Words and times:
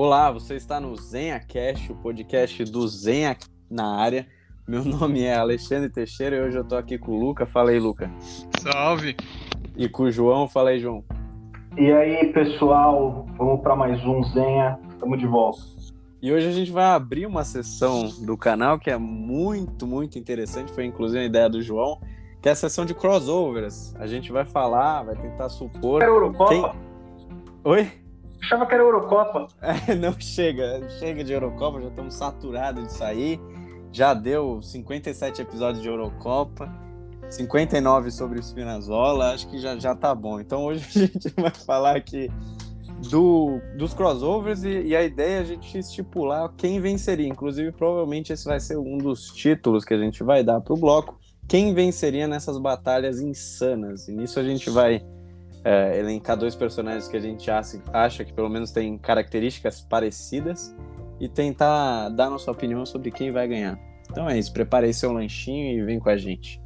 Olá, 0.00 0.30
você 0.30 0.54
está 0.54 0.78
no 0.78 0.94
Zenha 0.94 1.40
Cash, 1.40 1.90
o 1.90 1.94
podcast 1.96 2.62
do 2.66 2.86
Zenha 2.86 3.36
na 3.68 3.96
área. 3.96 4.28
Meu 4.64 4.84
nome 4.86 5.24
é 5.24 5.34
Alexandre 5.34 5.90
Teixeira 5.90 6.36
e 6.36 6.40
hoje 6.40 6.56
eu 6.56 6.62
tô 6.62 6.76
aqui 6.76 6.96
com 6.96 7.10
o 7.10 7.18
Luca. 7.18 7.44
Fala 7.44 7.70
aí, 7.70 7.80
Luca. 7.80 8.08
Salve! 8.60 9.16
E 9.76 9.88
com 9.88 10.04
o 10.04 10.10
João. 10.12 10.46
Fala 10.46 10.70
aí, 10.70 10.78
João. 10.78 11.02
E 11.76 11.90
aí, 11.90 12.32
pessoal, 12.32 13.26
vamos 13.36 13.60
para 13.60 13.74
mais 13.74 14.00
um 14.04 14.22
Zenha. 14.22 14.78
Estamos 14.88 15.18
de 15.18 15.26
volta. 15.26 15.58
E 16.22 16.32
hoje 16.32 16.46
a 16.46 16.52
gente 16.52 16.70
vai 16.70 16.84
abrir 16.84 17.26
uma 17.26 17.42
sessão 17.42 18.08
do 18.24 18.36
canal 18.36 18.78
que 18.78 18.92
é 18.92 18.96
muito, 18.96 19.84
muito 19.84 20.16
interessante. 20.16 20.70
Foi 20.70 20.84
inclusive 20.84 21.18
a 21.18 21.26
ideia 21.26 21.50
do 21.50 21.60
João, 21.60 22.00
que 22.40 22.48
é 22.48 22.52
a 22.52 22.54
sessão 22.54 22.86
de 22.86 22.94
crossovers. 22.94 23.96
A 23.96 24.06
gente 24.06 24.30
vai 24.30 24.44
falar, 24.44 25.02
vai 25.02 25.16
tentar 25.16 25.48
supor. 25.48 26.02
Era 26.02 26.12
Eurocopa? 26.12 26.50
Quem... 26.50 26.72
Oi? 27.64 28.07
Achava 28.42 28.66
que 28.66 28.74
era 28.74 28.82
Eurocopa. 28.82 29.48
É, 29.60 29.94
não 29.94 30.18
chega, 30.18 30.88
chega 30.98 31.24
de 31.24 31.32
Eurocopa, 31.32 31.80
já 31.80 31.88
estamos 31.88 32.14
saturados 32.14 32.86
disso 32.86 33.04
aí. 33.04 33.40
Já 33.92 34.14
deu 34.14 34.60
57 34.60 35.42
episódios 35.42 35.82
de 35.82 35.88
Eurocopa, 35.88 36.70
59 37.30 38.10
sobre 38.10 38.38
o 38.38 38.42
Spinazzola, 38.42 39.32
acho 39.32 39.48
que 39.48 39.58
já, 39.58 39.78
já 39.78 39.94
tá 39.94 40.14
bom. 40.14 40.40
Então 40.40 40.64
hoje 40.64 40.84
a 40.84 40.98
gente 41.06 41.28
vai 41.36 41.50
falar 41.50 41.96
aqui 41.96 42.30
do, 43.10 43.60
dos 43.76 43.94
crossovers 43.94 44.64
e, 44.64 44.88
e, 44.88 44.96
a 44.96 45.02
ideia 45.02 45.38
é 45.38 45.40
a 45.40 45.44
gente 45.44 45.78
estipular 45.78 46.52
quem 46.56 46.80
venceria. 46.80 47.28
Inclusive, 47.28 47.72
provavelmente 47.72 48.32
esse 48.32 48.44
vai 48.44 48.60
ser 48.60 48.76
um 48.76 48.98
dos 48.98 49.28
títulos 49.32 49.84
que 49.84 49.94
a 49.94 49.98
gente 49.98 50.22
vai 50.22 50.42
dar 50.42 50.60
para 50.60 50.74
o 50.74 50.76
bloco. 50.76 51.18
Quem 51.46 51.72
venceria 51.72 52.26
nessas 52.26 52.58
batalhas 52.58 53.20
insanas? 53.20 54.08
E 54.08 54.12
nisso 54.12 54.38
a 54.38 54.44
gente 54.44 54.68
vai 54.68 55.02
é, 55.68 55.98
elencar 55.98 56.34
dois 56.34 56.54
personagens 56.54 57.08
que 57.08 57.16
a 57.16 57.20
gente 57.20 57.50
acha, 57.50 57.78
acha 57.92 58.24
que 58.24 58.32
pelo 58.32 58.48
menos 58.48 58.70
têm 58.70 58.96
características 58.96 59.82
parecidas 59.82 60.74
e 61.20 61.28
tentar 61.28 62.08
dar 62.08 62.30
nossa 62.30 62.50
opinião 62.50 62.86
sobre 62.86 63.10
quem 63.10 63.30
vai 63.30 63.46
ganhar. 63.46 63.78
Então 64.10 64.26
é 64.26 64.38
isso, 64.38 64.50
prepare 64.50 64.86
aí 64.86 64.94
seu 64.94 65.12
lanchinho 65.12 65.78
e 65.78 65.84
vem 65.84 66.00
com 66.00 66.08
a 66.08 66.16
gente. 66.16 66.58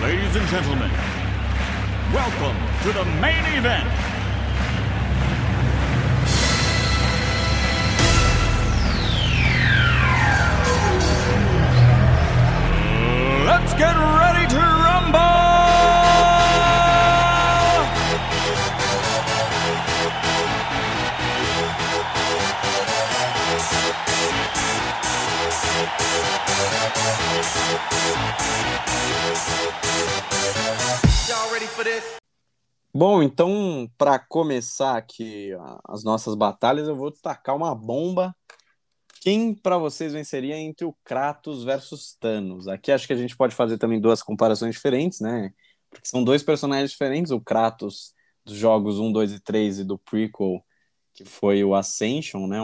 Ladies 0.00 0.36
and 0.36 0.46
gentlemen, 0.48 0.90
welcome 2.14 2.56
to 2.84 2.92
the 2.94 3.04
main 3.20 3.44
event. 3.58 4.05
Let's 13.58 13.72
get 13.72 13.96
ready 13.96 14.46
to 14.52 14.58
rumble! 14.58 15.20
Bom, 32.94 33.22
então, 33.22 33.90
para 33.96 34.18
começar 34.18 34.98
aqui 34.98 35.52
as 35.88 36.04
nossas 36.04 36.34
batalhas, 36.34 36.88
eu 36.88 36.94
vou 36.94 37.10
tacar 37.10 37.56
uma 37.56 37.74
bomba. 37.74 38.36
Quem 39.26 39.52
para 39.52 39.76
vocês 39.76 40.12
venceria 40.12 40.56
entre 40.56 40.84
o 40.84 40.94
Kratos 41.02 41.64
versus 41.64 42.14
Thanos? 42.14 42.68
Aqui 42.68 42.92
acho 42.92 43.08
que 43.08 43.12
a 43.12 43.16
gente 43.16 43.36
pode 43.36 43.56
fazer 43.56 43.76
também 43.76 44.00
duas 44.00 44.22
comparações 44.22 44.76
diferentes, 44.76 45.18
né? 45.18 45.52
Porque 45.90 46.06
são 46.06 46.22
dois 46.22 46.44
personagens 46.44 46.92
diferentes, 46.92 47.32
o 47.32 47.40
Kratos 47.40 48.14
dos 48.44 48.54
jogos 48.54 49.00
1, 49.00 49.10
2 49.10 49.32
e 49.32 49.40
3 49.40 49.80
e 49.80 49.84
do 49.84 49.98
prequel, 49.98 50.64
que 51.12 51.24
foi 51.24 51.64
o 51.64 51.74
Ascension, 51.74 52.46
né? 52.46 52.60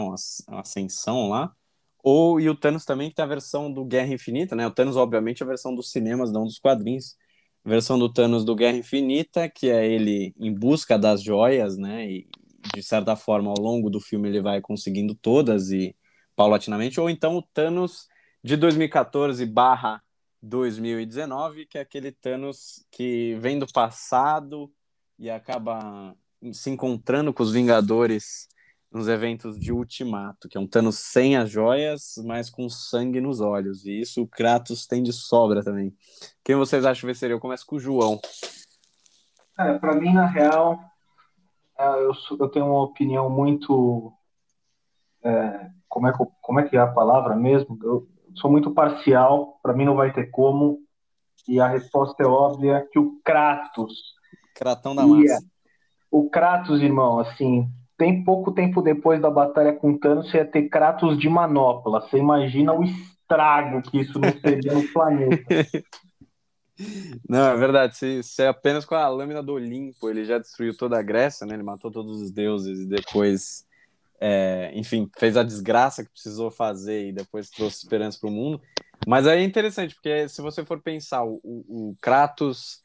A 0.47 0.61
Ascensão 0.61 1.27
lá. 1.27 1.53
Ou 2.01 2.39
e 2.39 2.49
o 2.49 2.55
Thanos 2.55 2.85
também, 2.85 3.09
que 3.09 3.15
tem 3.17 3.25
a 3.25 3.27
versão 3.27 3.69
do 3.69 3.83
Guerra 3.83 4.13
Infinita, 4.13 4.55
né? 4.55 4.65
O 4.65 4.71
Thanos, 4.71 4.95
obviamente, 4.95 5.43
é 5.43 5.45
a 5.45 5.49
versão 5.49 5.75
dos 5.75 5.91
cinemas, 5.91 6.31
não 6.31 6.45
dos 6.45 6.59
quadrinhos 6.59 7.17
versão 7.65 7.99
do 7.99 8.07
Thanos 8.07 8.45
do 8.45 8.55
Guerra 8.55 8.77
Infinita, 8.77 9.49
que 9.49 9.69
é 9.69 9.85
ele 9.85 10.33
em 10.39 10.53
busca 10.53 10.97
das 10.97 11.21
joias, 11.21 11.75
né? 11.77 12.09
E 12.09 12.27
de 12.73 12.81
certa 12.81 13.17
forma, 13.17 13.49
ao 13.49 13.59
longo 13.61 13.89
do 13.89 13.99
filme, 13.99 14.29
ele 14.29 14.41
vai 14.41 14.61
conseguindo 14.61 15.13
todas 15.13 15.69
e 15.69 15.93
paulatinamente, 16.35 16.99
ou 16.99 17.09
então 17.09 17.37
o 17.37 17.41
Thanos 17.41 18.07
de 18.43 18.57
2014 18.57 19.45
barra 19.45 20.01
2019, 20.41 21.65
que 21.65 21.77
é 21.77 21.81
aquele 21.81 22.11
Thanos 22.11 22.85
que 22.91 23.35
vem 23.35 23.57
do 23.57 23.67
passado 23.71 24.71
e 25.17 25.29
acaba 25.29 26.15
se 26.51 26.69
encontrando 26.69 27.33
com 27.33 27.43
os 27.43 27.53
Vingadores 27.53 28.47
nos 28.91 29.07
eventos 29.07 29.59
de 29.59 29.71
Ultimato, 29.71 30.47
que 30.47 30.57
é 30.57 30.61
um 30.61 30.67
Thanos 30.67 30.99
sem 30.99 31.35
as 31.35 31.49
joias, 31.49 32.13
mas 32.25 32.49
com 32.49 32.69
sangue 32.69 33.19
nos 33.19 33.41
olhos. 33.41 33.85
E 33.85 34.01
isso 34.01 34.21
o 34.21 34.27
Kratos 34.27 34.85
tem 34.85 35.01
de 35.01 35.11
sobra 35.11 35.63
também. 35.63 35.95
Quem 36.43 36.55
vocês 36.55 36.85
acham 36.85 37.01
que 37.01 37.07
venceria? 37.07 37.33
Eu 37.33 37.39
começo 37.39 37.65
com 37.65 37.77
o 37.77 37.79
João. 37.79 38.19
Cara, 39.55 39.79
pra 39.79 39.95
mim, 39.95 40.13
na 40.13 40.27
real, 40.27 40.79
é, 41.77 41.87
eu, 41.87 42.11
eu 42.39 42.49
tenho 42.49 42.67
uma 42.67 42.83
opinião 42.83 43.29
muito. 43.29 44.13
É, 45.23 45.71
como, 45.93 46.07
é 46.07 46.11
que, 46.11 46.25
como 46.41 46.59
é 46.59 46.63
que 46.63 46.75
é 46.75 46.79
a 46.79 46.87
palavra 46.87 47.35
mesmo? 47.35 47.77
Eu 47.83 48.07
sou 48.33 48.49
muito 48.49 48.71
parcial, 48.71 49.59
para 49.61 49.73
mim 49.73 49.85
não 49.85 49.95
vai 49.95 50.11
ter 50.11 50.31
como. 50.31 50.79
E 51.47 51.59
a 51.59 51.67
resposta 51.67 52.23
é 52.23 52.25
óbvia 52.25 52.83
que 52.91 52.97
o 52.97 53.21
Kratos. 53.23 53.93
Kratão 54.55 54.95
da 54.95 55.05
massa. 55.05 55.39
O 56.09 56.31
Kratos, 56.31 56.81
irmão, 56.81 57.19
assim, 57.19 57.69
tem 57.95 58.23
pouco 58.23 58.51
tempo 58.51 58.81
depois 58.81 59.21
da 59.21 59.29
batalha 59.29 59.71
com 59.71 59.95
Thanos, 59.95 60.31
você 60.31 60.37
ia 60.37 60.45
ter 60.45 60.67
Kratos 60.67 61.15
de 61.19 61.29
manopla. 61.29 62.01
Você 62.01 62.17
imagina 62.17 62.73
o 62.73 62.83
estrago 62.83 63.83
que 63.83 63.99
isso 63.99 64.17
não 64.17 64.31
seria 64.31 64.73
no 64.73 64.87
planeta. 64.91 65.45
Não, 67.29 67.51
é 67.51 67.55
verdade. 67.55 67.95
Se, 67.95 68.23
se 68.23 68.41
é 68.41 68.47
apenas 68.47 68.83
com 68.83 68.95
a 68.95 69.07
lâmina 69.07 69.43
do 69.43 69.53
Olimpo 69.53 70.09
ele 70.09 70.25
já 70.25 70.39
destruiu 70.39 70.75
toda 70.75 70.97
a 70.97 71.03
Grécia, 71.03 71.45
né? 71.45 71.53
Ele 71.53 71.61
matou 71.61 71.91
todos 71.91 72.19
os 72.19 72.31
deuses 72.31 72.79
e 72.79 72.85
depois, 72.87 73.63
é, 74.19 74.71
enfim, 74.75 75.09
fez 75.17 75.35
a 75.35 75.43
desgraça 75.43 76.03
que 76.03 76.11
precisou 76.11 76.49
fazer 76.49 77.09
e 77.09 77.13
depois 77.13 77.49
trouxe 77.49 77.77
esperança 77.77 78.17
para 78.19 78.29
o 78.29 78.31
mundo. 78.31 78.61
Mas 79.07 79.27
aí 79.27 79.41
é 79.41 79.43
interessante, 79.43 79.95
porque 79.95 80.27
se 80.29 80.41
você 80.41 80.65
for 80.65 80.81
pensar, 80.81 81.23
o, 81.23 81.39
o 81.43 81.95
Kratos 82.01 82.81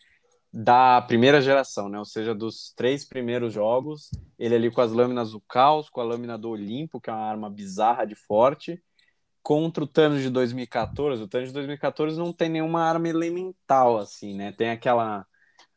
da 0.52 1.00
primeira 1.02 1.40
geração, 1.40 1.88
né? 1.88 1.98
Ou 1.98 2.04
seja, 2.04 2.34
dos 2.34 2.72
três 2.74 3.04
primeiros 3.04 3.52
jogos, 3.52 4.10
ele 4.38 4.54
ali 4.54 4.70
com 4.70 4.80
as 4.80 4.92
lâminas 4.92 5.32
do 5.32 5.40
caos, 5.40 5.90
com 5.90 6.00
a 6.00 6.04
lâmina 6.04 6.38
do 6.38 6.50
Olimpo, 6.50 7.00
que 7.00 7.10
é 7.10 7.12
uma 7.12 7.28
arma 7.28 7.50
bizarra 7.50 8.04
de 8.04 8.14
forte, 8.14 8.82
contra 9.42 9.84
o 9.84 9.86
Thanos 9.86 10.22
de 10.22 10.30
2014. 10.30 11.22
O 11.22 11.28
Thanos 11.28 11.48
de 11.48 11.54
2014 11.54 12.18
não 12.18 12.32
tem 12.32 12.48
nenhuma 12.48 12.82
arma 12.82 13.08
elemental, 13.08 13.98
assim, 13.98 14.34
né? 14.34 14.52
Tem 14.52 14.70
aquela 14.70 15.26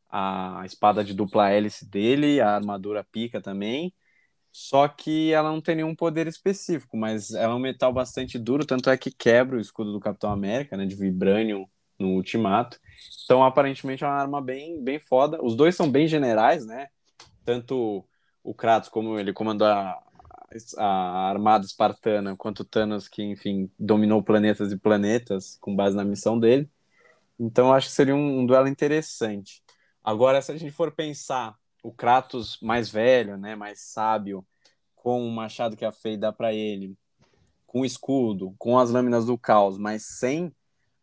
a 0.10 0.64
espada 0.66 1.04
de 1.04 1.14
dupla 1.14 1.50
hélice 1.52 1.90
dele, 1.90 2.42
a 2.42 2.50
armadura 2.56 3.02
pica 3.02 3.40
também, 3.42 3.94
só 4.52 4.88
que 4.88 5.32
ela 5.32 5.50
não 5.50 5.62
tem 5.62 5.76
nenhum 5.76 5.96
poder 5.96 6.28
específico, 6.28 6.98
mas 6.98 7.32
ela 7.34 7.54
é 7.54 7.56
um 7.56 7.60
metal 7.60 7.94
bastante 7.94 8.38
duro, 8.38 8.66
tanto 8.66 8.90
é 8.90 8.98
que 8.98 9.10
quebra 9.10 9.58
o 9.58 9.62
escudo 9.62 9.94
do 9.94 10.00
Capitão 10.00 10.32
América, 10.32 10.76
né, 10.76 10.86
de 10.86 10.96
vibranium 10.96 11.66
no 11.98 12.10
Ultimato. 12.10 12.80
Então, 13.24 13.44
aparentemente, 13.44 14.04
é 14.04 14.08
uma 14.08 14.16
arma 14.16 14.42
bem, 14.42 14.84
bem 14.84 15.00
foda. 15.00 15.40
Os 15.42 15.56
dois 15.56 15.76
são 15.76 15.90
bem 15.90 16.08
generais, 16.08 16.66
né? 16.66 16.88
Tanto 17.46 18.06
o 18.44 18.54
Kratos, 18.54 18.90
como 18.90 19.18
ele 19.20 19.32
comandou 19.32 19.68
a, 19.68 20.02
a 20.78 21.30
armada 21.30 21.66
espartana, 21.66 22.36
quanto 22.36 22.62
o 22.62 22.66
Thanos, 22.66 23.08
que, 23.08 23.24
enfim, 23.24 23.72
dominou 23.80 24.22
planetas 24.24 24.72
e 24.72 24.78
planetas 24.78 25.58
com 25.62 25.76
base 25.76 25.96
na 25.96 26.04
missão 26.04 26.38
dele. 26.40 26.70
Então, 27.40 27.72
acho 27.72 27.88
que 27.88 27.94
seria 27.94 28.16
um, 28.16 28.40
um 28.40 28.46
duelo 28.46 28.68
interessante. 28.68 29.64
Agora, 30.04 30.42
se 30.42 30.52
a 30.52 30.58
gente 30.58 30.72
for 30.72 30.92
pensar 30.92 31.56
o 31.82 31.92
Kratos 31.92 32.58
mais 32.62 32.90
velho, 32.90 33.38
né, 33.38 33.56
mais 33.56 33.82
sábio, 33.82 34.46
com 34.96 35.26
o 35.26 35.32
machado 35.32 35.76
que 35.76 35.86
a 35.86 35.92
Fei 35.92 36.16
dá 36.16 36.32
para 36.32 36.54
ele, 36.54 36.96
com 37.66 37.82
o 37.82 37.86
escudo, 37.86 38.54
com 38.58 38.78
as 38.78 38.92
lâminas 38.92 39.26
do 39.26 39.38
caos, 39.38 39.78
mas 39.78 40.04
sem 40.04 40.54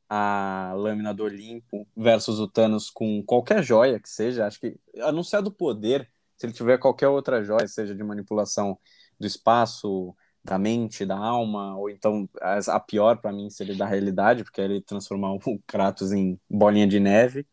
a 0.09 0.73
lâmina 0.77 1.13
do 1.13 1.25
Olimpo 1.25 1.87
versus 1.97 2.39
o 2.41 2.49
Thanos 2.49 2.89
com 2.89 3.23
qualquer 3.23 3.63
joia 3.63 4.01
que 4.01 4.09
seja, 4.09 4.47
acho 4.47 4.61
que, 4.61 4.77
a 5.01 5.13
não 5.13 5.23
ser 5.23 5.43
do 5.43 5.51
poder, 5.51 6.09
se 6.37 6.47
ele 6.47 6.53
tiver 6.53 6.79
qualquer 6.79 7.09
outra 7.09 7.43
joia, 7.43 7.67
seja 7.67 7.95
de 7.95 8.03
manipulação 8.03 8.79
do 9.19 9.27
espaço, 9.27 10.15
da 10.45 10.59
mente, 10.59 11.05
da 11.05 11.17
alma, 11.17 11.77
ou 11.77 11.91
então 11.91 12.29
a 12.41 12.81
pior 12.81 13.19
para 13.19 13.33
mim 13.33 13.51
seria 13.51 13.77
da 13.77 13.85
realidade, 13.85 14.45
porque 14.45 14.61
ele 14.61 14.81
transformar 14.81 15.35
o 15.35 15.41
Kratos 15.67 16.13
em 16.13 16.41
bolinha 16.49 16.87
de 16.87 17.01
neve. 17.01 17.47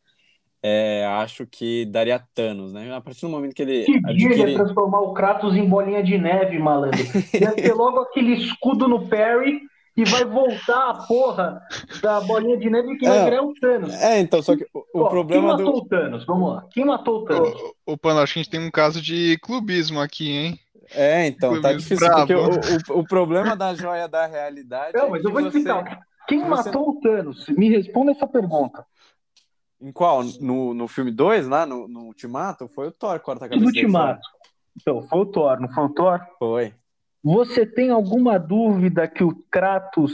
É, 0.67 1.06
acho 1.19 1.45
que 1.45 1.85
daria 1.85 2.19
Thanos, 2.33 2.73
né? 2.73 2.91
A 2.95 3.00
partir 3.00 3.21
do 3.21 3.29
momento 3.29 3.53
que 3.53 3.62
ele. 3.62 3.83
Que 3.83 3.97
adquire... 3.97 4.33
dia 4.35 4.53
transformar 4.56 5.00
o 5.01 5.13
Kratos 5.13 5.56
em 5.56 5.67
bolinha 5.69 6.01
de 6.01 6.17
neve, 6.17 6.57
malandro. 6.57 6.97
Ia 7.39 7.51
ter 7.51 7.73
logo 7.75 8.00
aquele 8.00 8.33
escudo 8.33 8.88
no 8.88 9.07
Perry 9.07 9.59
e 9.95 10.03
vai 10.06 10.25
voltar 10.25 10.89
a 10.89 10.94
porra 11.07 11.62
da 12.01 12.19
bolinha 12.21 12.57
de 12.57 12.67
neve 12.69 12.97
que 12.97 13.07
vai 13.07 13.17
É. 13.19 13.23
virar 13.25 13.44
o 13.44 13.53
Thanos. 13.53 13.94
É, 14.01 14.19
então, 14.19 14.41
só 14.41 14.56
que 14.57 14.65
o, 14.73 14.79
o 14.94 15.01
Ó, 15.03 15.09
problema 15.09 15.56
quem 15.56 15.65
matou 15.65 15.79
do. 15.81 15.85
o 15.85 15.88
Thanos? 15.88 16.25
Vamos 16.25 16.50
lá. 16.53 16.65
Quem 16.71 16.83
matou 16.85 17.17
o 17.21 17.25
Thanos? 17.25 17.53
Ô, 17.85 17.94
ô, 17.94 17.97
Pano, 17.97 18.19
acho 18.21 18.33
que 18.33 18.39
a 18.39 18.41
gente 18.44 18.51
tem 18.51 18.59
um 18.59 18.71
caso 18.71 19.00
de 19.01 19.38
clubismo 19.44 20.01
aqui, 20.01 20.31
hein? 20.31 20.59
É, 20.94 21.27
então, 21.27 21.50
tá 21.62 21.69
Clubismo 21.69 21.79
difícil, 21.79 22.07
brabo. 22.07 22.27
porque 22.27 22.94
o, 22.94 22.95
o, 22.95 23.00
o 23.01 23.03
problema 23.07 23.56
da 23.56 23.73
joia 23.75 24.07
da 24.07 24.25
realidade. 24.25 24.91
Não, 24.97 25.06
é 25.06 25.09
mas 25.12 25.21
que 25.21 25.27
eu 25.27 25.31
vou 25.31 25.41
você- 25.41 25.47
explicar. 25.59 26.00
Quem 26.27 26.39
você- 26.39 26.50
matou 26.50 26.89
o 26.89 27.00
Thanos? 27.01 27.45
Me 27.50 27.69
responda 27.69 28.12
essa 28.12 28.25
pergunta. 28.27 28.83
Em 29.86 29.92
qual? 29.92 30.24
No, 30.42 30.74
no 30.74 30.88
filme 30.88 31.12
2, 31.12 31.48
lá, 31.48 31.64
no, 31.64 31.88
no 31.88 32.06
Ultimato? 32.06 32.68
Foi 32.68 32.88
o 32.88 32.92
Thor 32.92 33.20
que 33.20 33.26
corta 33.26 33.46
a 33.46 33.48
No 33.48 33.54
cabeça 33.54 33.72
dele 33.72 33.86
Ultimato. 33.86 34.28
Então, 34.82 35.04
foi 35.08 35.20
o 35.20 35.26
Thor, 35.28 35.60
não 35.60 35.70
foi 35.70 35.84
o 35.84 35.90
Thor? 35.90 36.20
Foi. 36.40 36.74
Você 37.24 37.68
tem 37.68 37.92
alguma 37.92 38.40
dúvida 38.40 39.08
que 39.08 39.24
o 39.24 39.36
Kratos 39.52 40.12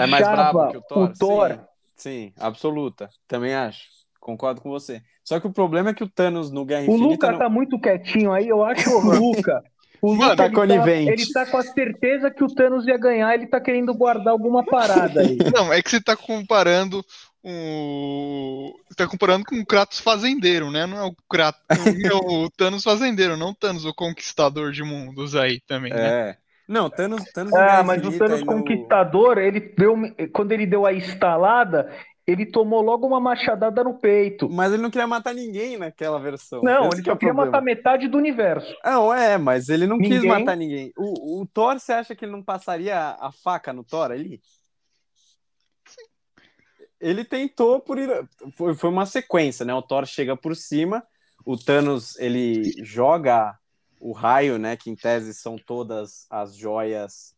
É 0.00 0.04
mais 0.06 0.26
brabo 0.28 0.58
deixava 0.58 0.70
que 0.72 0.76
o 0.78 0.82
Thor? 0.82 1.10
o 1.10 1.12
Thor? 1.16 1.50
Sim, 1.52 1.60
sim, 1.96 2.32
absoluta. 2.38 3.08
Também 3.28 3.54
acho. 3.54 3.84
Concordo 4.20 4.60
com 4.60 4.68
você. 4.70 5.00
Só 5.24 5.38
que 5.38 5.46
o 5.46 5.52
problema 5.52 5.90
é 5.90 5.94
que 5.94 6.02
o 6.04 6.08
Thanos 6.08 6.50
no 6.50 6.64
Guerra 6.64 6.82
O 6.82 6.94
Infinita. 6.94 7.08
Luca 7.08 7.30
não- 7.32 7.38
tá 7.38 7.48
muito 7.48 7.78
quietinho 7.78 8.32
aí, 8.32 8.48
eu 8.48 8.64
acho 8.64 8.90
o 8.90 9.00
Luca. 9.46 9.62
O 10.02 10.18
tá 10.34 10.46
ele 10.46 10.54
conivente. 10.54 11.10
ele 11.12 11.32
tá 11.32 11.46
com 11.46 11.56
a 11.56 11.62
certeza 11.62 12.28
que 12.28 12.42
o 12.42 12.48
Thanos 12.52 12.86
ia 12.88 12.98
ganhar, 12.98 13.32
ele 13.34 13.46
tá 13.46 13.60
querendo 13.60 13.94
guardar 13.94 14.32
alguma 14.32 14.64
parada 14.64 15.20
aí. 15.20 15.38
Não, 15.54 15.72
é 15.72 15.80
que 15.80 15.88
você 15.88 16.00
tá 16.00 16.16
comparando 16.16 17.04
o. 17.42 18.74
Você 18.88 18.96
tá 18.96 19.06
comparando 19.06 19.44
com 19.44 19.56
o 19.60 19.64
Kratos 19.66 20.00
fazendeiro, 20.00 20.70
né? 20.72 20.86
Não 20.86 20.98
é 20.98 21.04
o 21.04 21.14
Kratos, 21.30 21.62
é 21.70 22.12
o 22.14 22.50
Thanos 22.56 22.82
fazendeiro, 22.82 23.36
não 23.36 23.50
o 23.50 23.54
Thanos, 23.54 23.84
o 23.84 23.94
conquistador 23.94 24.72
de 24.72 24.82
mundos 24.82 25.34
aí 25.36 25.60
também, 25.66 25.92
né? 25.92 26.30
É. 26.30 26.36
Não, 26.68 26.88
Thanos, 26.88 27.24
Thanos 27.32 27.52
no 27.52 27.58
Ah, 27.58 27.82
mas 27.84 28.04
o 28.04 28.16
Thanos 28.18 28.40
e 28.40 28.44
no- 28.44 28.52
Conquistador, 28.52 29.38
ele 29.38 29.60
deu, 29.60 29.96
quando 30.32 30.52
ele 30.52 30.66
deu 30.66 30.86
a 30.86 30.92
estalada, 30.92 31.90
ele 32.26 32.46
tomou 32.46 32.80
logo 32.80 33.06
uma 33.06 33.18
machadada 33.18 33.82
no 33.82 33.94
peito. 33.98 34.48
Mas 34.48 34.72
ele 34.72 34.82
não 34.82 34.90
queria 34.90 35.06
matar 35.06 35.34
ninguém 35.34 35.76
naquela 35.76 36.18
versão. 36.20 36.62
Não, 36.62 36.88
Esse 36.88 37.00
ele 37.00 37.08
é 37.08 37.12
só 37.12 37.16
queria 37.16 37.34
matar 37.34 37.60
metade 37.60 38.06
do 38.08 38.16
universo. 38.18 38.72
Não, 38.84 39.12
é, 39.12 39.36
mas 39.38 39.68
ele 39.68 39.86
não 39.86 39.98
quis 39.98 40.08
Ninguém- 40.10 40.28
matar 40.28 40.56
ninguém. 40.56 40.92
O, 40.96 41.40
o 41.42 41.46
Thor, 41.46 41.78
você 41.80 41.92
acha 41.92 42.14
que 42.14 42.24
ele 42.24 42.32
não 42.32 42.42
passaria 42.42 42.96
a, 42.96 43.28
a 43.28 43.32
faca 43.32 43.72
no 43.72 43.82
Thor 43.82 44.10
ali? 44.12 44.40
Ele 47.00 47.24
tentou 47.24 47.80
por 47.80 47.98
ir. 47.98 48.08
Foi, 48.56 48.74
foi 48.74 48.90
uma 48.90 49.06
sequência, 49.06 49.64
né? 49.64 49.74
O 49.74 49.82
Thor 49.82 50.06
chega 50.06 50.36
por 50.36 50.54
cima, 50.54 51.02
o 51.44 51.56
Thanos 51.56 52.16
ele 52.18 52.72
joga 52.84 53.58
o 54.00 54.12
raio, 54.12 54.58
né? 54.58 54.76
Que 54.76 54.88
em 54.90 54.94
tese 54.94 55.34
são 55.34 55.56
todas 55.56 56.26
as 56.30 56.56
joias 56.56 57.34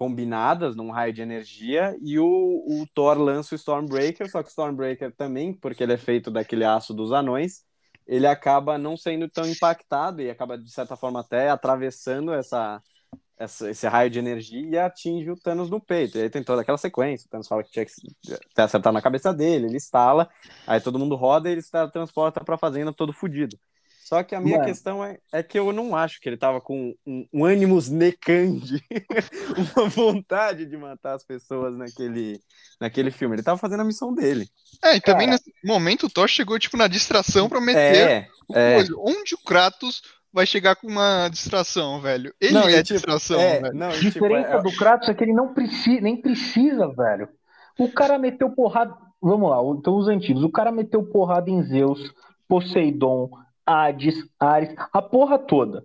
combinadas 0.00 0.74
num 0.74 0.90
raio 0.90 1.12
de 1.12 1.20
energia, 1.20 1.94
e 2.02 2.18
o, 2.18 2.24
o 2.26 2.86
Thor 2.94 3.18
lança 3.18 3.54
o 3.54 3.58
Stormbreaker, 3.58 4.30
só 4.30 4.42
que 4.42 4.48
o 4.48 4.50
Stormbreaker 4.50 5.14
também, 5.14 5.52
porque 5.52 5.82
ele 5.82 5.92
é 5.92 5.98
feito 5.98 6.30
daquele 6.30 6.64
aço 6.64 6.94
dos 6.94 7.12
anões, 7.12 7.66
ele 8.06 8.26
acaba 8.26 8.78
não 8.78 8.96
sendo 8.96 9.28
tão 9.28 9.46
impactado 9.46 10.22
e 10.22 10.30
acaba, 10.30 10.56
de 10.56 10.70
certa 10.70 10.96
forma, 10.96 11.20
até 11.20 11.50
atravessando 11.50 12.32
essa, 12.32 12.82
essa- 13.38 13.70
esse 13.70 13.86
raio 13.88 14.10
de 14.10 14.18
energia 14.18 14.60
e 14.70 14.78
atinge 14.78 15.30
o 15.30 15.36
Thanos 15.36 15.70
no 15.70 15.80
peito. 15.80 16.18
E 16.18 16.22
aí 16.22 16.30
tem 16.30 16.44
toda 16.44 16.62
aquela 16.62 16.78
sequência. 16.78 17.26
O 17.26 17.30
Thanos 17.30 17.48
fala 17.48 17.62
que 17.64 17.70
tinha 17.70 17.84
que 17.86 17.92
ter 18.54 18.62
acertado 18.62 18.94
na 18.94 19.02
cabeça 19.02 19.34
dele, 19.34 19.66
ele 19.66 19.76
estala, 19.76 20.30
aí 20.66 20.80
todo 20.80 20.98
mundo 20.98 21.16
roda 21.16 21.48
e 21.48 21.52
ele 21.52 21.62
se 21.62 21.70
transporta 21.92 22.44
pra 22.44 22.58
fazenda 22.58 22.92
todo 22.94 23.12
fudido. 23.12 23.58
Só 24.10 24.24
que 24.24 24.34
a 24.34 24.40
minha 24.40 24.56
Mano. 24.56 24.68
questão 24.68 25.04
é, 25.04 25.18
é 25.32 25.40
que 25.40 25.56
eu 25.56 25.72
não 25.72 25.94
acho 25.94 26.20
que 26.20 26.28
ele 26.28 26.36
tava 26.36 26.60
com 26.60 26.92
um, 27.06 27.24
um 27.32 27.44
ânimos 27.44 27.88
necande, 27.88 28.82
uma 29.76 29.88
vontade 29.88 30.66
de 30.66 30.76
matar 30.76 31.14
as 31.14 31.24
pessoas 31.24 31.76
naquele, 31.76 32.40
naquele 32.80 33.12
filme. 33.12 33.36
Ele 33.36 33.42
tava 33.44 33.56
fazendo 33.56 33.82
a 33.82 33.84
missão 33.84 34.12
dele. 34.12 34.48
É, 34.82 34.96
e 34.96 35.00
também 35.00 35.28
Cara. 35.28 35.38
nesse 35.38 35.52
momento 35.64 36.06
o 36.06 36.10
Thor 36.10 36.26
chegou 36.26 36.58
tipo 36.58 36.76
na 36.76 36.88
distração 36.88 37.48
pra 37.48 37.60
meter 37.60 37.78
É, 37.78 38.28
é. 38.52 38.74
coisa. 38.74 38.92
Onde 38.98 39.36
o 39.36 39.38
Kratos 39.46 40.02
vai 40.32 40.44
chegar 40.44 40.74
com 40.74 40.88
uma 40.88 41.28
distração, 41.28 42.00
velho? 42.00 42.34
Ele 42.40 42.54
Não, 42.54 42.68
e 42.68 42.74
é 42.74 42.82
tipo, 42.82 42.94
distração, 42.94 43.40
é, 43.40 43.60
velho. 43.60 43.74
não, 43.76 43.90
A 43.90 43.94
e 43.94 43.98
tipo, 44.00 44.10
diferença 44.10 44.48
é- 44.56 44.62
do 44.62 44.76
Kratos 44.76 45.08
é 45.08 45.14
que 45.14 45.22
ele 45.22 45.32
não 45.34 45.54
precisa, 45.54 46.00
nem 46.00 46.20
precisa, 46.20 46.88
velho. 46.88 47.28
O 47.78 47.88
cara 47.88 48.18
meteu 48.18 48.50
porrada. 48.50 48.92
Vamos 49.22 49.48
lá, 49.50 49.58
então 49.78 49.96
os 49.96 50.08
antigos. 50.08 50.42
O 50.42 50.50
cara 50.50 50.72
meteu 50.72 51.04
porrada 51.04 51.48
em 51.48 51.62
Zeus, 51.62 52.12
Poseidon, 52.48 53.30
Hades, 53.70 54.14
Ares, 54.38 54.74
a 54.92 55.00
porra 55.02 55.38
toda. 55.38 55.84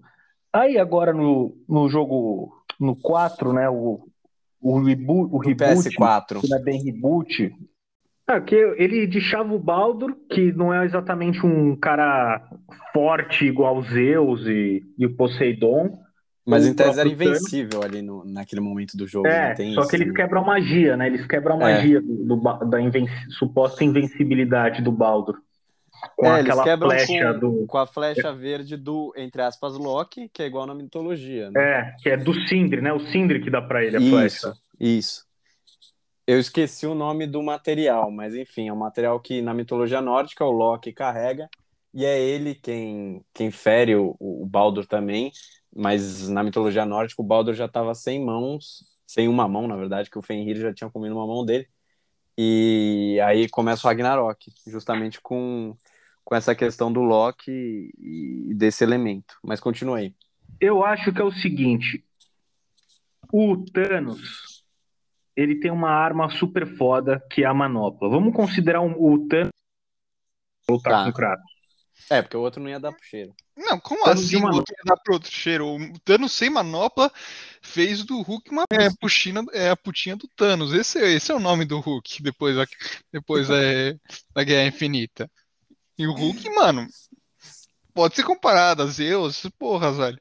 Aí 0.54 0.78
agora 0.78 1.14
no, 1.14 1.56
no 1.68 1.88
jogo, 1.90 2.54
no 2.80 2.96
4, 2.96 3.52
né? 3.54 3.70
O, 3.70 4.08
o, 4.62 4.80
reboot, 4.82 5.34
o 5.34 5.38
reboot, 5.38 5.90
PS4. 5.90 6.40
que 6.42 6.50
não 6.50 6.58
é 6.58 6.62
bem 6.62 6.82
reboot. 6.84 7.54
Ah, 8.28 8.42
que 8.42 8.56
ele 8.56 9.06
deixava 9.06 9.54
o 9.54 9.60
Baldur, 9.60 10.16
que 10.30 10.52
não 10.54 10.74
é 10.74 10.84
exatamente 10.84 11.46
um 11.46 11.76
cara 11.76 12.42
forte 12.92 13.46
igual 13.46 13.82
Zeus 13.84 14.42
e, 14.48 14.84
e 14.98 15.06
o 15.06 15.16
Poseidon. 15.16 15.92
Mas 16.48 16.66
em 16.66 16.74
tese 16.74 17.00
era 17.00 17.10
invencível 17.10 17.84
ali 17.84 18.02
no, 18.02 18.24
naquele 18.24 18.62
momento 18.62 18.96
do 18.96 19.08
jogo. 19.08 19.28
É, 19.28 19.54
Tem 19.56 19.74
só 19.74 19.82
isso, 19.82 19.90
que 19.90 19.96
eles 19.96 20.08
né? 20.08 20.14
quebram 20.14 20.42
a 20.42 20.46
magia, 20.46 20.96
né? 20.96 21.08
Eles 21.08 21.26
quebram 21.26 21.60
a 21.60 21.70
É. 21.70 21.74
magia 21.76 22.02
do, 22.02 22.36
do 22.36 22.66
da 22.70 22.80
inven- 22.82 23.08
suposta 23.30 23.84
invencibilidade 23.84 24.82
do 24.82 24.92
Baldur. 24.92 25.40
Com 26.16 26.26
É, 26.26 26.42
aquela 26.42 26.64
flecha 26.78 27.34
com, 27.34 27.40
do. 27.40 27.68
com 27.68 27.78
a 27.78 27.86
flecha 27.86 28.34
verde 28.34 28.76
do, 28.78 29.14
entre 29.16 29.42
aspas, 29.42 29.78
Loki, 29.78 30.30
que 30.30 30.44
é 30.44 30.46
igual 30.46 30.66
na 30.66 30.76
mitologia. 30.76 31.50
Né? 31.52 31.62
É, 31.62 31.96
que 32.02 32.10
é 32.10 32.18
do 32.18 32.34
Sindri, 32.48 32.82
né? 32.82 32.92
O 32.94 33.00
Sindri 33.12 33.42
que 33.42 33.50
dá 33.50 33.62
pra 33.62 33.84
ele 33.84 33.98
a 33.98 34.00
isso, 34.00 34.10
flecha. 34.10 34.54
isso. 34.80 35.26
Eu 36.28 36.40
esqueci 36.40 36.88
o 36.88 36.96
nome 36.96 37.28
do 37.28 37.42
material, 37.44 38.10
mas 38.10 38.34
enfim, 38.36 38.68
é 38.68 38.74
um 38.74 38.78
material 38.78 39.20
que 39.20 39.42
na 39.42 39.54
mitologia 39.54 40.02
nórdica 40.02 40.44
o 40.44 40.52
Loki 40.52 40.92
carrega, 40.92 41.48
e 41.94 42.04
é 42.04 42.20
ele 42.20 42.56
quem, 42.56 43.24
quem 43.34 43.52
fere 43.52 43.96
o, 43.96 44.16
o 44.20 44.46
Baldur 44.46 44.86
também, 44.86 45.32
mas 45.74 46.28
na 46.28 46.44
mitologia 46.44 46.86
nórdica 46.86 47.22
o 47.22 47.26
Baldur 47.26 47.54
já 47.54 47.66
estava 47.66 47.94
sem 47.94 48.24
mãos, 48.24 48.84
sem 49.06 49.28
uma 49.28 49.48
mão, 49.48 49.68
na 49.68 49.76
verdade, 49.76 50.10
que 50.10 50.18
o 50.18 50.22
Fenrir 50.22 50.58
já 50.58 50.74
tinha 50.74 50.90
comido 50.90 51.16
uma 51.16 51.28
mão 51.28 51.46
dele. 51.46 51.68
E 52.38 53.18
aí 53.24 53.48
começa 53.48 53.88
o 53.88 53.90
Ragnarok, 53.90 54.52
justamente 54.68 55.22
com, 55.22 55.78
com 56.26 56.36
essa 56.36 56.54
questão 56.56 56.92
do 56.92 57.02
Loki 57.02 57.94
e 57.98 58.54
desse 58.56 58.84
elemento. 58.84 59.36
Mas 59.44 59.60
continue 59.62 60.02
aí. 60.02 60.16
Eu 60.60 60.84
acho 60.84 61.14
que 61.14 61.22
é 61.22 61.24
o 61.24 61.32
seguinte: 61.32 62.04
o 63.32 63.58
Thanos 63.72 64.64
ele 65.36 65.60
tem 65.60 65.70
uma 65.72 65.90
arma 65.92 66.30
super 66.30 66.66
foda 66.78 67.22
que 67.32 67.44
é 67.44 67.46
a 67.46 67.54
manopla. 67.54 68.10
Vamos 68.10 68.34
considerar 68.36 68.82
um- 68.82 68.96
o 68.98 69.28
Thanos 69.28 69.52
lutar 70.70 70.94
Tá. 70.94 71.04
com 71.04 71.10
o 71.10 71.14
Kratos. 71.14 71.56
É, 72.10 72.22
porque 72.22 72.36
o 72.38 72.42
outro 72.42 72.62
não 72.62 72.70
ia 72.70 72.80
dar 72.80 72.92
pro 72.92 73.04
cheiro. 73.04 73.34
Não, 73.58 73.80
como 73.80 74.04
Thanos 74.04 74.26
assim? 74.26 74.36
O 74.38 74.46
outro 74.48 74.76
ia 74.78 74.84
dar 74.86 74.98
pro 74.98 75.14
outro 75.14 75.32
cheiro? 75.32 75.66
O 75.68 76.00
Thanos 76.00 76.32
sem 76.34 76.50
manopla 76.50 77.12
fez 77.62 78.04
do 78.04 78.22
Hulk 78.22 78.50
uma 78.52 78.64
é, 78.72 78.90
puxina, 79.00 79.44
é 79.54 79.70
a 79.70 79.76
putinha 79.78 80.16
do 80.16 80.28
Thanos. 80.36 80.74
Esse, 80.74 81.00
esse 81.00 81.32
é 81.32 81.36
o 81.36 81.40
nome 81.40 81.66
do 81.66 81.80
Hulk 81.80 82.22
depois, 82.22 82.56
depois 83.12 83.48
é, 83.50 83.98
da 84.34 84.44
Guerra 84.44 84.68
Infinita. 84.68 85.30
E 85.98 86.08
o 86.08 86.12
Hulk, 86.14 86.50
mano, 86.56 86.88
pode 87.94 88.16
ser 88.16 88.24
comparado 88.24 88.84
a 88.84 88.86
Zeus, 88.88 89.50
porra, 89.58 89.92
velho. 89.92 90.18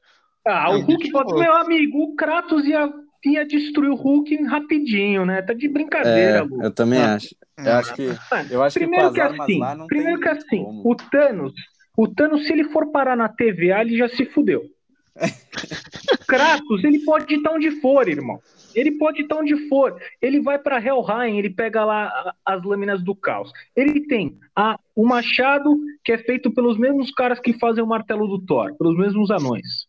Ah, 0.47 0.67
É 0.71 0.75
o 0.75 0.81
Hulk 0.81 1.11
pode. 1.11 1.33
Meu 1.33 1.53
amigo, 1.55 2.03
o 2.03 2.15
Kratos 2.15 2.65
ia, 2.65 2.89
ia 3.25 3.45
destruir 3.45 3.89
o 3.89 3.95
Hulk 3.95 4.43
rapidinho, 4.43 5.25
né? 5.25 5.41
Tá 5.41 5.53
de 5.53 5.67
brincadeira, 5.67 6.37
É, 6.39 6.41
Lu. 6.41 6.63
eu 6.63 6.71
também 6.71 6.99
Ah. 7.01 7.15
acho. 7.15 7.35
Eu 7.57 7.73
acho 7.73 7.93
que, 7.95 8.07
Mano, 8.07 8.49
eu 8.51 8.63
acho 8.63 8.73
que 8.73 8.79
primeiro 8.85 9.13
que 9.13 9.21
armas 9.21 9.39
assim, 9.41 9.59
lá 9.59 9.75
não 9.75 9.87
primeiro 9.87 10.19
tem 10.19 10.23
que 10.23 10.37
assim, 10.37 10.63
como. 10.63 10.91
o 10.91 10.95
Thanos, 10.95 11.53
o 11.97 12.07
Thanos, 12.07 12.45
se 12.45 12.51
ele 12.53 12.65
for 12.65 12.91
parar 12.91 13.15
na 13.15 13.29
TVA, 13.29 13.81
ele 13.81 13.97
já 13.97 14.09
se 14.09 14.25
fudeu. 14.25 14.61
O 14.61 15.15
Kratos, 16.27 16.83
ele 16.83 16.99
pode 17.05 17.33
estar 17.33 17.51
onde 17.51 17.71
for, 17.79 18.07
irmão. 18.09 18.39
Ele 18.75 18.91
pode 18.97 19.21
estar 19.21 19.37
onde 19.37 19.67
for. 19.69 19.99
Ele 20.21 20.41
vai 20.41 20.59
pra 20.59 20.77
Helheim, 20.79 21.37
ele 21.37 21.49
pega 21.49 21.83
lá 21.85 22.33
as 22.45 22.63
lâminas 22.63 23.03
do 23.03 23.15
caos. 23.15 23.51
Ele 23.75 24.05
tem 24.07 24.37
a, 24.55 24.77
o 24.95 25.05
machado, 25.05 25.75
que 26.03 26.11
é 26.11 26.17
feito 26.17 26.51
pelos 26.53 26.77
mesmos 26.77 27.11
caras 27.11 27.39
que 27.39 27.57
fazem 27.57 27.83
o 27.83 27.87
martelo 27.87 28.27
do 28.27 28.39
Thor, 28.45 28.75
pelos 28.77 28.97
mesmos 28.97 29.31
anões. 29.31 29.87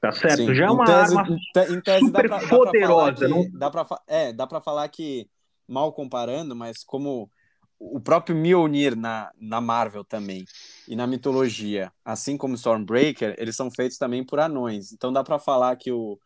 Tá 0.00 0.12
certo? 0.12 0.36
Sim, 0.36 0.54
Já 0.54 0.66
é 0.66 0.70
uma 0.70 0.84
tese- 0.84 1.16
arma 1.18 1.26
em 1.28 1.36
te- 1.52 1.72
em 1.72 1.80
tese 1.80 2.06
super 2.06 2.28
dá 2.28 2.28
pra, 2.28 2.38
dá 2.38 2.48
pra 2.48 2.58
poderosa, 2.58 3.16
falar 3.16 3.28
não- 3.28 3.44
que, 3.44 3.58
dá 3.58 3.70
pra, 3.70 3.86
é, 4.06 4.32
dá 4.32 4.46
pra 4.46 4.60
falar 4.60 4.88
que, 4.88 5.26
mal 5.66 5.92
comparando, 5.92 6.54
mas 6.54 6.84
como 6.84 7.30
o 7.78 7.98
próprio 8.00 8.36
Mjolnir 8.36 8.94
na, 8.96 9.30
na 9.40 9.60
Marvel 9.60 10.04
também, 10.04 10.44
e 10.86 10.94
na 10.94 11.06
mitologia, 11.06 11.90
assim 12.04 12.36
como 12.36 12.54
Stormbreaker, 12.54 13.34
eles 13.38 13.56
são 13.56 13.70
feitos 13.70 13.96
também 13.98 14.22
por 14.24 14.38
anões. 14.40 14.92
Então 14.92 15.12
dá 15.12 15.24
pra 15.24 15.38
falar 15.38 15.74
que, 15.76 15.90
o, 15.90 16.18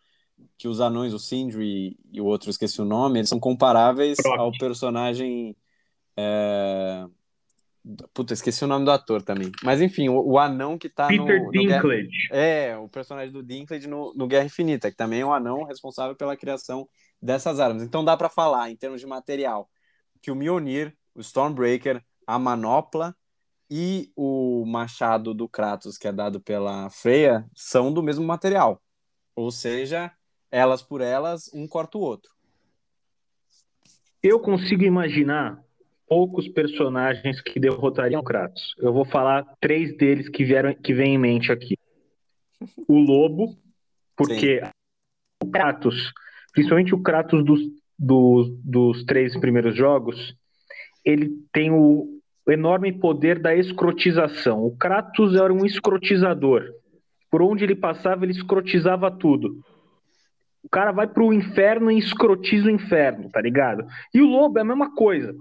que 0.57 0.68
os 0.68 0.80
anões, 0.80 1.12
o 1.12 1.18
Sindri 1.18 1.99
e 2.12 2.21
o 2.21 2.25
outro, 2.25 2.50
esqueci 2.50 2.80
o 2.80 2.85
nome, 2.85 3.21
eles 3.21 3.28
são 3.28 3.38
comparáveis 3.38 4.16
Brock. 4.21 4.38
ao 4.38 4.52
personagem 4.52 5.57
é, 6.16 7.07
Puta, 8.12 8.35
esqueci 8.35 8.64
o 8.64 8.66
nome 8.66 8.85
do 8.85 8.90
ator 8.90 9.23
também. 9.23 9.50
Mas 9.62 9.80
enfim, 9.80 10.09
o, 10.09 10.21
o 10.21 10.38
anão 10.38 10.76
que 10.76 10.88
tá 10.88 11.07
Peter 11.07 11.40
no, 11.40 11.47
no 11.47 11.50
Guerra... 11.50 11.83
É, 12.30 12.76
o 12.76 12.88
personagem 12.88 13.33
do 13.33 13.42
Dinklage 13.42 13.87
no, 13.87 14.12
no 14.14 14.26
Guerra 14.26 14.45
Infinita, 14.45 14.90
que 14.90 14.97
também 14.97 15.21
é 15.21 15.25
o 15.25 15.33
anão 15.33 15.64
responsável 15.64 16.14
pela 16.14 16.37
criação 16.37 16.88
dessas 17.21 17.59
armas. 17.59 17.83
Então 17.83 18.04
dá 18.04 18.16
pra 18.16 18.28
falar, 18.28 18.71
em 18.71 18.76
termos 18.76 19.00
de 19.00 19.07
material, 19.07 19.71
que 20.21 20.30
o 20.30 20.37
Mjolnir, 20.37 20.95
o 21.14 21.21
Stormbreaker, 21.21 22.04
a 22.26 22.38
Manopla 22.38 23.16
e 23.71 24.12
o 24.14 24.64
machado 24.66 25.33
do 25.33 25.49
Kratos, 25.49 25.97
que 25.97 26.09
é 26.09 26.12
dado 26.12 26.40
pela 26.40 26.90
Freya, 26.90 27.47
são 27.54 27.92
do 27.92 28.02
mesmo 28.02 28.26
material. 28.26 28.83
Ou 29.35 29.50
seja, 29.50 30.12
elas 30.50 30.83
por 30.83 31.00
elas, 31.00 31.50
um 31.55 31.67
corta 31.67 31.99
o 31.99 32.00
outro. 32.00 32.31
Eu 34.23 34.40
consigo 34.40 34.83
imaginar 34.83 35.62
poucos 36.09 36.49
personagens 36.49 37.40
que 37.40 37.61
derrotariam 37.61 38.23
Kratos. 38.23 38.75
Eu 38.78 38.93
vou 38.93 39.05
falar 39.05 39.45
três 39.61 39.97
deles 39.97 40.28
que 40.28 40.45
vieram 40.45 40.75
que 40.75 40.95
vem 40.95 41.14
em 41.14 41.19
mente 41.19 41.52
aqui. 41.52 41.76
O 42.88 42.99
Lobo, 42.99 43.57
porque 44.17 44.61
Sim. 44.61 44.71
o 45.45 45.50
Kratos, 45.50 46.12
principalmente 46.52 46.95
o 46.95 47.02
Kratos 47.02 47.45
dos, 47.45 47.61
dos, 47.97 48.49
dos 48.64 49.05
três 49.05 49.38
primeiros 49.38 49.76
jogos, 49.76 50.35
ele 51.05 51.31
tem 51.52 51.71
o 51.71 52.19
enorme 52.49 52.93
poder 52.93 53.38
da 53.38 53.55
escrotização. 53.55 54.64
O 54.64 54.76
Kratos 54.76 55.37
era 55.37 55.52
um 55.52 55.64
escrotizador. 55.64 56.64
Por 57.31 57.43
onde 57.43 57.62
ele 57.62 57.76
passava, 57.76 58.25
ele 58.25 58.33
escrotizava 58.33 59.11
tudo. 59.11 59.62
O 60.62 60.69
cara 60.69 60.93
vai 60.93 61.07
pro 61.07 61.33
inferno 61.33 61.91
e 61.91 61.99
escrotiza 61.99 62.67
o 62.67 62.71
inferno, 62.71 63.31
tá 63.31 63.41
ligado? 63.41 63.87
E 64.12 64.21
o 64.21 64.27
lobo 64.27 64.59
é 64.59 64.62
a 64.62 64.65
mesma 64.65 64.95
coisa. 64.95 65.35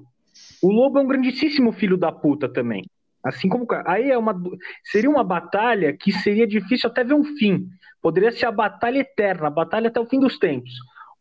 O 0.62 0.72
lobo 0.72 1.00
é 1.00 1.02
um 1.02 1.08
grandíssimo 1.08 1.72
filho 1.72 1.98
da 1.98 2.12
puta 2.12 2.48
também. 2.48 2.84
Assim 3.24 3.50
como. 3.50 3.68
Aí 3.86 4.10
é 4.10 4.18
uma. 4.18 4.40
Seria 4.86 5.10
uma 5.10 5.24
batalha 5.24 5.96
que 5.96 6.12
seria 6.12 6.48
difícil 6.48 6.90
até 6.90 7.04
ver 7.04 7.14
um 7.14 7.24
fim. 7.24 7.68
Poderia 8.02 8.32
ser 8.32 8.46
a 8.46 8.52
batalha 8.52 9.00
eterna, 9.00 9.48
a 9.48 9.52
batalha 9.52 9.90
até 9.90 10.00
o 10.00 10.06
fim 10.06 10.20
dos 10.20 10.38
tempos. 10.38 10.72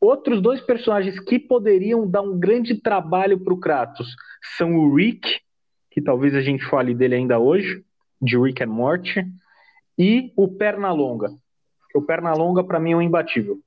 Outros 0.00 0.41
dois 0.43 0.61
personagens 0.61 1.19
que 1.19 1.38
poderiam 1.38 2.09
dar 2.09 2.21
um 2.21 2.38
grande 2.38 2.81
trabalho 2.81 3.43
pro 3.43 3.59
Kratos 3.59 4.15
são 4.57 4.75
o 4.76 4.95
Rick, 4.95 5.41
que 5.91 6.03
talvez 6.03 6.35
a 6.35 6.43
gente 6.43 6.65
fale 6.67 6.95
dele 6.95 7.15
ainda 7.15 7.38
hoje, 7.38 7.83
de 8.21 8.38
Rick 8.38 8.62
and 8.62 8.69
Morty, 8.69 9.25
e 9.99 10.33
o 10.37 10.47
Pernalonga. 10.47 11.31
O 11.95 12.03
Pernalonga, 12.03 12.62
para 12.62 12.79
mim, 12.79 12.93
é 12.93 12.97
um 12.97 13.03
imbatível. 13.03 13.59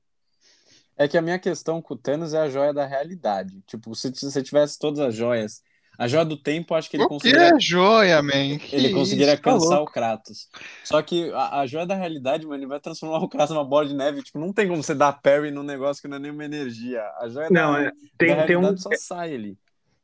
É 1.00 1.08
que 1.08 1.16
a 1.18 1.22
minha 1.22 1.38
questão 1.38 1.80
com 1.80 1.94
o 1.94 1.98
Thanos 1.98 2.34
é 2.34 2.38
a 2.40 2.50
joia 2.50 2.74
da 2.74 2.86
realidade. 2.86 3.62
Tipo, 3.66 3.94
se 3.94 4.12
você 4.12 4.42
tivesse 4.42 4.78
todas 4.78 5.00
as 5.00 5.14
joias. 5.16 5.62
A 5.98 6.06
joia 6.08 6.24
do 6.26 6.36
tempo, 6.36 6.74
acho 6.74 6.90
que 6.90 6.96
ele 6.98 7.04
o 7.04 7.08
conseguiria. 7.08 7.52
Que 7.52 7.56
é 7.56 7.60
joia, 7.60 8.22
man? 8.22 8.58
Que 8.58 8.76
ele 8.76 8.90
conseguiria 8.90 9.34
isso, 9.34 9.42
tá 9.42 9.50
cansar 9.52 9.80
o 9.82 9.88
Kratos. 9.88 10.48
Só 10.84 11.02
que 11.02 11.30
a, 11.32 11.60
a 11.60 11.66
joia 11.66 11.86
da 11.86 11.94
realidade, 11.94 12.46
mano, 12.46 12.56
ele 12.62 12.66
vai 12.68 12.80
transformar 12.80 13.18
o 13.24 13.28
Kratos 13.28 13.54
numa 13.54 13.64
bola 13.64 13.86
de 13.88 13.94
neve. 13.94 14.22
Tipo, 14.22 14.38
não 14.38 14.52
tem 14.52 14.68
como 14.68 14.82
você 14.82 14.94
dar 14.94 15.12
parry 15.14 15.50
num 15.50 15.62
negócio 15.62 16.02
que 16.02 16.08
não 16.08 16.18
é 16.18 16.20
nenhuma 16.20 16.44
energia. 16.44 17.02
A 17.20 17.28
joia 17.28 17.50
Não, 17.50 17.72
da, 17.72 17.82
é, 17.82 17.92
tem, 18.18 18.36
da 18.36 18.44
tem 18.44 18.56
um, 18.56 18.60
realidade 18.60 18.82
só 18.82 18.94
sai 18.94 19.34
ali. 19.34 19.58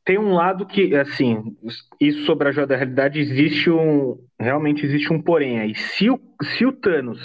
tem 0.05 0.17
um 0.17 0.33
lado 0.33 0.65
que, 0.65 0.95
assim, 0.95 1.57
isso 1.99 2.25
sobre 2.25 2.49
a 2.49 2.51
joia 2.51 2.67
da 2.67 2.75
realidade 2.77 3.19
existe 3.19 3.69
um. 3.69 4.17
Realmente 4.39 4.85
existe 4.85 5.11
um 5.11 5.21
porém 5.21 5.59
aí. 5.59 5.75
Se 5.75 6.09
o, 6.09 6.19
se 6.57 6.65
o 6.65 6.71
Thanos 6.73 7.19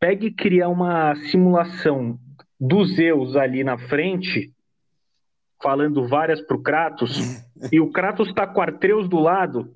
pega 0.00 0.26
e 0.26 0.32
cria 0.34 0.68
uma 0.68 1.14
simulação 1.30 2.18
dos 2.66 2.94
Zeus 2.94 3.36
ali 3.36 3.62
na 3.62 3.76
frente, 3.76 4.52
falando 5.62 6.06
várias 6.06 6.40
pro 6.40 6.62
Kratos, 6.62 7.18
e 7.72 7.80
o 7.80 7.90
Kratos 7.90 8.32
tá 8.32 8.46
com 8.46 8.60
Artreus 8.60 9.08
do 9.08 9.18
lado, 9.18 9.74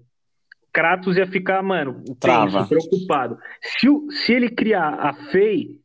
Kratos 0.72 1.16
ia 1.16 1.26
ficar, 1.26 1.62
mano, 1.62 2.02
tenso, 2.54 2.68
preocupado. 2.68 3.38
Se, 3.62 3.88
o- 3.88 4.10
se 4.10 4.32
ele 4.32 4.50
criar 4.50 4.94
a 4.94 5.12
Fei, 5.30 5.80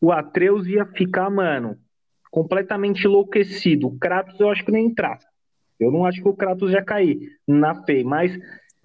o 0.00 0.12
Atreus 0.12 0.66
ia 0.66 0.86
ficar, 0.86 1.28
mano, 1.28 1.76
completamente 2.30 3.04
enlouquecido. 3.04 3.88
O 3.88 3.98
Kratos 3.98 4.38
eu 4.38 4.48
acho 4.50 4.64
que 4.64 4.70
nem 4.72 4.86
entrar. 4.86 5.18
Eu 5.78 5.90
não 5.90 6.04
acho 6.04 6.22
que 6.22 6.28
o 6.28 6.34
Kratos 6.36 6.72
ia 6.72 6.84
cair 6.84 7.18
na 7.46 7.82
Fei, 7.84 8.04
mas 8.04 8.32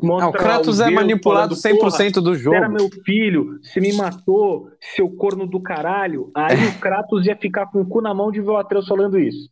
Ah, 0.02 0.06
mostra 0.06 0.30
o 0.30 0.34
Kratos 0.34 0.80
é 0.80 0.86
Zeus 0.86 0.96
manipulado 0.96 1.56
falando, 1.56 1.80
"Porra, 1.80 1.92
100% 1.92 2.22
do 2.22 2.36
você 2.36 2.50
era 2.50 2.66
jogo. 2.66 2.74
meu 2.74 2.90
filho, 3.04 3.60
você 3.62 3.80
me 3.80 3.94
matou, 3.94 4.70
seu 4.96 5.10
corno 5.10 5.46
do 5.46 5.62
caralho. 5.62 6.32
Aí 6.36 6.68
o 6.68 6.80
Kratos 6.80 7.26
ia 7.26 7.36
ficar 7.36 7.68
com 7.68 7.82
o 7.82 7.86
cu 7.86 8.02
na 8.02 8.14
mão 8.14 8.32
de 8.32 8.42
ver 8.42 8.50
o 8.50 8.58
Atreus 8.58 8.88
falando 8.88 9.20
isso. 9.20 9.50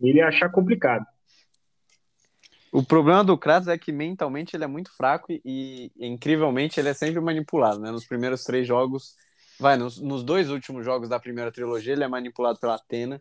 Ele 0.00 0.18
ia 0.18 0.28
achar 0.28 0.50
complicado. 0.50 1.04
O 2.72 2.82
problema 2.82 3.22
do 3.22 3.36
Kratos 3.36 3.68
é 3.68 3.76
que 3.76 3.92
mentalmente 3.92 4.56
ele 4.56 4.64
é 4.64 4.66
muito 4.66 4.90
fraco 4.96 5.30
e, 5.30 5.42
e, 5.44 6.06
incrivelmente 6.06 6.80
ele 6.80 6.88
é 6.88 6.94
sempre 6.94 7.20
manipulado, 7.20 7.78
né? 7.78 7.90
Nos 7.90 8.06
primeiros 8.06 8.44
três 8.44 8.66
jogos, 8.66 9.14
vai, 9.60 9.76
nos, 9.76 10.00
nos 10.00 10.24
dois 10.24 10.48
últimos 10.48 10.82
jogos 10.82 11.06
da 11.06 11.20
primeira 11.20 11.52
trilogia, 11.52 11.92
ele 11.92 12.02
é 12.02 12.08
manipulado 12.08 12.58
pela 12.58 12.76
Atena. 12.76 13.20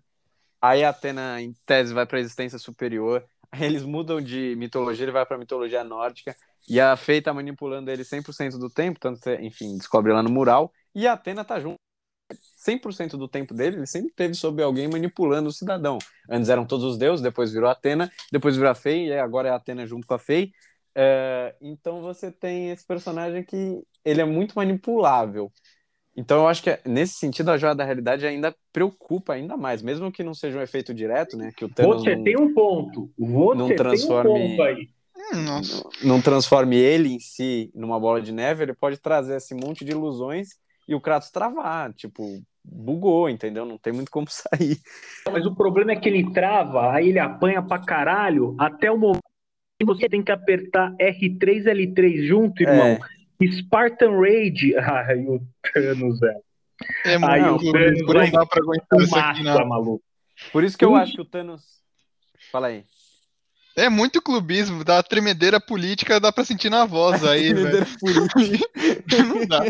Aí 0.61 0.85
a 0.85 0.89
Atena, 0.89 1.41
em 1.41 1.53
tese, 1.65 1.93
vai 1.93 2.05
para 2.05 2.17
a 2.17 2.21
existência 2.21 2.57
superior. 2.57 3.25
Aí 3.51 3.65
eles 3.65 3.83
mudam 3.83 4.21
de 4.21 4.55
mitologia, 4.57 5.03
ele 5.03 5.11
vai 5.11 5.25
para 5.25 5.37
mitologia 5.37 5.83
nórdica. 5.83 6.33
E 6.69 6.79
a 6.79 6.95
Fei 6.95 7.21
tá 7.21 7.33
manipulando 7.33 7.89
ele 7.91 8.03
100% 8.03 8.57
do 8.57 8.69
tempo, 8.69 8.99
tanto 8.99 9.19
que, 9.19 9.33
enfim, 9.35 9.77
descobre 9.77 10.13
lá 10.13 10.21
no 10.23 10.29
mural. 10.29 10.71
E 10.93 11.07
a 11.07 11.13
Atena 11.13 11.43
tá 11.43 11.59
junto. 11.59 11.75
100% 12.57 13.17
do 13.17 13.27
tempo 13.27 13.53
dele, 13.53 13.77
ele 13.77 13.87
sempre 13.87 14.11
teve 14.15 14.33
sob 14.35 14.61
alguém 14.63 14.87
manipulando 14.87 15.49
o 15.49 15.53
cidadão. 15.53 15.97
Antes 16.29 16.49
eram 16.49 16.65
todos 16.65 16.85
os 16.85 16.97
deuses, 16.97 17.21
depois 17.21 17.51
virou 17.51 17.69
Atena, 17.69 18.09
depois 18.31 18.55
virou 18.55 18.71
a 18.71 18.75
Fei, 18.75 19.07
e 19.07 19.13
agora 19.13 19.49
é 19.49 19.51
a 19.51 19.55
Atena 19.55 19.85
junto 19.85 20.07
com 20.07 20.13
a 20.13 20.19
Fei. 20.19 20.51
É, 20.93 21.55
então 21.61 22.01
você 22.01 22.31
tem 22.31 22.69
esse 22.71 22.85
personagem 22.85 23.43
que 23.43 23.81
ele 24.05 24.21
é 24.21 24.25
muito 24.25 24.53
manipulável. 24.55 25.51
Então 26.15 26.41
eu 26.41 26.47
acho 26.47 26.61
que 26.61 26.77
nesse 26.85 27.15
sentido 27.15 27.49
a 27.49 27.57
joia 27.57 27.73
da 27.73 27.85
realidade 27.85 28.25
ainda 28.25 28.53
preocupa 28.71 29.33
ainda 29.33 29.55
mais, 29.55 29.81
mesmo 29.81 30.11
que 30.11 30.23
não 30.23 30.33
seja 30.33 30.59
um 30.59 30.61
efeito 30.61 30.93
direto, 30.93 31.37
né? 31.37 31.51
Que 31.55 31.65
o 31.65 31.69
Thanos 31.69 32.03
Você 32.03 32.15
não, 32.15 32.23
tem 32.23 32.37
um 32.37 32.53
ponto. 32.53 33.09
Você 33.17 33.57
não 33.57 33.67
tem 33.67 33.73
um 33.73 33.77
transforme- 33.77 34.29
ponto 34.29 34.61
aí. 34.61 34.89
Nossa. 35.33 35.83
não 36.03 36.21
transforme 36.21 36.75
ele 36.77 37.09
em 37.13 37.19
si 37.19 37.71
numa 37.73 37.99
bola 37.99 38.21
de 38.21 38.31
neve, 38.31 38.63
ele 38.63 38.73
pode 38.73 38.97
trazer 38.97 39.37
esse 39.37 39.53
monte 39.53 39.85
de 39.85 39.91
ilusões 39.91 40.49
e 40.87 40.95
o 40.95 41.01
Kratos 41.01 41.29
travar, 41.31 41.93
tipo, 41.93 42.41
bugou, 42.63 43.29
entendeu? 43.29 43.65
Não 43.65 43.77
tem 43.77 43.93
muito 43.93 44.11
como 44.11 44.27
sair. 44.29 44.77
Mas 45.31 45.45
o 45.45 45.55
problema 45.55 45.91
é 45.91 45.95
que 45.95 46.09
ele 46.09 46.31
trava, 46.31 46.91
aí 46.93 47.09
ele 47.09 47.19
apanha 47.19 47.61
pra 47.61 47.79
caralho, 47.79 48.55
até 48.59 48.91
o 48.91 48.97
momento 48.97 49.21
que 49.79 49.85
você 49.85 50.07
tem 50.07 50.21
que 50.23 50.31
apertar 50.31 50.93
R3, 50.97 51.63
L3 51.65 52.27
junto, 52.27 52.61
irmão. 52.61 52.85
É. 52.87 52.99
Spartan 53.53 54.19
Raid. 54.19 54.75
Ai, 54.77 55.25
o 55.25 55.41
Thanos, 55.73 56.19
velho. 56.19 56.41
É 57.05 57.15
Aí 57.15 57.41
muito 57.41 57.69
o 57.69 57.71
Thanos 57.71 58.01
não 58.01 58.31
dá 58.31 58.45
pra 58.45 58.61
aguentar 58.61 58.99
isso 58.99 59.17
aqui, 59.17 59.43
Massa, 59.43 59.59
não. 59.59 59.67
maluco. 59.67 60.03
Por 60.51 60.63
isso 60.63 60.77
que 60.77 60.85
eu 60.85 60.95
acho 60.95 61.13
que 61.13 61.21
o 61.21 61.25
Thanos. 61.25 61.81
Fala 62.51 62.67
aí. 62.67 62.83
É 63.75 63.89
muito 63.89 64.21
clubismo, 64.21 64.83
dá 64.83 65.01
tremedeira 65.01 65.59
política, 65.59 66.19
dá 66.19 66.31
pra 66.31 66.43
sentir 66.43 66.69
na 66.69 66.85
voz 66.85 67.23
aí, 67.25 67.53
velho. 67.53 67.85
Não 69.27 69.45
dá. 69.47 69.63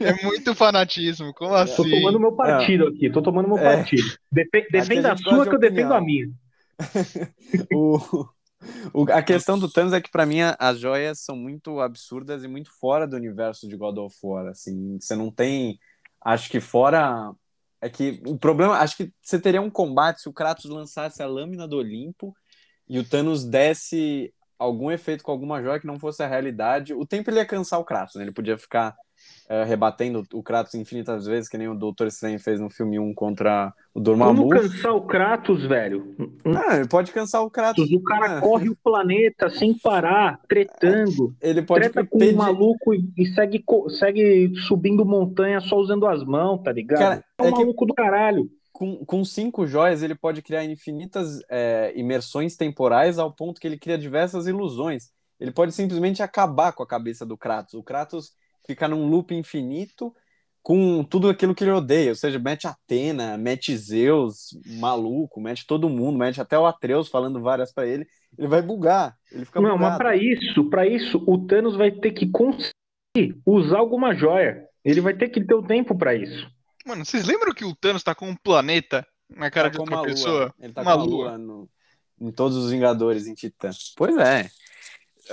É 0.00 0.22
muito 0.24 0.54
fanatismo, 0.54 1.32
como 1.34 1.50
Tô 1.50 1.56
assim? 1.56 1.90
tomando 1.90 2.18
meu 2.20 2.32
partido 2.32 2.86
aqui, 2.88 3.10
tô 3.10 3.22
tomando 3.22 3.48
meu 3.48 3.58
É. 3.58 3.76
partido. 3.76 4.02
Defe- 4.30 4.68
defenda 4.70 5.10
a 5.10 5.12
a 5.12 5.16
sua 5.16 5.44
que 5.46 5.54
eu 5.54 5.58
de 5.58 5.68
defendo 5.70 5.92
a 5.94 6.00
minha. 6.00 6.30
o, 7.72 7.98
o- 8.94 9.12
a 9.12 9.22
questão 9.22 9.58
do 9.58 9.68
Thanos 9.70 9.92
é 9.92 10.00
que, 10.00 10.10
pra 10.10 10.24
mim, 10.26 10.40
a- 10.40 10.56
as 10.58 10.78
joias 10.78 11.20
são 11.20 11.36
muito 11.36 11.80
absurdas 11.80 12.42
e 12.44 12.48
muito 12.48 12.70
fora 12.78 13.06
do 13.06 13.16
universo 13.16 13.68
de 13.68 13.76
God 13.76 13.98
of 13.98 14.16
War. 14.22 14.46
Assim, 14.48 14.98
você 15.00 15.14
não 15.14 15.30
tem. 15.30 15.78
Acho 16.24 16.48
que 16.50 16.60
fora. 16.60 17.30
É 17.80 17.88
que 17.88 18.20
o 18.26 18.38
problema. 18.38 18.78
Acho 18.78 18.96
que 18.96 19.12
você 19.20 19.38
teria 19.38 19.60
um 19.60 19.70
combate 19.70 20.22
se 20.22 20.28
o 20.28 20.32
Kratos 20.32 20.64
lançasse 20.70 21.22
a 21.22 21.26
lâmina 21.26 21.66
do 21.68 21.76
Olimpo 21.76 22.34
e 22.88 22.98
o 22.98 23.04
Thanos 23.08 23.44
desse 23.44 24.32
algum 24.58 24.90
efeito 24.90 25.24
com 25.24 25.32
alguma 25.32 25.60
joia 25.62 25.80
que 25.80 25.86
não 25.86 25.98
fosse 25.98 26.22
a 26.22 26.26
realidade. 26.28 26.94
O 26.94 27.04
tempo 27.04 27.28
ele 27.30 27.38
ia 27.38 27.44
cansar 27.46 27.80
o 27.80 27.84
Kratos, 27.84 28.14
né? 28.14 28.22
Ele 28.22 28.30
podia 28.32 28.56
ficar 28.56 28.94
eh, 29.48 29.64
rebatendo 29.64 30.24
o 30.32 30.40
Kratos 30.42 30.74
infinitas 30.76 31.26
vezes, 31.26 31.48
que 31.48 31.58
nem 31.58 31.68
o 31.68 31.74
Doutor 31.74 32.06
Estranho 32.06 32.38
fez 32.38 32.60
no 32.60 32.70
filme 32.70 32.96
1 32.98 33.12
contra 33.12 33.72
o 33.92 33.94
Como 33.94 34.04
Dormammu. 34.04 34.48
cansar 34.50 34.94
o 34.94 35.02
Kratos, 35.02 35.64
velho? 35.66 36.14
Ah, 36.44 36.76
ele 36.76 36.86
pode 36.88 37.10
cansar 37.10 37.42
o 37.42 37.50
Kratos. 37.50 37.90
O 37.90 38.02
cara 38.04 38.38
Ah, 38.38 38.40
corre 38.40 38.68
o 38.68 38.76
planeta 38.76 39.50
sem 39.50 39.76
parar, 39.76 40.40
tretando. 40.48 41.34
Ele 41.40 41.62
pode 41.62 41.88
Treta 41.88 42.06
com 42.08 42.18
pedir- 42.18 42.34
um 42.34 42.38
maluco 42.38 42.94
e, 42.94 43.26
segue, 43.34 43.64
segue 43.98 44.52
subindo 44.68 45.04
montanha 45.04 45.60
só 45.60 45.76
usando 45.76 46.06
as 46.06 46.22
mãos, 46.24 46.62
tá 46.62 46.70
ligado? 46.72 46.98
Cara, 47.00 47.24
é 47.38 47.42
um 47.42 47.46
é 47.46 47.50
que- 47.52 47.58
maluco 47.58 47.84
do 47.86 47.94
caralho. 47.94 48.48
Com, 48.82 49.04
com 49.04 49.24
cinco 49.24 49.64
joias, 49.64 50.02
ele 50.02 50.16
pode 50.16 50.42
criar 50.42 50.64
infinitas 50.64 51.38
é, 51.48 51.92
imersões 51.94 52.56
temporais 52.56 53.16
ao 53.16 53.32
ponto 53.32 53.60
que 53.60 53.66
ele 53.68 53.78
cria 53.78 53.96
diversas 53.96 54.48
ilusões. 54.48 55.10
Ele 55.38 55.52
pode 55.52 55.70
simplesmente 55.70 56.20
acabar 56.20 56.72
com 56.72 56.82
a 56.82 56.86
cabeça 56.86 57.24
do 57.24 57.38
Kratos. 57.38 57.74
O 57.74 57.82
Kratos 57.84 58.32
fica 58.66 58.88
num 58.88 59.08
loop 59.08 59.32
infinito, 59.32 60.12
com 60.64 61.04
tudo 61.04 61.28
aquilo 61.28 61.54
que 61.54 61.62
ele 61.62 61.70
odeia. 61.70 62.08
Ou 62.08 62.16
seja, 62.16 62.40
mete 62.40 62.66
Atena, 62.66 63.38
mete 63.38 63.76
Zeus, 63.76 64.48
maluco, 64.80 65.40
mete 65.40 65.64
todo 65.64 65.88
mundo, 65.88 66.18
mete 66.18 66.40
até 66.40 66.58
o 66.58 66.66
Atreus 66.66 67.08
falando 67.08 67.40
várias 67.40 67.72
para 67.72 67.86
ele. 67.86 68.04
Ele 68.36 68.48
vai 68.48 68.62
bugar. 68.62 69.16
Ele 69.30 69.44
fica 69.44 69.60
Não, 69.60 69.76
bugado. 69.76 69.90
mas 69.90 69.96
para 69.96 70.16
isso, 70.16 70.68
para 70.68 70.84
isso, 70.88 71.22
o 71.24 71.46
Thanos 71.46 71.76
vai 71.76 71.92
ter 71.92 72.10
que 72.10 72.28
conseguir 72.28 73.40
usar 73.46 73.78
alguma 73.78 74.12
joia. 74.12 74.66
Ele 74.84 75.00
vai 75.00 75.14
ter 75.14 75.28
que 75.28 75.40
ter 75.40 75.54
o 75.54 75.62
tempo 75.62 75.96
para 75.96 76.16
isso. 76.16 76.50
Mano, 76.86 77.04
vocês 77.04 77.24
lembram 77.26 77.54
que 77.54 77.64
o 77.64 77.74
Thanos 77.74 78.02
tá 78.02 78.14
com 78.14 78.28
um 78.28 78.36
planeta 78.36 79.06
na 79.30 79.50
cara 79.50 79.68
Tá 79.68 79.74
de 79.74 79.78
outra 79.80 79.94
uma 79.94 80.00
lua. 80.02 80.10
pessoa? 80.10 80.54
Ele 80.60 80.72
tá 80.72 80.82
Uma 80.82 80.94
com 80.98 81.04
lua. 81.04 81.28
lua 81.30 81.38
no- 81.38 81.68
em 82.20 82.30
todos 82.30 82.56
os 82.56 82.70
Vingadores 82.70 83.26
em 83.26 83.34
Titã. 83.34 83.70
Pois 83.96 84.16
é. 84.16 84.48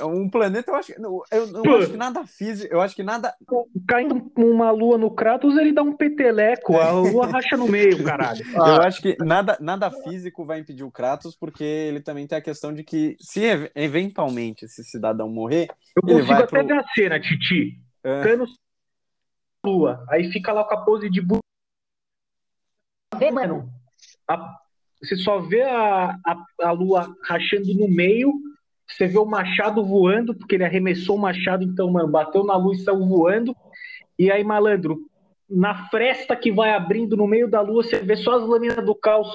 Um 0.04 0.30
planeta, 0.30 0.70
eu 0.70 0.76
acho 0.76 0.94
que. 0.94 1.02
Eu, 1.02 1.24
eu 1.32 1.48
não 1.48 1.78
acho 1.78 1.90
que 1.90 1.98
nada 1.98 2.26
físico. 2.26 2.72
Eu 2.74 2.80
acho 2.80 2.96
que 2.96 3.02
nada. 3.02 3.34
Caindo 3.88 4.32
uma 4.38 4.70
lua 4.70 5.00
no 5.00 5.10
Kratos, 5.10 5.58
ele 5.58 5.74
dá 5.74 5.82
um 5.82 5.96
peteleco, 5.98 6.78
a 6.78 6.92
lua 7.26 7.26
racha 7.26 7.58
no 7.58 7.68
meio, 7.68 8.04
caralho. 8.04 8.46
Ah. 8.56 8.70
Eu 8.76 8.82
acho 8.84 9.02
que 9.02 9.18
nada, 9.20 9.58
nada 9.60 9.90
físico 9.90 10.46
vai 10.46 10.60
impedir 10.60 10.84
o 10.84 10.92
Kratos, 10.92 11.36
porque 11.36 11.64
ele 11.64 12.00
também 12.02 12.28
tem 12.28 12.38
a 12.38 12.42
questão 12.42 12.72
de 12.72 12.84
que, 12.84 13.16
se 13.20 13.44
ev- 13.44 13.72
eventualmente 13.76 14.66
esse 14.66 14.84
cidadão 14.84 15.28
morrer, 15.28 15.68
Eu 15.98 16.04
Ele 16.08 16.14
consigo 16.22 16.28
vai 16.28 16.44
até 16.44 16.48
pro- 16.60 16.68
ver 16.68 16.74
a 16.80 16.84
cena, 16.94 17.20
Titi. 17.20 17.82
é, 18.04 18.22
Thanos 18.22 18.52
lua, 19.66 20.06
aí 20.10 20.32
fica 20.32 20.54
lá 20.54 20.64
com 20.64 20.74
a 20.74 20.86
pose 20.86 21.10
de 21.10 21.22
bu... 21.22 21.40
Vê, 23.18 23.32
mano. 23.32 23.70
a- 24.28 24.56
Você 25.02 25.16
só 25.16 25.40
vê 25.40 25.62
a, 25.62 26.16
a, 26.26 26.46
a 26.62 26.72
lua 26.72 27.16
rachando 27.24 27.74
no 27.74 27.88
meio, 27.88 28.34
você 28.88 29.08
vê 29.08 29.18
o 29.18 29.26
machado 29.26 29.86
voando, 29.86 30.36
porque 30.36 30.56
ele 30.56 30.66
arremessou 30.66 31.16
o 31.16 31.20
machado, 31.22 31.64
então, 31.64 31.90
mano, 31.92 32.10
bateu 32.10 32.44
na 32.44 32.58
lua 32.58 32.74
e 32.74 32.80
saiu 32.80 33.06
voando. 33.08 33.56
E 34.18 34.32
aí, 34.32 34.44
malandro, 34.44 35.00
na 35.50 35.88
fresta 35.90 36.36
que 36.36 36.52
vai 36.52 36.72
abrindo 36.74 37.16
no 37.16 37.28
meio 37.28 37.50
da 37.50 37.62
lua, 37.62 37.84
você 37.84 38.00
vê 38.00 38.16
só 38.18 38.34
as 38.34 38.44
lâminas 38.48 38.86
do 38.86 38.96
caos 38.96 39.28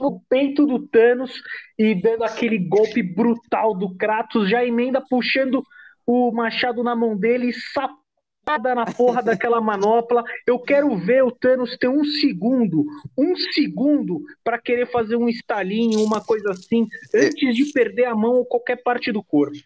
no 0.00 0.20
peito 0.28 0.66
do 0.66 0.86
Thanos 0.88 1.32
e 1.78 1.94
dando 1.94 2.24
aquele 2.24 2.58
golpe 2.58 3.02
brutal 3.02 3.74
do 3.74 3.94
Kratos, 3.96 4.50
já 4.50 4.64
emenda 4.64 5.00
puxando 5.00 5.62
o 6.06 6.32
machado 6.32 6.82
na 6.82 6.94
mão 6.96 7.16
dele 7.16 7.48
e 7.48 7.52
sapada 8.44 8.74
na 8.74 8.84
porra 8.84 9.22
daquela 9.22 9.60
manopla. 9.60 10.22
Eu 10.46 10.58
quero 10.58 10.94
ver 10.98 11.24
o 11.24 11.30
Thanos 11.30 11.76
ter 11.78 11.88
um 11.88 12.04
segundo, 12.04 12.84
um 13.16 13.34
segundo 13.34 14.22
para 14.44 14.58
querer 14.58 14.86
fazer 14.86 15.16
um 15.16 15.28
estalinho, 15.28 16.04
uma 16.04 16.22
coisa 16.22 16.50
assim, 16.50 16.86
antes 17.14 17.56
de 17.56 17.72
perder 17.72 18.04
a 18.04 18.14
mão 18.14 18.34
ou 18.34 18.44
qualquer 18.44 18.76
parte 18.82 19.10
do 19.10 19.22
corpo. 19.22 19.56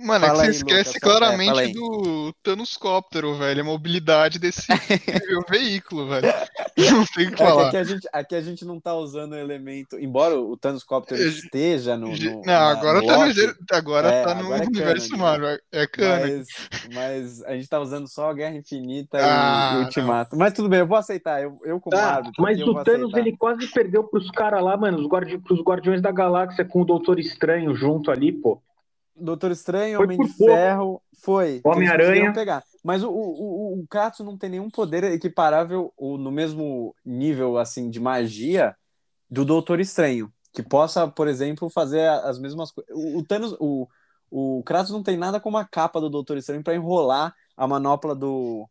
Mano, 0.00 0.26
é 0.26 0.30
que 0.30 0.36
você 0.36 0.42
aí, 0.42 0.50
esquece 0.50 0.88
Lucas, 0.90 0.96
é, 0.96 1.00
claramente 1.00 1.58
aí. 1.60 1.72
do 1.72 2.32
Thanoscóptero, 2.42 3.34
velho. 3.36 3.60
A 3.60 3.64
mobilidade 3.64 4.38
desse 4.38 4.66
veículo, 5.50 6.08
velho. 6.08 6.28
Não 6.78 7.04
tem 7.06 7.26
o 7.26 7.28
que 7.28 7.34
É 7.34 7.36
que 7.36 7.36
falar. 7.36 7.66
aqui 7.68 7.76
a, 7.76 7.82
gente, 7.84 8.08
aqui 8.12 8.34
a 8.36 8.40
gente 8.40 8.64
não 8.64 8.78
tá 8.80 8.94
usando 8.94 9.32
o 9.32 9.36
elemento. 9.36 9.98
Embora 9.98 10.38
o 10.38 10.56
Thanos 10.56 10.84
Copter 10.84 11.18
Eu- 11.18 11.28
esteja 11.28 11.96
no. 11.96 12.08
No 12.08 12.16
Não, 12.16 12.42
na- 12.44 12.68
agora 12.70 13.00
no 13.00 13.06
tá 13.06 13.16
no, 13.16 13.76
agora 13.76 14.08
É, 14.08 14.22
tá 14.24 14.34
no 14.36 14.40
agora 14.46 14.62
é 14.62 14.66
universo 14.66 15.10
canon, 15.10 15.22
Marvel. 15.22 15.58
É 15.72 15.86
cana. 15.88 16.20
Mas, 16.20 16.46
mas 16.94 17.42
a 17.44 17.52
gente 17.56 17.68
tá 17.68 17.80
usando 17.80 18.06
só 18.08 18.30
a 18.30 18.34
Guerra 18.34 18.54
Infinita 18.56 19.18
e- 19.18 19.20
Ah, 19.22 19.72
e 19.74 19.76
o 19.78 19.80
Ultimato. 19.86 20.36
Mas 20.36 20.52
tudo 20.52 20.68
bem, 20.68 20.78
eu 20.78 20.86
vou 20.86 20.96
aceitar. 20.96 21.42
Eu, 21.42 21.58
eu 21.64 21.80
como 21.80 21.96
Ah, 21.96 22.14
árbitro, 22.14 22.40
mas 22.42 22.60
o 22.62 22.72
Thanos 22.84 23.10
aceitar. 23.12 23.18
ele 23.18 23.36
quase 23.36 23.66
perdeu 23.66 24.04
pros 24.04 24.30
caras 24.30 24.62
lá, 24.62 24.76
mano, 24.76 24.98
os 24.98 25.06
guardi 25.08 25.36
pros 25.38 25.60
Guardiões 25.60 26.00
da 26.00 26.12
Galáxia 26.12 26.64
com 26.64 26.82
o 26.82 26.84
Doutor 26.84 27.18
Estranho 27.18 27.74
junto 27.74 28.10
ali, 28.12 28.30
pô. 28.32 28.62
Doutor 29.20 29.50
Estranho, 29.50 29.96
Foi 29.96 30.06
Homem 30.06 30.18
de 30.18 30.28
pouco. 30.36 30.52
Ferro, 30.52 31.02
foi. 31.22 31.48
eles 31.48 31.62
Homem-Aranha. 31.64 32.32
pegar. 32.32 32.62
Mas 32.82 33.02
o, 33.02 33.10
o, 33.10 33.80
o, 33.80 33.86
Kratos 33.88 34.24
não 34.24 34.36
tem 34.36 34.50
nenhum 34.50 34.70
poder 34.70 35.04
equiparável 35.04 35.92
ou 35.96 36.16
no 36.16 36.30
mesmo 36.30 36.94
nível 37.04 37.58
assim 37.58 37.90
de 37.90 38.00
magia 38.00 38.74
do 39.30 39.44
Doutor 39.44 39.80
Estranho, 39.80 40.32
que 40.52 40.62
possa, 40.62 41.06
por 41.06 41.28
exemplo, 41.28 41.68
fazer 41.68 42.08
as 42.08 42.38
mesmas 42.38 42.70
coisas. 42.70 42.94
O, 42.94 43.18
o 43.18 43.24
Thanos, 43.24 43.56
o, 43.58 43.86
o 44.30 44.62
Kratos 44.64 44.92
não 44.92 45.02
tem 45.02 45.16
nada 45.16 45.40
como 45.40 45.58
a 45.58 45.64
capa 45.64 46.00
do 46.00 46.08
Doutor 46.08 46.36
Estranho 46.38 46.62
para 46.62 46.74
enrolar 46.74 47.34
a 47.56 47.66
manopla 47.66 48.14
do, 48.14 48.68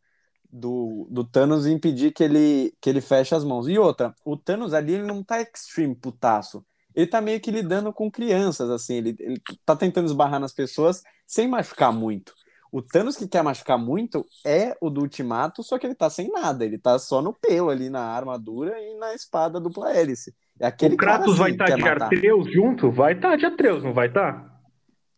do, 0.52 1.08
do 1.10 1.24
Thanos 1.24 1.66
e 1.66 1.72
impedir 1.72 2.12
que 2.12 2.24
ele, 2.24 2.74
que 2.82 2.90
ele 2.90 3.02
feche 3.02 3.36
as 3.36 3.44
mãos. 3.44 3.68
E 3.68 3.78
outra, 3.78 4.16
o 4.24 4.38
Thanos 4.38 4.74
ali 4.74 4.94
ele 4.94 5.04
não 5.04 5.24
tá 5.24 5.42
extreme 5.42 5.96
putaço. 5.96 6.66
Ele 6.98 7.06
tá 7.06 7.22
meio 7.22 7.40
que 7.40 7.52
lidando 7.52 7.94
com 7.94 8.10
crianças, 8.10 8.72
assim, 8.72 8.96
ele, 8.96 9.16
ele 9.20 9.40
tá 9.64 9.76
tentando 9.76 10.08
esbarrar 10.08 10.40
nas 10.40 10.52
pessoas 10.52 11.04
sem 11.28 11.48
machucar 11.48 11.94
muito. 11.94 12.34
O 12.72 12.82
Thanos 12.82 13.16
que 13.16 13.28
quer 13.28 13.44
machucar 13.44 13.78
muito 13.78 14.26
é 14.44 14.76
o 14.82 14.90
do 14.90 15.02
Ultimato, 15.02 15.62
só 15.62 15.78
que 15.78 15.86
ele 15.86 15.94
tá 15.94 16.10
sem 16.10 16.32
nada, 16.32 16.66
ele 16.66 16.80
tá 16.80 16.98
só 16.98 17.22
no 17.22 17.32
pelo 17.34 17.70
ali, 17.70 17.88
na 17.88 18.02
armadura 18.02 18.82
e 18.82 18.98
na 18.98 19.14
espada 19.14 19.60
dupla 19.60 19.94
hélice. 19.96 20.34
É 20.60 20.66
aquele 20.66 20.96
o 20.96 20.98
Kratos 20.98 21.38
cara, 21.38 21.38
vai 21.38 21.46
assim, 21.50 21.54
estar 21.54 21.66
que 21.66 21.72
quer 21.72 21.78
de 21.78 21.84
matar. 21.84 22.06
Atreus 22.08 22.52
junto? 22.52 22.92
Vai 22.92 23.14
estar 23.14 23.38
de 23.38 23.46
Atreus, 23.46 23.84
não 23.84 23.94
vai 23.94 24.12
tá? 24.12 24.30
estar? 24.30 24.58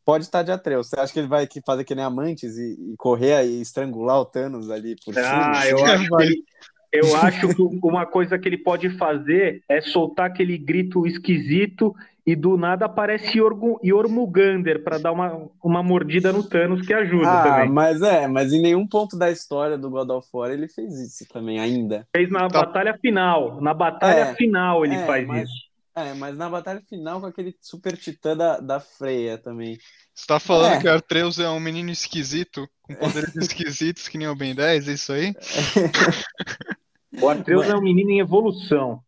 Pode 0.03 0.25
estar 0.25 0.43
de 0.43 0.51
Atreus. 0.51 0.89
Você 0.89 0.99
acha 0.99 1.13
que 1.13 1.19
ele 1.19 1.27
vai 1.29 1.47
que 1.47 1.61
fazer 1.65 1.85
que 1.85 1.95
nem 1.95 2.03
amantes 2.03 2.57
e, 2.57 2.91
e 2.91 2.95
correr 2.97 3.45
e 3.45 3.61
estrangular 3.61 4.19
o 4.19 4.25
Thanos 4.25 4.69
ali 4.69 4.95
por 5.05 5.17
Ah, 5.17 5.61
cima? 5.61 5.65
eu 5.69 5.77
acho 5.85 6.09
que 6.09 6.23
ele- 6.23 6.43
eu 6.91 7.15
acho 7.17 7.47
que 7.55 7.61
uma 7.83 8.05
coisa 8.05 8.37
que 8.39 8.47
ele 8.49 8.57
pode 8.57 8.89
fazer 8.97 9.63
é 9.69 9.79
soltar 9.81 10.27
aquele 10.27 10.57
grito 10.57 11.05
esquisito 11.07 11.95
e 12.25 12.35
do 12.35 12.57
nada 12.57 12.85
aparece 12.85 13.39
Yormugander 13.39 14.83
pra 14.83 14.97
dar 14.99 15.11
uma, 15.11 15.47
uma 15.63 15.81
mordida 15.81 16.31
no 16.31 16.43
Thanos 16.43 16.85
que 16.85 16.93
ajuda 16.93 17.27
Ah, 17.31 17.43
também. 17.43 17.69
mas 17.69 18.01
é, 18.01 18.27
mas 18.27 18.53
em 18.53 18.61
nenhum 18.61 18.85
ponto 18.85 19.17
da 19.17 19.31
história 19.31 19.77
do 19.77 19.89
God 19.89 20.09
of 20.11 20.27
War 20.33 20.51
ele 20.51 20.67
fez 20.67 20.93
isso 20.99 21.25
também 21.31 21.59
ainda. 21.59 22.07
Fez 22.15 22.29
na 22.29 22.47
Tá. 22.47 22.65
batalha 22.65 22.95
final. 23.01 23.59
Na 23.61 23.73
batalha 23.73 24.19
É, 24.31 24.35
final 24.35 24.85
ele 24.85 24.95
é, 24.95 25.05
faz 25.05 25.27
mas- 25.27 25.49
isso. 25.49 25.69
É, 25.95 26.13
mas 26.13 26.37
na 26.37 26.47
batalha 26.49 26.81
final 26.87 27.19
com 27.19 27.25
aquele 27.25 27.53
super 27.59 27.97
titã 27.97 28.37
da, 28.37 28.59
da 28.59 28.79
Freya 28.79 29.37
também. 29.37 29.77
Você 30.13 30.27
tá 30.27 30.39
falando 30.39 30.73
É. 30.75 30.79
que 30.79 30.87
o 30.87 30.91
Artreus 30.93 31.39
é 31.39 31.49
um 31.49 31.59
menino 31.59 31.89
esquisito, 31.89 32.69
com 32.83 32.93
poderes 32.95 33.35
esquisitos 33.35 34.07
que 34.07 34.17
nem 34.17 34.27
o 34.27 34.35
Ben 34.35 34.53
10, 34.55 34.87
é 34.87 34.91
isso 34.93 35.11
aí? 35.11 35.33
O 37.21 37.27
Atreus 37.29 37.67
é 37.67 37.75
um 37.75 37.81
menino 37.81 38.11
em 38.11 38.19
evolução. 38.19 39.03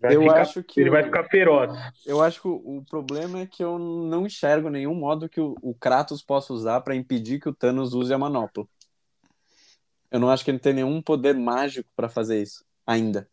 Vai 0.00 0.16
Eu 0.16 0.22
ficar- 0.22 0.40
acho 0.40 0.62
que 0.64 0.80
ele 0.80 0.90
vai 0.90 1.04
ficar 1.04 1.24
feroz. 1.24 1.70
Eu 2.06 2.22
acho 2.22 2.40
que 2.40 2.48
o, 2.48 2.78
o 2.78 2.84
problema 2.84 3.40
é 3.40 3.46
que 3.46 3.62
eu 3.62 3.78
não 3.78 4.26
enxergo 4.26 4.70
nenhum 4.70 4.94
modo 4.94 5.28
que 5.28 5.40
o, 5.40 5.54
o 5.60 5.74
Kratos 5.74 6.22
possa 6.22 6.52
usar 6.52 6.80
para 6.80 6.96
impedir 6.96 7.38
que 7.40 7.48
o 7.48 7.54
Thanos 7.54 7.92
use 7.92 8.12
a 8.12 8.18
manopla. 8.18 8.66
Eu 10.10 10.18
não 10.18 10.30
acho 10.30 10.44
que 10.44 10.50
ele 10.50 10.58
tem 10.58 10.72
nenhum 10.72 11.00
poder 11.02 11.34
mágico 11.34 11.88
para 11.94 12.08
fazer 12.08 12.40
isso 12.42 12.64
ainda. 12.86 13.28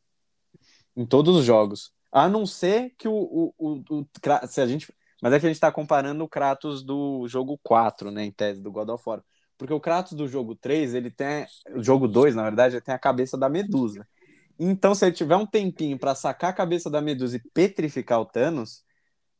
Em 0.95 1.05
todos 1.05 1.35
os 1.35 1.45
jogos. 1.45 1.91
A 2.11 2.27
não 2.27 2.45
ser 2.45 2.93
que 2.97 3.07
o, 3.07 3.13
o, 3.13 3.53
o, 3.57 3.83
o 3.99 4.07
se 4.47 4.61
a 4.61 4.67
gente, 4.67 4.93
mas 5.21 5.33
é 5.33 5.39
que 5.39 5.45
a 5.45 5.49
gente 5.49 5.59
tá 5.59 5.71
comparando 5.71 6.23
o 6.23 6.29
Kratos 6.29 6.83
do 6.83 7.27
jogo 7.27 7.57
4, 7.63 8.11
né, 8.11 8.25
em 8.25 8.31
tese 8.31 8.61
do 8.61 8.71
God 8.71 8.89
of 8.89 9.03
War. 9.07 9.23
Porque 9.57 9.73
o 9.73 9.79
Kratos 9.79 10.13
do 10.13 10.27
jogo 10.27 10.55
3, 10.55 10.93
ele 10.93 11.09
tem 11.11 11.45
o 11.75 11.83
jogo 11.83 12.07
2, 12.07 12.35
na 12.35 12.43
verdade, 12.43 12.75
ele 12.75 12.81
tem 12.81 12.93
a 12.93 12.99
cabeça 12.99 13.37
da 13.37 13.49
Medusa. 13.49 14.07
Então, 14.59 14.95
se 14.95 15.05
ele 15.05 15.15
tiver 15.15 15.35
um 15.35 15.45
tempinho 15.45 15.97
para 15.99 16.15
sacar 16.15 16.51
a 16.51 16.53
cabeça 16.53 16.89
da 16.89 17.01
Medusa 17.01 17.37
e 17.37 17.43
petrificar 17.53 18.19
o 18.21 18.25
Thanos, 18.25 18.83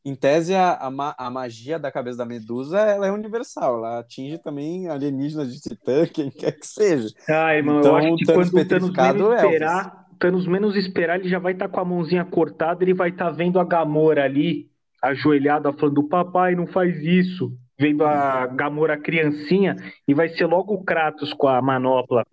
em 0.04 0.14
tese, 0.14 0.54
a, 0.54 0.74
a, 0.76 0.90
ma- 0.90 1.14
a 1.18 1.30
magia 1.30 1.78
da 1.78 1.92
cabeça 1.92 2.18
da 2.18 2.26
Medusa 2.26 2.78
ela 2.80 3.06
é 3.06 3.12
universal. 3.12 3.78
Ela 3.78 4.00
atinge 4.00 4.38
também 4.38 4.88
alienígenas 4.88 5.52
de 5.52 5.60
Titã, 5.60 6.06
quem 6.12 6.30
quer 6.30 6.52
que 6.52 6.66
seja. 6.66 7.12
Ai, 7.30 7.60
mano, 7.62 7.80
Então, 7.80 7.92
eu 7.92 7.96
acho 7.96 8.14
o 8.14 8.18
que 8.18 8.24
Thanos 8.24 8.50
quando 8.50 8.56
o 8.58 8.64
Thanos 8.64 8.96
menos 8.96 9.26
é 9.32 9.50
esperar, 9.50 10.06
o 10.12 10.16
Thanos 10.16 10.46
menos 10.46 10.76
esperar, 10.76 11.18
ele 11.20 11.28
já 11.28 11.38
vai 11.38 11.52
estar 11.52 11.68
com 11.68 11.78
a 11.80 11.84
mãozinha 11.84 12.24
cortada, 12.24 12.82
ele 12.82 12.94
vai 12.94 13.10
estar 13.10 13.30
vendo 13.30 13.58
a 13.60 13.64
Gamora 13.64 14.24
ali, 14.24 14.70
ajoelhada, 15.02 15.72
falando, 15.74 16.08
papai, 16.08 16.54
não 16.54 16.66
faz 16.66 16.96
isso. 17.02 17.52
Vendo 17.78 18.04
a 18.04 18.46
Gamora 18.46 18.98
criancinha, 18.98 19.76
e 20.06 20.12
vai 20.12 20.28
ser 20.30 20.46
logo 20.46 20.74
o 20.74 20.82
Kratos 20.82 21.32
com 21.32 21.46
a 21.46 21.62
manopla. 21.62 22.24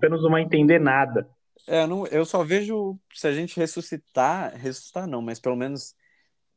Thanos 0.00 0.22
não 0.22 0.30
vai 0.30 0.42
entender 0.42 0.78
nada. 0.80 1.28
É, 1.68 1.82
eu, 1.82 1.86
não- 1.86 2.06
eu 2.06 2.24
só 2.24 2.42
vejo 2.42 2.98
se 3.12 3.26
a 3.26 3.32
gente 3.32 3.56
ressuscitar, 3.58 4.54
ressuscitar 4.56 5.06
não, 5.06 5.20
mas 5.20 5.38
pelo 5.38 5.56
menos 5.56 5.94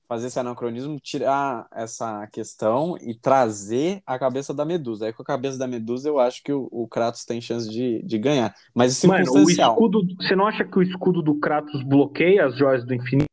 fazer 0.07 0.27
esse 0.27 0.39
anacronismo, 0.39 0.99
tirar 0.99 1.67
essa 1.71 2.25
questão 2.27 2.97
e 2.99 3.13
trazer 3.13 4.01
a 4.07 4.17
cabeça 4.17 4.53
da 4.53 4.65
Medusa. 4.65 5.05
Aí 5.05 5.13
com 5.13 5.21
a 5.21 5.25
cabeça 5.25 5.57
da 5.57 5.67
Medusa 5.67 6.09
eu 6.09 6.19
acho 6.19 6.41
que 6.41 6.51
o, 6.51 6.67
o 6.71 6.87
Kratos 6.87 7.23
tem 7.25 7.39
chance 7.39 7.69
de, 7.69 8.01
de 8.03 8.17
ganhar. 8.17 8.55
Mas 8.73 9.03
é 9.03 9.07
Mano, 9.07 9.31
o 9.31 9.49
escudo. 9.49 10.01
Você 10.19 10.35
não 10.35 10.47
acha 10.47 10.65
que 10.65 10.79
o 10.79 10.81
escudo 10.81 11.21
do 11.21 11.39
Kratos 11.39 11.83
bloqueia 11.83 12.47
as 12.47 12.57
joias 12.57 12.83
do 12.83 12.93
infinito? 12.93 13.28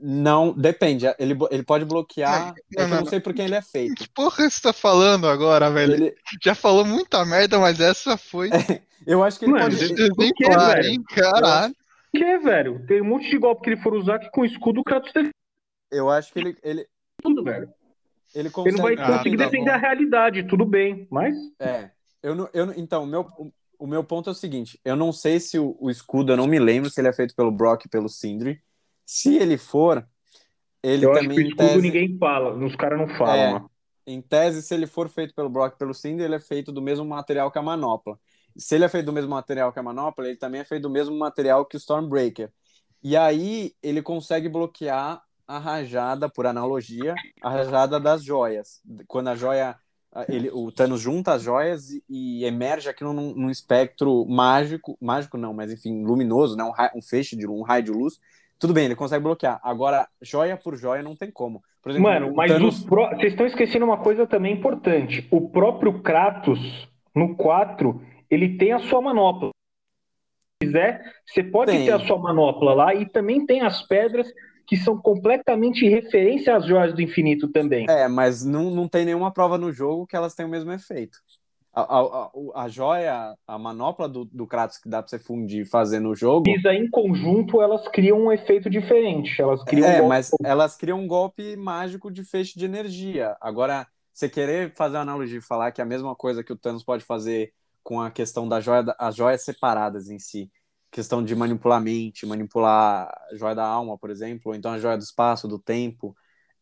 Não, 0.00 0.52
depende. 0.52 1.06
Ele, 1.18 1.36
ele 1.50 1.62
pode 1.62 1.84
bloquear. 1.84 2.40
Não, 2.40 2.48
é 2.48 2.52
que 2.54 2.62
não, 2.76 2.82
eu 2.82 2.88
não 2.88 2.96
não. 3.00 3.06
sei 3.06 3.20
por 3.20 3.32
quem 3.32 3.44
ele 3.44 3.54
é 3.54 3.62
feito. 3.62 3.94
Que 3.94 4.08
porra 4.08 4.50
você 4.50 4.60
tá 4.60 4.72
falando 4.72 5.28
agora, 5.28 5.70
velho? 5.70 5.94
Ele, 5.94 6.14
Já 6.42 6.54
falou 6.54 6.84
muita 6.84 7.24
merda, 7.24 7.58
mas 7.58 7.78
essa 7.80 8.16
foi 8.16 8.50
eu 9.06 9.22
acho 9.22 9.38
que 9.38 9.44
ele 9.44 9.52
Mano, 9.52 9.64
pode. 9.70 9.84
ele- 9.84 9.92
exemplar, 10.02 10.76
velho? 10.76 10.88
hein? 10.88 11.02
Caralho. 11.08 11.74
O 12.12 12.18
que, 12.18 12.38
velho? 12.38 12.86
Tem 12.86 13.00
um 13.00 13.04
monte 13.04 13.30
de 13.30 13.38
golpe 13.38 13.62
que 13.62 13.70
ele 13.70 13.80
for 13.80 13.94
usar 13.94 14.18
que 14.18 14.28
com 14.30 14.40
o 14.40 14.44
escudo 14.44 14.80
o 14.80 14.84
Kratos 14.84 15.12
tem 15.12 15.30
Eu 15.90 16.10
acho 16.10 16.32
que 16.32 16.38
ele, 16.40 16.56
ele, 16.62 16.86
tudo, 17.22 17.44
velho. 17.44 17.72
ele 18.34 18.48
Ele 18.48 18.76
não 18.76 18.82
vai 18.82 18.96
consegue. 18.96 19.02
Ah, 19.02 19.16
conseguir 19.18 19.36
tá 19.36 19.44
defender 19.44 19.70
bom. 19.70 19.76
a 19.76 19.78
realidade, 19.78 20.42
tudo 20.48 20.64
bem. 20.66 21.06
Mas 21.10 21.36
É. 21.60 21.90
Eu 22.22 22.34
não, 22.34 22.48
eu 22.52 22.66
não- 22.66 22.74
então, 22.76 23.06
meu, 23.06 23.26
o 23.78 23.86
meu 23.86 24.02
ponto 24.04 24.28
é 24.28 24.32
o 24.32 24.34
seguinte: 24.34 24.78
eu 24.84 24.94
não 24.96 25.10
sei 25.12 25.38
se 25.40 25.58
o, 25.58 25.76
o 25.80 25.88
escudo, 25.90 26.32
eu 26.32 26.36
não 26.36 26.46
me 26.48 26.58
lembro 26.58 26.90
se 26.90 27.00
ele 27.00 27.08
é 27.08 27.12
feito 27.12 27.34
pelo 27.36 27.50
Brock 27.52 27.84
e 27.84 27.88
pelo 27.88 28.08
Sindri. 28.08 28.60
Se 29.10 29.34
ele 29.34 29.58
for, 29.58 30.06
ele 30.80 31.04
eu 31.04 31.12
também. 31.12 31.30
acho 31.30 31.34
que 31.34 31.42
o 31.42 31.48
escudo 31.48 31.66
tese, 31.66 31.82
ninguém 31.82 32.16
fala, 32.16 32.64
os 32.64 32.76
caras 32.76 32.96
não 32.96 33.08
falam. 33.16 33.34
É. 33.34 33.54
né? 33.54 33.66
em 34.06 34.22
tese, 34.22 34.62
se 34.62 34.72
ele 34.72 34.86
for 34.86 35.08
feito 35.08 35.34
pelo 35.34 35.50
Brock 35.50 35.76
pelo 35.76 35.92
Sindri, 35.92 36.24
ele 36.24 36.36
é 36.36 36.40
feito 36.40 36.70
do 36.70 36.80
mesmo 36.80 37.04
material 37.04 37.50
que 37.50 37.58
a 37.58 37.62
manopla. 37.62 38.16
Se 38.56 38.76
ele 38.76 38.84
é 38.84 38.88
feito 38.88 39.06
do 39.06 39.12
mesmo 39.12 39.30
material 39.30 39.72
que 39.72 39.80
a 39.80 39.82
manopla, 39.82 40.28
ele 40.28 40.36
também 40.36 40.60
é 40.60 40.64
feito 40.64 40.82
do 40.82 40.90
mesmo 40.90 41.18
material 41.18 41.66
que 41.66 41.76
o 41.76 41.78
Stormbreaker. 41.78 42.52
E 43.02 43.16
aí 43.16 43.74
ele 43.82 44.00
consegue 44.00 44.48
bloquear 44.48 45.20
a 45.44 45.58
rajada, 45.58 46.28
por 46.28 46.46
analogia, 46.46 47.16
a 47.42 47.50
rajada 47.50 47.98
das 47.98 48.24
joias. 48.24 48.80
Quando 49.08 49.26
a 49.26 49.34
joia. 49.34 49.76
Ele, 50.28 50.50
o 50.50 50.70
Thanos 50.72 51.00
junta 51.00 51.34
as 51.34 51.42
joias 51.42 51.90
e, 51.90 52.04
e 52.08 52.44
emerge 52.44 52.88
aquilo 52.88 53.12
num, 53.12 53.32
num 53.32 53.50
espectro 53.50 54.24
mágico, 54.26 54.96
mágico 55.00 55.36
não, 55.36 55.54
mas 55.54 55.72
enfim, 55.72 56.04
luminoso, 56.04 56.56
né? 56.56 56.64
um, 56.64 56.98
um 56.98 57.02
feixe 57.02 57.36
de 57.36 57.46
um 57.46 57.62
raio 57.62 57.84
de 57.84 57.90
luz. 57.92 58.20
Tudo 58.60 58.74
bem, 58.74 58.84
ele 58.84 58.94
consegue 58.94 59.22
bloquear. 59.24 59.58
Agora, 59.64 60.06
joia 60.20 60.54
por 60.56 60.76
joia 60.76 61.02
não 61.02 61.16
tem 61.16 61.30
como. 61.30 61.62
Por 61.82 61.90
exemplo, 61.90 62.10
Mano, 62.10 62.34
mas 62.34 62.52
Thanos- 62.52 62.78
os 62.80 62.84
pró- 62.84 63.08
vocês 63.08 63.32
estão 63.32 63.46
esquecendo 63.46 63.86
uma 63.86 63.96
coisa 63.96 64.26
também 64.26 64.52
importante. 64.52 65.26
O 65.30 65.48
próprio 65.48 66.02
Kratos, 66.02 66.60
no 67.14 67.34
4, 67.36 68.02
ele 68.30 68.58
tem 68.58 68.72
a 68.72 68.78
sua 68.78 69.00
manopla. 69.00 69.48
Se 70.62 70.66
quiser, 70.68 71.02
você 71.26 71.42
pode 71.42 71.72
Tem. 71.72 71.86
ter 71.86 71.92
a 71.92 72.00
sua 72.00 72.18
manopla 72.18 72.74
lá 72.74 72.94
e 72.94 73.06
também 73.08 73.46
tem 73.46 73.62
as 73.62 73.80
pedras 73.82 74.30
que 74.66 74.76
são 74.76 75.00
completamente 75.00 75.88
referência 75.88 76.54
às 76.54 76.66
joias 76.66 76.92
do 76.92 77.00
infinito 77.00 77.48
também. 77.48 77.86
É, 77.88 78.06
mas 78.08 78.44
não, 78.44 78.70
não 78.70 78.86
tem 78.86 79.06
nenhuma 79.06 79.32
prova 79.32 79.56
no 79.56 79.72
jogo 79.72 80.06
que 80.06 80.14
elas 80.14 80.34
tenham 80.34 80.48
o 80.48 80.50
mesmo 80.50 80.70
efeito. 80.70 81.18
A, 81.72 81.82
a, 81.82 82.30
a, 82.64 82.68
joia, 82.68 83.34
a 83.46 83.58
manopla 83.58 84.08
do, 84.08 84.24
do 84.24 84.46
Kratos 84.46 84.78
que 84.78 84.88
dá 84.88 85.00
pra 85.00 85.08
você 85.08 85.18
fundir 85.18 85.62
e 85.62 85.68
fazer 85.68 86.00
no 86.00 86.16
jogo. 86.16 86.50
Mas 86.50 86.64
em 86.64 86.90
conjunto, 86.90 87.62
elas 87.62 87.86
criam 87.88 88.22
um 88.22 88.32
efeito 88.32 88.68
diferente. 88.68 89.40
Elas 89.40 89.62
criam 89.62 89.88
É, 89.88 90.02
um 90.02 90.08
mas 90.08 90.30
elas 90.42 90.76
criam 90.76 90.98
um 90.98 91.06
golpe 91.06 91.56
mágico 91.56 92.10
de 92.10 92.24
feixe 92.24 92.58
de 92.58 92.64
energia. 92.64 93.36
Agora, 93.40 93.86
você 94.12 94.28
querer 94.28 94.72
fazer 94.74 94.96
uma 94.96 95.02
analogia 95.02 95.38
e 95.38 95.42
falar 95.42 95.70
que 95.70 95.80
é 95.80 95.84
a 95.84 95.86
mesma 95.86 96.14
coisa 96.16 96.42
que 96.42 96.52
o 96.52 96.56
Thanos 96.56 96.82
pode 96.82 97.04
fazer 97.04 97.52
com 97.82 98.00
a 98.00 98.10
questão 98.10 98.48
da 98.48 98.60
joia, 98.60 98.84
as 98.98 99.14
joias 99.14 99.42
separadas 99.42 100.10
em 100.10 100.18
si. 100.18 100.50
Questão 100.90 101.22
de 101.22 101.36
manipular 101.36 101.78
a 101.78 101.80
mente, 101.80 102.26
manipular 102.26 103.08
a 103.30 103.36
joia 103.36 103.54
da 103.54 103.64
alma, 103.64 103.96
por 103.96 104.10
exemplo, 104.10 104.50
ou 104.50 104.54
então 104.56 104.72
a 104.72 104.78
joia 104.78 104.96
do 104.96 105.04
espaço, 105.04 105.46
do 105.46 105.56
tempo, 105.58 106.16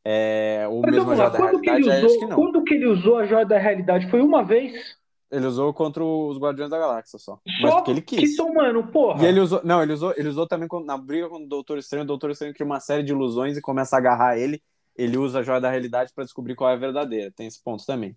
é, 0.04 0.66
ou 0.68 0.82
Mas 0.82 0.92
mesmo 0.92 1.10
a 1.10 1.14
vamos 1.14 1.16
joia 1.16 1.28
lá, 1.28 1.32
da 1.32 1.38
quando 1.38 1.60
realidade, 1.64 2.00
que 2.00 2.06
usou, 2.06 2.28
quando 2.34 2.64
que 2.64 2.74
ele 2.74 2.86
usou 2.86 3.16
a 3.18 3.26
joia 3.26 3.46
da 3.46 3.58
realidade? 3.58 4.10
Foi 4.10 4.20
uma 4.20 4.44
vez? 4.44 4.97
Ele 5.30 5.46
usou 5.46 5.74
contra 5.74 6.02
os 6.02 6.38
Guardiões 6.38 6.70
da 6.70 6.78
Galáxia 6.78 7.18
só. 7.18 7.38
Mas 7.60 7.74
porque 7.74 7.90
ele 7.90 8.00
que 8.00 8.16
quis. 8.16 8.34
são, 8.34 8.52
mano, 8.54 8.86
porra. 8.86 9.22
E 9.22 9.26
ele 9.26 9.40
usou. 9.40 9.60
Não, 9.62 9.82
ele 9.82 9.92
usou, 9.92 10.14
ele 10.16 10.28
usou 10.28 10.46
também 10.46 10.68
na 10.84 10.96
briga 10.96 11.28
com 11.28 11.36
o 11.36 11.46
Doutor 11.46 11.76
Estranho. 11.78 12.04
O 12.04 12.06
Doutor 12.06 12.30
Estranho 12.30 12.54
cria 12.54 12.64
uma 12.64 12.80
série 12.80 13.02
de 13.02 13.12
ilusões 13.12 13.56
e 13.56 13.60
começa 13.60 13.96
a 13.96 13.98
agarrar 13.98 14.38
ele. 14.38 14.62
Ele 14.96 15.18
usa 15.18 15.40
a 15.40 15.42
joia 15.42 15.60
da 15.60 15.70
realidade 15.70 16.12
para 16.14 16.24
descobrir 16.24 16.54
qual 16.54 16.70
é 16.70 16.72
a 16.72 16.76
verdadeira. 16.76 17.30
Tem 17.30 17.46
esse 17.46 17.62
ponto 17.62 17.84
também. 17.84 18.16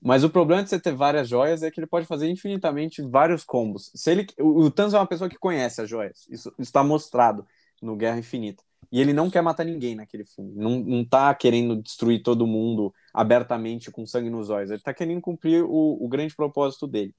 Mas 0.00 0.22
o 0.22 0.30
problema 0.30 0.62
de 0.62 0.68
você 0.68 0.78
ter 0.78 0.94
várias 0.94 1.28
joias 1.28 1.62
é 1.62 1.70
que 1.70 1.80
ele 1.80 1.86
pode 1.86 2.06
fazer 2.06 2.28
infinitamente 2.28 3.02
vários 3.02 3.42
combos. 3.42 3.90
Se 3.94 4.10
ele, 4.10 4.26
o, 4.38 4.64
o 4.64 4.70
Thanos 4.70 4.94
é 4.94 4.98
uma 4.98 5.06
pessoa 5.06 5.28
que 5.28 5.38
conhece 5.38 5.80
as 5.80 5.88
joias. 5.88 6.26
Isso 6.28 6.52
está 6.58 6.84
mostrado 6.84 7.46
no 7.82 7.96
Guerra 7.96 8.18
Infinita. 8.18 8.62
E 8.90 9.00
ele 9.00 9.12
não 9.12 9.30
quer 9.30 9.42
matar 9.42 9.64
ninguém 9.64 9.94
naquele 9.94 10.24
filme. 10.24 10.52
Não, 10.54 10.78
não 10.80 11.04
tá 11.04 11.34
querendo 11.34 11.82
destruir 11.82 12.22
todo 12.22 12.46
mundo 12.46 12.92
abertamente 13.12 13.90
com 13.90 14.06
sangue 14.06 14.30
nos 14.30 14.50
olhos. 14.50 14.70
Ele 14.70 14.80
tá 14.80 14.94
querendo 14.94 15.20
cumprir 15.20 15.64
o, 15.64 15.98
o 16.00 16.08
grande 16.08 16.34
propósito 16.34 16.86
dele. 16.86 17.14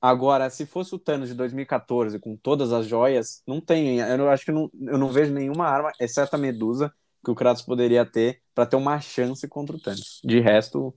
Agora, 0.00 0.48
se 0.48 0.64
fosse 0.64 0.94
o 0.94 0.98
Thanos 0.98 1.28
de 1.28 1.34
2014 1.34 2.20
com 2.20 2.36
todas 2.36 2.72
as 2.72 2.86
joias, 2.86 3.42
não 3.46 3.60
tem. 3.60 3.98
Eu 3.98 4.30
acho 4.30 4.44
que 4.44 4.52
não, 4.52 4.70
eu 4.80 4.96
não 4.96 5.08
vejo 5.08 5.32
nenhuma 5.32 5.66
arma, 5.66 5.90
exceto 6.00 6.36
a 6.36 6.38
Medusa, 6.38 6.92
que 7.24 7.30
o 7.30 7.34
Kratos 7.34 7.62
poderia 7.62 8.06
ter 8.06 8.40
para 8.54 8.66
ter 8.66 8.76
uma 8.76 9.00
chance 9.00 9.46
contra 9.48 9.74
o 9.74 9.80
Thanos. 9.80 10.20
De 10.24 10.38
resto, 10.38 10.94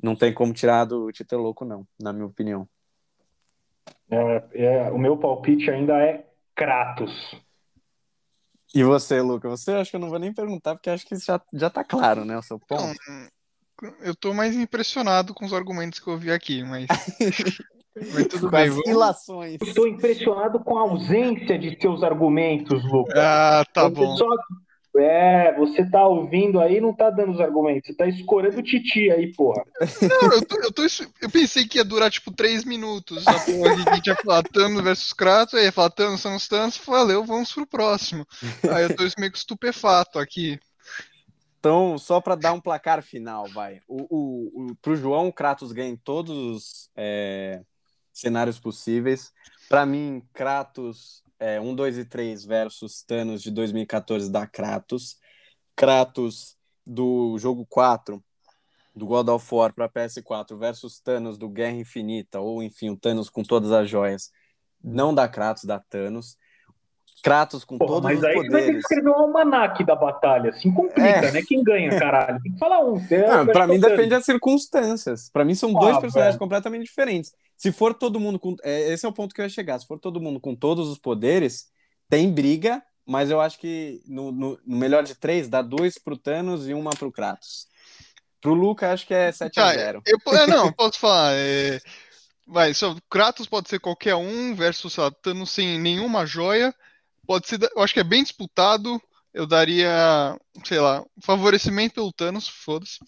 não 0.00 0.14
tem 0.14 0.32
como 0.32 0.52
tirar 0.52 0.84
do 0.84 1.10
Titelouco, 1.10 1.64
não, 1.64 1.84
na 2.00 2.12
minha 2.12 2.26
opinião. 2.26 2.68
É, 4.08 4.44
é, 4.54 4.90
o 4.90 4.98
meu 4.98 5.16
palpite 5.16 5.68
ainda 5.70 5.98
é 6.00 6.24
Kratos. 6.54 7.36
E 8.78 8.84
você, 8.84 9.20
Luca? 9.20 9.48
Você 9.48 9.72
acho 9.72 9.90
que 9.90 9.96
eu 9.96 10.00
não 10.00 10.08
vou 10.08 10.20
nem 10.20 10.32
perguntar, 10.32 10.76
porque 10.76 10.88
acho 10.88 11.04
que 11.04 11.12
isso 11.12 11.26
já, 11.26 11.40
já 11.52 11.68
tá 11.68 11.82
claro, 11.82 12.24
né? 12.24 12.38
O 12.38 12.42
seu 12.42 12.60
ponto. 12.60 12.96
Não, 13.82 13.88
eu 14.02 14.14
tô 14.14 14.32
mais 14.32 14.54
impressionado 14.54 15.34
com 15.34 15.44
os 15.44 15.52
argumentos 15.52 15.98
que 15.98 16.06
eu 16.08 16.16
vi 16.16 16.30
aqui, 16.30 16.62
mas. 16.62 16.86
mas 18.14 18.28
tudo 18.28 18.42
Com 18.42 18.50
bem, 18.50 18.68
as 18.68 18.70
vamos. 18.70 18.88
ilações. 18.88 19.58
Estou 19.60 19.88
impressionado 19.88 20.60
com 20.60 20.78
a 20.78 20.82
ausência 20.82 21.58
de 21.58 21.76
seus 21.80 22.04
argumentos, 22.04 22.84
Lucas. 22.84 23.16
Ah, 23.18 23.64
tá 23.74 23.88
Você 23.88 23.94
bom. 23.96 24.16
só- 24.16 24.36
É, 24.98 25.54
você 25.56 25.84
tá 25.88 26.06
ouvindo 26.06 26.60
aí 26.60 26.76
e 26.76 26.80
não 26.80 26.92
tá 26.92 27.10
dando 27.10 27.32
os 27.32 27.40
argumentos. 27.40 27.86
Você 27.86 27.94
tá 27.94 28.06
escorando 28.06 28.58
o 28.58 28.62
titi 28.62 29.10
aí, 29.10 29.32
porra. 29.34 29.64
Não, 30.02 30.32
eu, 30.32 30.46
tô- 30.46 30.60
eu, 30.60 30.72
tô- 30.72 30.82
eu 31.20 31.30
pensei 31.30 31.66
que 31.66 31.78
ia 31.78 31.84
durar 31.84 32.10
tipo 32.10 32.30
3 32.32 32.64
minutos. 32.64 33.26
A 33.26 33.32
porra 33.40 34.00
que 34.00 34.10
ia 34.10 34.16
falar 34.16 34.42
Thanos 34.42 34.82
versus 34.82 35.12
Kratos, 35.12 35.54
aí 35.54 35.64
ia 35.64 35.72
falar 35.72 35.90
Thanos, 35.90 36.22
Thanos, 36.22 36.48
Thanos, 36.48 36.80
valeu, 36.84 37.24
vamos 37.24 37.52
pro 37.52 37.66
próximo. 37.66 38.26
Aí 38.70 38.84
eu 38.84 38.96
tô 38.96 39.04
meio 39.18 39.32
que 39.32 39.38
estupefato 39.38 40.18
aqui. 40.18 40.58
Então, 41.58 41.98
só 41.98 42.20
para 42.20 42.36
dar 42.36 42.52
um 42.52 42.60
placar 42.60 43.02
final, 43.02 43.46
vai. 43.48 43.80
O, 43.88 44.06
o, 44.08 44.70
o, 44.70 44.74
pro 44.76 44.96
João, 44.96 45.28
o 45.28 45.32
Kratos 45.32 45.72
ganha 45.72 45.90
em 45.90 45.96
todos 45.96 46.36
os 46.36 46.90
é, 46.96 47.60
cenários 48.12 48.58
possíveis. 48.60 49.32
Para 49.68 49.84
mim, 49.84 50.22
Kratos 50.32 51.22
é, 51.40 51.60
1, 51.60 51.74
2 51.74 51.98
e 51.98 52.04
3 52.04 52.44
versus 52.44 53.02
Thanos 53.02 53.42
de 53.42 53.50
2014 53.50 54.30
da 54.30 54.46
Kratos. 54.46 55.16
Kratos 55.76 56.56
do 56.86 57.36
jogo 57.38 57.66
4 57.68 58.22
do 58.94 59.06
God 59.06 59.28
of 59.28 59.54
War 59.54 59.72
para 59.72 59.88
PS4 59.88 60.56
versus 60.58 60.98
Thanos 61.00 61.38
do 61.38 61.48
Guerra 61.48 61.76
Infinita, 61.76 62.40
ou 62.40 62.62
enfim, 62.62 62.90
o 62.90 62.96
Thanos 62.96 63.30
com 63.30 63.42
todas 63.44 63.70
as 63.70 63.88
joias. 63.88 64.30
Não 64.82 65.14
dá 65.14 65.28
Kratos, 65.28 65.64
dá 65.64 65.78
Thanos. 65.78 66.36
Kratos 67.22 67.64
com 67.64 67.78
Porra, 67.78 67.88
todos 67.94 68.04
mas 68.04 68.18
os 68.18 68.24
aí 68.24 68.34
você 68.36 68.48
vai 68.50 68.62
ter 68.64 68.72
que 68.72 68.78
escrever 68.78 69.10
um 69.10 69.14
almanaque 69.14 69.84
da 69.84 69.96
batalha. 69.96 70.50
Assim 70.50 70.72
complica, 70.72 71.00
É. 71.08 71.32
né? 71.32 71.42
Quem 71.46 71.62
ganha, 71.64 71.90
caralho? 71.98 72.40
Tem 72.42 72.52
que 72.52 72.58
falar 72.58 72.80
um. 72.84 72.94
Não, 72.94 73.46
pra 73.46 73.66
mim 73.66 73.80
depende 73.80 74.10
das 74.10 74.24
circunstâncias. 74.24 75.28
Pra 75.30 75.44
mim 75.44 75.54
são 75.54 75.72
dois 75.72 75.96
Ah, 75.96 76.00
personagens 76.00 76.34
velho. 76.34 76.38
completamente 76.38 76.84
diferentes. 76.84 77.32
Se 77.58 77.70
for 77.72 77.92
todo 77.92 78.18
mundo 78.20 78.38
com. 78.38 78.56
é, 78.62 78.92
esse 78.92 79.04
é 79.04 79.08
o 79.08 79.12
ponto 79.12 79.34
que 79.34 79.40
eu 79.42 79.44
ia 79.44 79.48
chegar. 79.50 79.78
Se 79.78 79.86
for 79.86 79.98
todo 79.98 80.20
mundo 80.20 80.40
com 80.40 80.54
todos 80.54 80.88
os 80.88 80.96
poderes, 80.96 81.66
tem 82.08 82.32
briga, 82.32 82.82
mas 83.04 83.30
eu 83.30 83.40
acho 83.40 83.58
que 83.58 84.00
no, 84.06 84.32
no- 84.32 84.58
no 84.64 84.76
melhor 84.78 85.02
de 85.04 85.14
três, 85.14 85.48
dá 85.48 85.60
dois 85.60 85.98
pro 85.98 86.16
Thanos 86.16 86.68
e 86.68 86.72
uma 86.72 86.90
pro 86.90 87.12
Kratos. 87.12 87.66
Pro 88.40 88.54
Luca, 88.54 88.92
acho 88.92 89.04
que 89.06 89.12
é 89.12 89.32
7 89.32 89.56
Tá, 89.56 89.70
a 89.70 89.74
0 89.74 90.02
Eu, 90.06 90.18
é, 90.34 90.46
não, 90.46 90.72
posso 90.72 90.98
falar. 91.00 91.32
é, 91.34 91.80
vai, 92.46 92.72
só, 92.72 92.96
Kratos 93.10 93.46
pode 93.48 93.68
ser 93.68 93.80
qualquer 93.80 94.14
um 94.14 94.54
versus 94.54 94.96
Thanos 95.20 95.50
sem 95.50 95.80
nenhuma 95.80 96.24
joia. 96.24 96.72
Pode 97.26 97.48
ser, 97.48 97.58
eu 97.74 97.82
acho 97.82 97.92
que 97.92 98.00
é 98.00 98.04
bem 98.04 98.22
disputado. 98.22 99.02
Eu 99.34 99.46
daria, 99.46 100.38
sei 100.64 100.78
lá, 100.78 101.04
favorecimento 101.22 101.96
pelo 101.96 102.12
Thanos, 102.12 102.48
foda-se. 102.48 102.98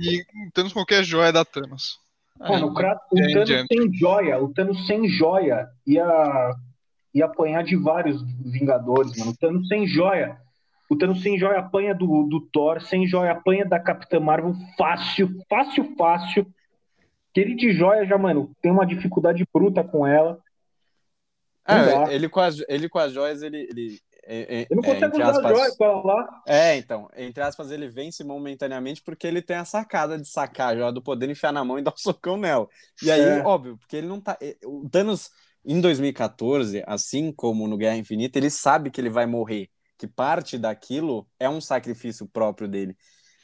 E 0.00 0.24
Thanos 0.54 0.72
qualquer 0.72 1.04
joia 1.04 1.32
da 1.32 1.44
Thanos. 1.44 1.98
Mano, 2.40 2.68
o, 2.68 2.74
Kratos, 2.74 3.06
o 3.12 3.14
Thanos 3.14 3.66
sem 3.70 3.92
joia, 3.92 4.42
o 4.42 4.52
Thanos 4.52 4.86
sem 4.86 5.08
joia 5.08 5.68
ia, 5.86 6.56
ia 7.14 7.26
apanhar 7.26 7.62
de 7.62 7.76
vários 7.76 8.22
Vingadores, 8.40 9.16
mano. 9.18 9.32
O 9.32 9.36
Thanos 9.36 9.68
sem 9.68 9.86
joia. 9.86 10.38
O 10.88 10.96
Thanos 10.96 11.22
sem 11.22 11.38
joia 11.38 11.58
apanha 11.58 11.94
do, 11.94 12.24
do 12.24 12.40
Thor, 12.40 12.80
sem 12.80 13.06
joia 13.06 13.32
apanha 13.32 13.64
da 13.66 13.78
Capitã 13.78 14.18
Marvel 14.18 14.54
fácil, 14.76 15.28
fácil, 15.48 15.94
fácil. 15.96 16.46
Que 17.32 17.40
ele 17.40 17.54
de 17.54 17.72
joia 17.72 18.06
já, 18.06 18.16
mano, 18.16 18.50
tem 18.62 18.72
uma 18.72 18.86
dificuldade 18.86 19.46
bruta 19.52 19.84
com 19.84 20.06
ela. 20.06 20.40
Dá. 21.66 22.12
ele, 22.12 22.28
com 22.28 22.40
as, 22.40 22.64
ele 22.68 22.88
com 22.88 22.98
as 22.98 23.12
joias, 23.12 23.42
ele. 23.42 23.58
ele 23.70 24.00
é, 24.24 24.60
Ele 24.62 24.66
não 24.70 24.82
consegue 24.82 25.04
entre 25.06 25.22
usar 25.22 25.30
aspas, 25.30 26.04
lá. 26.04 26.42
É, 26.46 26.76
então, 26.76 27.08
entre 27.16 27.42
aspas, 27.42 27.70
ele 27.70 27.88
vence 27.88 28.22
momentaneamente 28.24 29.02
porque 29.02 29.26
ele 29.26 29.42
tem 29.42 29.56
a 29.56 29.64
sacada 29.64 30.18
de 30.18 30.28
sacar 30.28 30.72
a 30.72 30.76
joia 30.76 30.92
do 30.92 31.02
poder, 31.02 31.28
enfiar 31.30 31.52
na 31.52 31.64
mão 31.64 31.78
e 31.78 31.82
dar 31.84 31.92
um 31.92 31.96
socão 31.96 32.36
nela. 32.36 32.68
E 33.02 33.10
aí, 33.10 33.20
É. 33.20 33.42
óbvio, 33.42 33.76
porque 33.78 33.96
ele 33.96 34.06
não 34.06 34.20
tá. 34.20 34.38
O 34.64 34.88
Thanos, 34.88 35.30
em 35.64 35.80
2014, 35.80 36.82
assim 36.86 37.32
como 37.32 37.66
no 37.66 37.76
Guerra 37.76 37.96
Infinita, 37.96 38.38
ele 38.38 38.50
sabe 38.50 38.90
que 38.90 39.00
ele 39.00 39.10
vai 39.10 39.26
morrer, 39.26 39.68
que 39.98 40.06
parte 40.06 40.58
daquilo 40.58 41.26
é 41.38 41.48
um 41.48 41.60
sacrifício 41.60 42.26
próprio 42.26 42.68
dele. 42.68 42.96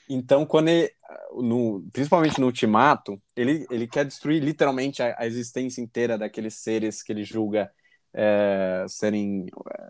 Então, 0.08 0.46
quando 0.46 0.68
ele, 0.68 0.90
no, 1.34 1.84
principalmente 1.92 2.40
no 2.40 2.46
Ultimato, 2.46 3.20
ele, 3.34 3.66
ele 3.70 3.88
quer 3.88 4.04
destruir 4.04 4.42
literalmente 4.42 5.02
a, 5.02 5.16
a 5.18 5.26
existência 5.26 5.80
inteira 5.80 6.16
daqueles 6.16 6.54
seres 6.54 7.02
que 7.02 7.12
ele 7.12 7.24
julga 7.24 7.70
é, 8.14 8.86
serem 8.88 9.46
é, 9.46 9.88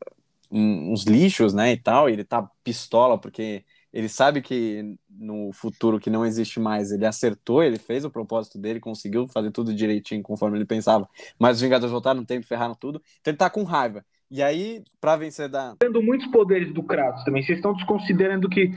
uns 0.51 1.05
lixos, 1.05 1.53
né, 1.55 1.73
e 1.73 1.77
tal, 1.77 2.09
e 2.09 2.13
ele 2.13 2.25
tá 2.25 2.49
pistola 2.63 3.19
porque 3.19 3.65
ele 3.93 4.09
sabe 4.09 4.43
que 4.43 4.97
no 5.09 5.51
futuro 5.53 5.99
que 5.99 6.11
não 6.11 6.25
existe 6.25 6.61
mais, 6.61 6.93
ele 6.93 7.07
acertou, 7.07 7.63
ele 7.63 7.79
fez 7.79 8.05
o 8.05 8.11
propósito 8.11 8.59
dele, 8.59 8.79
conseguiu 8.79 9.27
fazer 9.27 9.51
tudo 9.51 9.75
direitinho 9.75 10.23
conforme 10.23 10.59
ele 10.59 10.67
pensava, 10.67 11.09
mas 11.39 11.57
os 11.57 11.63
Vingadores 11.63 11.91
voltaram 11.91 12.21
no 12.21 12.27
tempo 12.27 12.47
ferraram 12.47 12.75
tudo, 12.75 13.01
então 13.21 13.31
ele 13.31 13.39
tá 13.39 13.49
com 13.49 13.63
raiva. 13.63 14.05
E 14.31 14.43
aí, 14.43 14.83
pra 15.01 15.17
vencer 15.17 15.49
da. 15.49 15.77
Tendo 15.79 16.03
muitos 16.03 16.27
poderes 16.27 16.75
do 16.75 16.83
Kratos 16.83 17.23
também, 17.25 17.43
vocês 17.45 17.59
estão 17.59 17.73
desconsiderando 17.73 18.49
que 18.49 18.73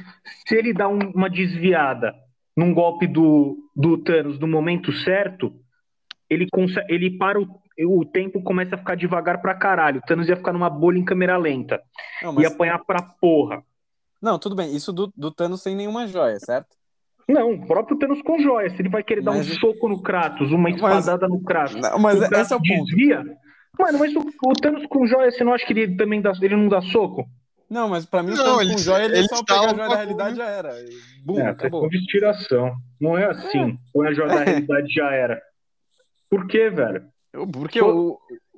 se 0.48 0.56
ele 0.56 0.74
dá 0.74 0.88
um- 0.88 1.12
uma 1.14 1.28
desviada 1.28 2.14
num 2.56 2.72
golpe 2.74 3.08
do, 3.08 3.58
do 3.76 3.98
Thanos 3.98 4.40
no 4.40 4.48
momento 4.48 4.94
certo, 4.94 5.52
ele, 6.30 6.48
ele 6.88 7.18
para 7.18 7.42
o, 7.42 7.59
o 7.86 8.04
tempo 8.06 8.42
começa 8.44 8.76
a 8.76 8.78
ficar 8.78 8.96
devagar 8.96 9.42
pra 9.42 9.54
caralho. 9.56 10.00
O 10.00 10.06
Thanos 10.06 10.28
ia 10.28 10.36
ficar 10.36 10.54
numa 10.54 10.70
bolha 10.70 10.98
em 11.00 11.06
câmera 11.06 11.38
lenta. 11.38 11.82
Não, 12.24 12.34
mas- 12.34 12.44
Ia 12.44 12.50
apanhar 12.50 12.80
pra 12.86 13.02
porra. 13.02 13.62
não, 14.22 14.38
tudo 14.40 14.56
bem, 14.56 14.76
isso 14.76 14.92
do, 14.92 15.12
do 15.16 15.32
Thanos 15.32 15.62
sem 15.62 15.76
nenhuma 15.76 16.08
joia, 16.08 16.38
certo? 16.40 16.68
Não, 17.28 17.52
o 17.54 17.68
próprio 17.68 17.98
Thanos 17.98 18.22
com 18.24 18.40
joia. 18.40 18.70
Se 18.72 18.82
ele 18.82 18.90
vai 18.90 19.04
querer 19.04 19.22
dar 19.22 19.32
Mas- 19.34 19.50
um 19.50 19.54
soco 19.60 19.88
no 19.88 20.02
Kratos, 20.02 20.52
uma 20.52 20.64
Mas- 20.64 20.76
espadada 20.76 21.28
no 21.28 21.42
Kratos, 21.44 21.76
Não, 21.76 22.00
mas 22.00 22.16
o 22.18 22.20
Kratos 22.22 22.40
esse 22.40 22.54
é 22.54 22.56
o 22.56 22.60
ponto. 22.60 22.86
desvia. 22.86 23.24
Mano, 23.80 24.00
mas 24.00 24.14
o, 24.16 24.20
o 24.20 24.54
Thanos 24.62 24.86
com 24.88 25.06
joia, 25.08 25.32
você 25.32 25.44
não 25.44 25.54
acha 25.54 25.66
que 25.66 25.72
ele 25.74 25.96
também 25.96 26.22
dá, 26.22 26.32
ele 26.42 26.56
não 26.56 26.68
dá 26.68 26.82
soco? 26.82 27.26
Não, 27.70 27.88
mas 27.88 28.04
pra 28.06 28.24
mim, 28.24 28.32
o 28.32 28.36
Não, 28.36 28.44
Thanos 28.44 28.56
com 28.58 28.62
eles- 28.64 28.82
joia, 28.84 29.06
ele 29.06 29.14
é 29.16 29.18
eles 29.20 29.30
só 29.30 29.44
pegar 29.44 29.60
a 29.60 29.62
joia 29.70 29.84
com 29.84 29.90
da 29.90 29.96
realidade 29.96 30.36
já 30.38 30.46
era. 30.50 30.70
Bum, 31.24 31.40
é, 31.40 31.50
acabou. 31.50 31.88
tiração. 32.08 32.74
Não 33.00 33.16
é 33.18 33.26
assim. 33.26 33.76
Põe 33.94 34.08
a 34.08 34.14
joia 34.14 34.28
da 34.30 34.44
realidade 34.44 34.92
já 34.92 35.12
era. 35.12 35.40
Por 36.30 36.48
quê, 36.48 36.70
velho? 36.72 37.04
Porque 37.32 37.80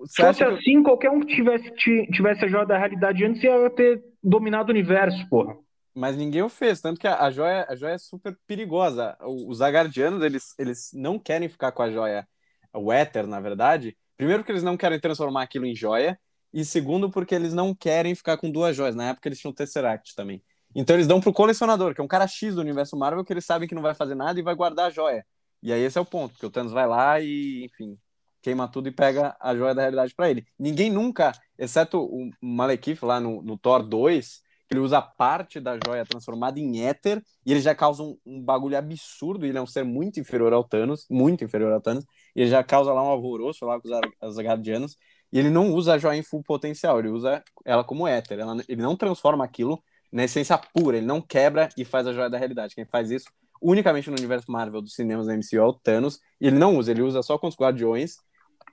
Se 0.05 0.21
fosse 0.21 0.39
que... 0.39 0.43
assim, 0.43 0.83
qualquer 0.83 1.11
um 1.11 1.19
que 1.19 1.35
tivesse, 1.35 1.69
ti- 1.75 2.07
tivesse 2.11 2.45
a 2.45 2.47
joia 2.47 2.65
da 2.65 2.77
realidade 2.77 3.23
antes 3.25 3.43
ia 3.43 3.69
ter 3.69 4.03
dominado 4.23 4.69
o 4.69 4.71
universo, 4.71 5.27
porra. 5.29 5.55
Mas 5.93 6.15
ninguém 6.15 6.41
o 6.41 6.47
fez, 6.49 6.79
tanto 6.79 6.99
que 6.99 7.07
a, 7.07 7.21
a 7.21 7.29
joia, 7.29 7.65
a 7.67 7.75
joia 7.75 7.93
é 7.93 7.97
super 7.97 8.37
perigosa. 8.47 9.17
Os 9.21 9.61
Agardianos, 9.61 10.23
eles, 10.23 10.55
eles 10.57 10.91
não 10.93 11.19
querem 11.19 11.49
ficar 11.49 11.71
com 11.73 11.83
a 11.83 11.91
joia, 11.91 12.25
o 12.73 12.93
éter, 12.93 13.27
na 13.27 13.41
verdade. 13.41 13.97
Primeiro, 14.15 14.41
porque 14.41 14.53
eles 14.53 14.63
não 14.63 14.77
querem 14.77 14.99
transformar 14.99 15.43
aquilo 15.43 15.65
em 15.65 15.75
joia. 15.75 16.17
E 16.53 16.63
segundo, 16.63 17.09
porque 17.09 17.35
eles 17.35 17.53
não 17.53 17.73
querem 17.75 18.15
ficar 18.15 18.37
com 18.37 18.49
duas 18.49 18.75
joias. 18.75 18.95
Na 18.95 19.09
época, 19.09 19.27
eles 19.27 19.39
tinham 19.39 19.53
Tesseract 19.53 20.15
também. 20.15 20.41
Então, 20.73 20.95
eles 20.95 21.07
dão 21.07 21.19
pro 21.19 21.33
colecionador, 21.33 21.93
que 21.93 21.99
é 21.99 22.03
um 22.03 22.07
cara 22.07 22.27
X 22.27 22.55
do 22.55 22.61
universo 22.61 22.95
Marvel, 22.97 23.25
que 23.25 23.33
eles 23.33 23.45
sabem 23.45 23.67
que 23.67 23.75
não 23.75 23.81
vai 23.81 23.93
fazer 23.93 24.15
nada 24.15 24.39
e 24.39 24.43
vai 24.43 24.55
guardar 24.55 24.87
a 24.87 24.89
joia. 24.89 25.25
E 25.61 25.73
aí, 25.73 25.81
esse 25.81 25.97
é 25.97 26.01
o 26.01 26.05
ponto, 26.05 26.31
porque 26.31 26.45
o 26.45 26.49
Thanos 26.49 26.71
vai 26.71 26.87
lá 26.87 27.19
e, 27.19 27.65
enfim, 27.65 27.97
queima 28.41 28.67
tudo 28.67 28.87
e 28.89 28.91
pega 28.91 29.35
a 29.39 29.55
joia 29.55 29.73
da 29.75 29.81
realidade 29.81 30.13
pra 30.15 30.29
ele. 30.29 30.45
Ninguém 30.57 30.89
nunca, 30.89 31.31
exceto 31.57 31.99
o 32.01 32.29
Malekith 32.41 33.03
lá 33.03 33.19
no, 33.19 33.41
no 33.41 33.57
Thor 33.57 33.83
2, 33.83 34.41
que 34.67 34.73
ele 34.73 34.79
usa 34.81 35.01
parte 35.01 35.59
da 35.59 35.77
joia 35.85 36.05
transformada 36.05 36.59
em 36.59 36.85
éter 36.85 37.21
e 37.45 37.51
ele 37.51 37.59
já 37.61 37.75
causa 37.75 38.01
um, 38.03 38.17
um 38.25 38.41
bagulho 38.41 38.77
absurdo. 38.77 39.45
Ele 39.45 39.57
é 39.57 39.61
um 39.61 39.65
ser 39.65 39.83
muito 39.83 40.19
inferior 40.19 40.53
ao 40.53 40.63
Thanos, 40.63 41.05
muito 41.09 41.43
inferior 41.43 41.71
ao 41.73 41.81
Thanos, 41.81 42.05
e 42.35 42.41
ele 42.41 42.49
já 42.49 42.63
causa 42.63 42.93
lá 42.93 43.03
um 43.03 43.07
alvoroço 43.09 43.65
lá 43.65 43.79
com 43.79 43.87
os 43.87 44.37
Asgardianos. 44.37 44.95
E 45.31 45.39
ele 45.39 45.49
não 45.49 45.73
usa 45.73 45.93
a 45.93 45.97
joia 45.97 46.17
em 46.17 46.23
full 46.23 46.43
potencial, 46.43 46.99
ele 46.99 47.09
usa 47.09 47.43
ela 47.65 47.83
como 47.83 48.07
éter. 48.07 48.39
Ela- 48.39 48.63
ele 48.67 48.81
não 48.81 48.95
transforma 48.95 49.43
aquilo 49.43 49.81
na 50.11 50.23
essência 50.25 50.57
pura, 50.57 50.97
ele 50.97 51.05
não 51.05 51.21
quebra 51.21 51.69
e 51.77 51.85
faz 51.85 52.05
a 52.07 52.13
joia 52.13 52.29
da 52.29 52.37
realidade. 52.37 52.75
Quem 52.75 52.85
faz 52.85 53.11
isso 53.11 53.25
unicamente 53.61 54.09
no 54.09 54.17
universo 54.17 54.51
Marvel 54.51 54.81
dos 54.81 54.93
cinemas 54.95 55.27
da 55.27 55.33
MCU 55.33 55.61
é 55.61 55.65
o 55.65 55.73
Thanos, 55.73 56.19
e 56.39 56.47
ele 56.47 56.57
não 56.57 56.77
usa, 56.77 56.91
ele 56.91 57.01
usa 57.01 57.21
só 57.21 57.37
com 57.37 57.47
os 57.47 57.55
Guardiões. 57.55 58.17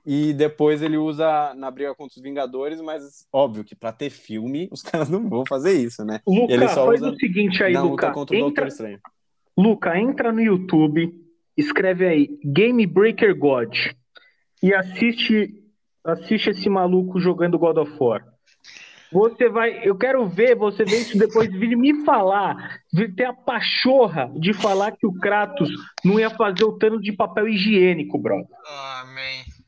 E 0.05 0.33
depois 0.33 0.81
ele 0.81 0.97
usa 0.97 1.53
na 1.55 1.69
briga 1.69 1.93
contra 1.93 2.17
os 2.17 2.23
Vingadores, 2.23 2.81
mas 2.81 3.27
óbvio 3.31 3.63
que 3.63 3.75
pra 3.75 3.91
ter 3.91 4.09
filme, 4.09 4.67
os 4.71 4.81
caras 4.83 5.09
não 5.09 5.27
vão 5.29 5.43
fazer 5.47 5.73
isso, 5.73 6.03
né? 6.05 6.19
Luca, 6.25 6.53
Ele 6.53 6.67
só 6.69 6.85
faz 6.85 7.01
usa 7.01 7.11
o 7.11 7.15
seguinte 7.15 7.63
aí, 7.63 7.73
na 7.73 7.81
Luca. 7.83 8.07
luta 8.07 8.13
contra 8.13 8.35
o 8.35 8.39
Doutor 8.39 8.51
Entra, 8.51 8.67
Estranho. 8.67 8.99
Luca, 9.57 9.99
entra 9.99 10.31
no 10.31 10.41
YouTube, 10.41 11.13
escreve 11.57 12.07
aí 12.07 12.39
Game 12.45 12.85
Breaker 12.87 13.37
God 13.37 13.75
e 14.63 14.73
assiste, 14.73 15.53
assiste 16.03 16.49
esse 16.51 16.69
maluco 16.69 17.19
jogando 17.19 17.59
God 17.59 17.77
of 17.77 17.91
War. 17.99 18.25
Você 19.11 19.49
vai, 19.49 19.81
eu 19.83 19.97
quero 19.97 20.27
ver 20.29 20.55
você 20.55 20.85
ver 20.85 21.01
isso 21.01 21.17
depois 21.17 21.51
vir 21.51 21.75
me 21.75 22.05
falar, 22.05 22.79
vir 22.93 23.13
ter 23.15 23.25
a 23.25 23.33
pachorra 23.33 24.31
de 24.35 24.53
falar 24.53 24.91
que 24.91 25.07
o 25.07 25.13
Kratos 25.13 25.69
não 26.05 26.19
ia 26.19 26.29
fazer 26.29 26.63
o 26.63 26.77
Thanos 26.77 27.01
de 27.01 27.11
papel 27.11 27.47
higiênico, 27.49 28.19
brother. 28.19 28.45
Ah, 28.67 29.03
man. 29.07 29.58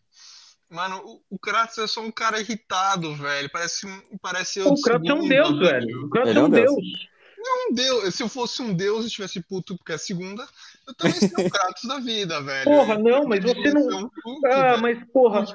Mano, 0.71 1.01
o, 1.05 1.35
o 1.35 1.37
Kratos 1.39 1.77
é 1.79 1.85
só 1.87 2.01
um 2.01 2.11
cara 2.11 2.39
irritado, 2.39 3.13
velho. 3.15 3.49
Parece, 3.51 3.85
parece 4.21 4.59
eu 4.59 4.67
O 4.67 4.81
Kratos 4.81 5.09
é 5.09 5.13
um 5.13 5.27
deus, 5.27 5.59
velho. 5.59 6.05
O 6.05 6.09
Kratos 6.09 6.29
Ele 6.29 6.39
é 6.39 6.43
um 6.43 6.49
deus. 6.49 6.71
um 6.71 7.73
deus. 7.73 8.15
Se 8.15 8.23
eu 8.23 8.29
fosse 8.29 8.61
um 8.61 8.73
deus 8.73 9.03
e 9.03 9.07
estivesse 9.07 9.41
puto 9.41 9.75
porque 9.77 9.91
é 9.93 9.97
segunda, 9.97 10.47
eu 10.87 10.93
também 10.95 11.13
seria 11.13 11.45
um 11.45 11.49
Kratos 11.49 11.83
da 11.83 11.99
vida, 11.99 12.41
velho. 12.41 12.63
Porra, 12.63 12.97
não, 12.97 13.25
mas 13.27 13.43
você 13.43 13.73
não- 13.73 14.05
um 14.05 14.09
Hulk, 14.25 14.47
Ah, 14.47 14.69
velho. 14.71 14.81
mas 14.81 15.03
porra. 15.11 15.45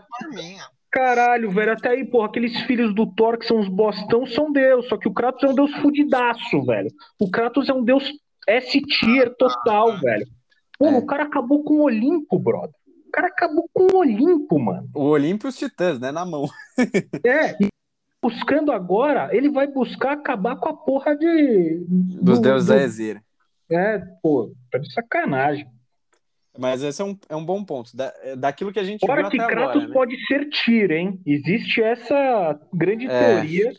Caralho, 0.90 1.50
velho, 1.50 1.72
até 1.72 1.90
aí, 1.90 2.04
porra, 2.04 2.26
aqueles 2.28 2.58
filhos 2.62 2.94
do 2.94 3.06
Thor 3.06 3.38
que 3.38 3.46
são 3.46 3.58
os 3.60 3.68
bostão 3.68 4.26
são 4.26 4.50
Deus, 4.52 4.88
só 4.88 4.96
que 4.96 5.08
o 5.08 5.12
Kratos 5.12 5.42
é 5.42 5.48
um 5.48 5.54
Deus 5.54 5.70
fudidaço, 5.76 6.62
velho. 6.64 6.88
O 7.18 7.30
Kratos 7.30 7.68
é 7.68 7.72
um 7.72 7.84
Deus 7.84 8.04
S-tier 8.46 9.34
total, 9.36 9.98
velho. 9.98 10.26
Pô, 10.78 10.86
É. 10.86 10.92
o 10.98 11.04
cara 11.06 11.24
acabou 11.24 11.64
com 11.64 11.74
o 11.74 11.82
Olimpo, 11.84 12.38
brother. 12.38 12.74
O 13.16 13.18
cara 13.18 13.28
acabou 13.28 13.70
com 13.72 13.86
o 13.94 13.96
Olimpo, 14.00 14.58
mano. 14.58 14.90
O 14.94 15.04
Olímpio 15.04 15.46
e 15.46 15.48
os 15.48 15.56
Titãs, 15.56 15.98
né? 15.98 16.12
Na 16.12 16.26
mão. 16.26 16.44
É, 17.24 17.52
e 17.64 17.68
buscando 18.22 18.70
agora, 18.70 19.34
ele 19.34 19.48
vai 19.50 19.66
buscar 19.66 20.12
acabar 20.12 20.56
com 20.56 20.68
a 20.68 20.76
porra 20.76 21.16
de. 21.16 21.82
Dos 21.88 22.38
do- 22.38 22.42
deuses 22.42 22.66
do- 22.68 22.74
da 22.74 22.82
Exir. 22.82 23.22
É, 23.70 23.98
pô, 24.22 24.52
tá 24.70 24.76
de 24.76 24.92
sacanagem. 24.92 25.66
Mas 26.58 26.82
esse 26.82 27.00
é 27.00 27.04
um, 27.06 27.18
é 27.30 27.34
um 27.36 27.44
bom 27.44 27.64
ponto. 27.64 27.96
Da, 27.96 28.12
é 28.22 28.36
daquilo 28.36 28.70
que 28.70 28.78
a 28.78 28.84
gente 28.84 29.06
Fora 29.06 29.22
viu 29.22 29.30
que 29.30 29.40
até 29.40 29.50
Kratos 29.50 29.70
agora, 29.84 29.88
né? 29.88 29.94
pode 29.94 30.26
ser 30.26 30.48
tier, 30.50 30.90
hein? 30.90 31.18
Existe 31.24 31.82
essa 31.82 32.60
grande 32.72 33.06
É. 33.06 33.34
teoria 33.36 33.72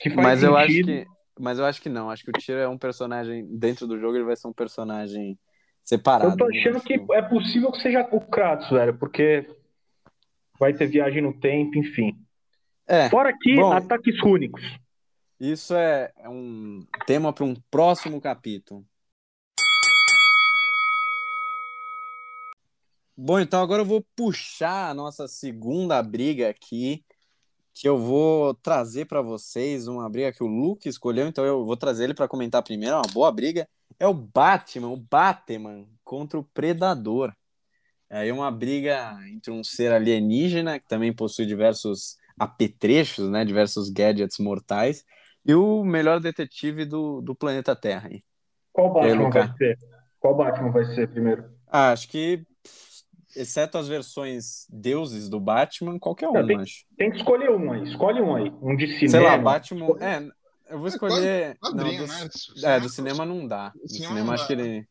que 0.00 0.08
faz 0.10 0.26
Mas 0.26 0.42
eu 0.42 0.56
acho 0.56 0.72
sentido. 0.72 0.86
que. 0.86 1.06
Mas 1.38 1.58
eu 1.58 1.66
acho 1.66 1.82
que 1.82 1.88
não. 1.90 2.08
Acho 2.08 2.24
que 2.24 2.30
o 2.30 2.32
Tiro 2.32 2.58
é 2.58 2.66
um 2.68 2.78
personagem. 2.78 3.46
Dentro 3.50 3.86
do 3.86 3.98
jogo, 4.00 4.16
ele 4.16 4.24
vai 4.24 4.34
ser 4.36 4.48
um 4.48 4.52
personagem 4.54 5.38
separado. 5.86 6.32
Eu 6.32 6.36
tô 6.36 6.48
não 6.48 6.58
achando 6.58 6.80
que 6.80 6.94
é 7.12 7.22
possível 7.22 7.70
que 7.70 7.80
seja 7.80 8.06
o 8.10 8.20
Kratos, 8.20 8.68
velho, 8.68 8.98
porque 8.98 9.48
vai 10.58 10.74
ter 10.74 10.88
viagem 10.88 11.22
no 11.22 11.32
tempo, 11.32 11.78
enfim. 11.78 12.18
É, 12.86 13.08
Fora 13.08 13.32
que 13.40 13.54
bom. 13.54 13.72
ataques 13.72 14.20
únicos. 14.22 14.62
isso 15.40 15.74
é, 15.74 16.12
é 16.18 16.28
um 16.28 16.84
tema 17.06 17.32
para 17.32 17.44
um 17.44 17.54
próximo 17.70 18.20
capítulo. 18.20 18.84
Bom, 23.16 23.40
então 23.40 23.62
agora 23.62 23.80
eu 23.80 23.86
vou 23.86 24.04
puxar 24.14 24.90
a 24.90 24.94
nossa 24.94 25.26
segunda 25.26 26.02
briga 26.02 26.50
aqui, 26.50 27.02
que 27.72 27.88
eu 27.88 27.96
vou 27.96 28.54
trazer 28.54 29.06
para 29.06 29.22
vocês 29.22 29.88
uma 29.88 30.08
briga 30.08 30.32
que 30.32 30.44
o 30.44 30.46
Luke 30.46 30.88
escolheu, 30.88 31.26
então 31.26 31.44
eu 31.44 31.64
vou 31.64 31.76
trazer 31.76 32.04
ele 32.04 32.14
para 32.14 32.28
comentar 32.28 32.62
primeiro, 32.62 32.96
é 32.96 32.98
uma 32.98 33.12
boa 33.14 33.32
briga. 33.32 33.66
É 33.98 34.06
o 34.06 34.14
Batman, 34.14 34.88
o 34.88 34.96
Batman 34.96 35.86
contra 36.04 36.38
o 36.38 36.44
Predador. 36.44 37.32
É 38.08 38.18
aí 38.18 38.32
uma 38.32 38.50
briga 38.50 39.16
entre 39.28 39.50
um 39.50 39.64
ser 39.64 39.92
alienígena, 39.92 40.78
que 40.78 40.86
também 40.86 41.12
possui 41.12 41.46
diversos 41.46 42.16
apetrechos, 42.38 43.30
né, 43.30 43.44
diversos 43.44 43.88
gadgets 43.90 44.38
mortais, 44.38 45.04
e 45.44 45.54
o 45.54 45.82
melhor 45.84 46.20
detetive 46.20 46.84
do, 46.84 47.20
do 47.20 47.34
planeta 47.34 47.74
Terra. 47.74 48.08
aí. 48.12 48.22
Qual 48.72 48.92
Batman 48.92 49.30
vai 49.30 49.56
ser? 49.56 49.78
Qual 50.20 50.36
Batman 50.36 50.70
vai 50.70 50.84
ser 50.84 51.08
primeiro? 51.08 51.44
Ah, 51.66 51.92
acho 51.92 52.08
que, 52.08 52.44
exceto 53.34 53.78
as 53.78 53.88
versões 53.88 54.66
deuses 54.68 55.28
do 55.28 55.40
Batman, 55.40 55.98
qualquer 55.98 56.28
um, 56.28 56.46
tem- 56.46 56.60
acho. 56.60 56.84
Tem 56.96 57.10
que 57.10 57.16
escolher 57.16 57.50
um 57.50 57.72
aí. 57.72 57.82
Escolhe 57.84 58.20
um 58.20 58.34
aí. 58.34 58.52
Um 58.60 58.76
de 58.76 58.86
cinema. 58.86 59.10
Sei 59.10 59.20
lá, 59.20 59.38
Batman. 59.38 59.96
É, 60.00 60.28
eu 60.68 60.78
vou 60.78 60.88
escolher. 60.88 61.56
Quadrinho, 61.60 62.06
não, 62.06 62.14
né? 62.14 62.28
do, 62.60 62.66
é, 62.66 62.80
do 62.80 62.88
cinema 62.88 63.24
não 63.24 63.46
dá. 63.46 63.70
Do 63.70 63.88
cinema 63.88 64.12
cinema 64.14 64.32
acho 64.34 64.42
dá. 64.42 64.46
que 64.46 64.52
ele. 64.52 64.88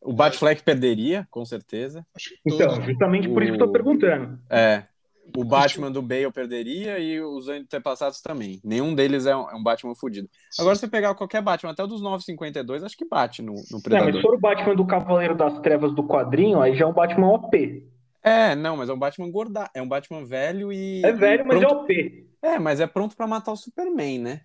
O 0.00 0.12
Batfleck 0.12 0.62
perderia, 0.62 1.26
com 1.30 1.44
certeza. 1.44 2.06
Acho 2.14 2.28
que 2.30 2.36
Então, 2.46 2.68
todos. 2.68 2.84
justamente 2.84 3.28
por 3.28 3.42
isso 3.42 3.52
que 3.52 3.62
eu 3.62 3.64
tô 3.66 3.70
O- 3.70 3.72
perguntando. 3.72 4.38
É. 4.50 4.84
O 5.34 5.42
Batman 5.42 5.90
do 5.90 6.02
Bale 6.02 6.30
perderia 6.30 6.98
e 6.98 7.18
os 7.18 7.48
antepassados 7.48 8.20
também. 8.20 8.60
Nenhum 8.62 8.94
deles 8.94 9.24
é 9.24 9.34
um, 9.34 9.48
é 9.50 9.54
um 9.54 9.62
Batman 9.62 9.94
fudido. 9.94 10.28
Agora, 10.58 10.74
se 10.74 10.82
você 10.82 10.88
pegar 10.88 11.14
qualquer 11.14 11.40
Batman, 11.40 11.70
até 11.72 11.82
o 11.82 11.86
dos 11.86 12.02
952, 12.02 12.84
acho 12.84 12.94
que 12.94 13.06
bate 13.08 13.40
no, 13.40 13.52
no 13.54 13.56
Não, 13.56 13.64
mas 13.72 13.82
Predador. 13.82 14.12
se 14.16 14.20
for 14.20 14.34
o 14.34 14.38
Batman 14.38 14.76
do 14.76 14.86
Cavaleiro 14.86 15.34
das 15.34 15.58
Trevas 15.60 15.94
do 15.94 16.06
quadrinho, 16.06 16.60
aí 16.60 16.76
já 16.76 16.84
é 16.84 16.88
um 16.88 16.92
Batman 16.92 17.28
OP. 17.32 17.88
É, 18.22 18.54
não, 18.54 18.76
mas 18.76 18.90
é 18.90 18.92
um 18.92 18.98
Batman 18.98 19.30
gorda. 19.30 19.70
É 19.74 19.80
um 19.80 19.88
Batman 19.88 20.26
velho 20.26 20.70
e. 20.70 21.00
É 21.02 21.12
velho, 21.12 21.46
mas 21.46 21.56
é 21.56 21.66
pronto... 21.66 21.82
OP. 21.84 22.26
É, 22.42 22.58
mas 22.58 22.80
é 22.80 22.86
pronto 22.86 23.16
pra 23.16 23.26
matar 23.26 23.52
o 23.52 23.56
Superman, 23.56 24.18
né? 24.18 24.40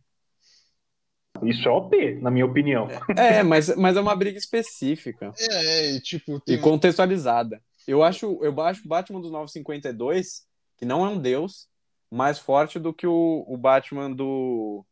Isso 1.44 1.68
é 1.68 1.72
OP, 1.72 2.16
na 2.22 2.30
minha 2.30 2.46
opinião. 2.46 2.88
É, 3.16 3.44
mas, 3.44 3.76
mas 3.76 3.96
é 3.96 4.02
uma 4.02 4.16
briga 4.16 4.38
específica 4.38 5.32
É, 5.40 5.56
é, 5.56 5.92
e 5.92 6.02
tipo, 6.02 6.36
e 6.38 6.40
tem 6.42 6.62
contextualizada. 6.62 7.62
Eu 7.88 8.04
acho, 8.04 8.40
eu 8.44 8.60
acho 8.62 8.84
o 8.86 8.88
Batman 8.88 9.22
dos 9.22 9.32
952, 9.32 10.44
que 10.78 10.86
não 10.86 11.06
é 11.06 11.10
um 11.10 11.18
deus, 11.20 11.68
mais 12.12 12.38
forte 12.40 12.78
do 12.80 12.94
que 12.94 13.08
o, 13.08 13.46
o 13.48 13.58
Batman 13.58 14.12
do, 14.12 14.86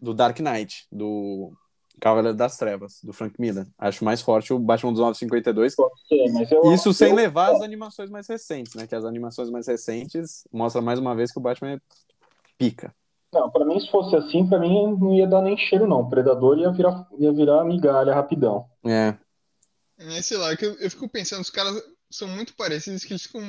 do 0.00 0.14
Dark 0.14 0.38
Knight, 0.38 0.86
do 0.90 1.52
Cavaleiro 2.00 2.36
das 2.36 2.56
Trevas, 2.56 3.00
do 3.02 3.12
Frank 3.12 3.34
Miller. 3.40 3.66
Acho 3.78 4.04
mais 4.04 4.20
forte 4.22 4.52
o 4.52 4.58
Batman 4.58 4.92
dos 4.92 5.00
952. 5.00 5.74
Pode 5.74 6.06
ser, 6.06 6.32
mas 6.32 6.52
eu, 6.52 6.72
Isso 6.72 6.92
sem 6.92 7.08
eu- 7.10 7.14
levar 7.14 7.54
as 7.54 7.62
animações 7.62 8.10
mais 8.10 8.28
recentes, 8.28 8.74
né? 8.74 8.86
Que 8.86 8.94
as 8.94 9.04
animações 9.04 9.50
mais 9.50 9.66
recentes 9.66 10.46
mostram 10.52 10.82
mais 10.82 10.98
uma 10.98 11.14
vez 11.14 11.32
que 11.32 11.38
o 11.38 11.42
Batman 11.42 11.72
é 11.72 11.80
pica. 12.58 12.94
Não, 13.38 13.50
pra 13.50 13.66
mim, 13.66 13.78
se 13.78 13.90
fosse 13.90 14.16
assim, 14.16 14.48
pra 14.48 14.58
mim 14.58 14.96
não 14.98 15.14
ia 15.14 15.26
dar 15.26 15.42
nem 15.42 15.56
cheiro, 15.58 15.86
não. 15.86 16.00
O 16.00 16.08
Predador 16.08 16.58
ia 16.58 16.70
virar, 16.72 17.06
ia 17.18 17.30
virar 17.32 17.64
migalha 17.64 18.14
rapidão. 18.14 18.66
É. 18.84 19.14
É, 19.98 20.22
sei 20.22 20.38
lá, 20.38 20.56
que 20.56 20.64
eu, 20.64 20.72
eu 20.78 20.90
fico 20.90 21.06
pensando, 21.06 21.42
os 21.42 21.50
caras 21.50 21.82
são 22.10 22.26
muito 22.28 22.56
parecidos 22.56 23.04
que 23.04 23.12
eles 23.12 23.24
ficam. 23.24 23.42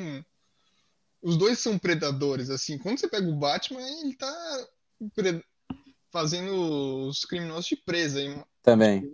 Os 1.22 1.38
dois 1.38 1.60
são 1.60 1.78
predadores, 1.80 2.50
assim. 2.50 2.78
Quando 2.78 3.00
você 3.00 3.08
pega 3.08 3.28
o 3.30 3.36
Batman, 3.36 3.82
ele 4.02 4.16
tá 4.16 4.32
pre- 5.16 5.44
fazendo 6.12 7.08
os 7.08 7.24
criminosos 7.24 7.66
de 7.66 7.78
presa. 7.78 8.22
hein? 8.22 8.44
Também. 8.62 9.10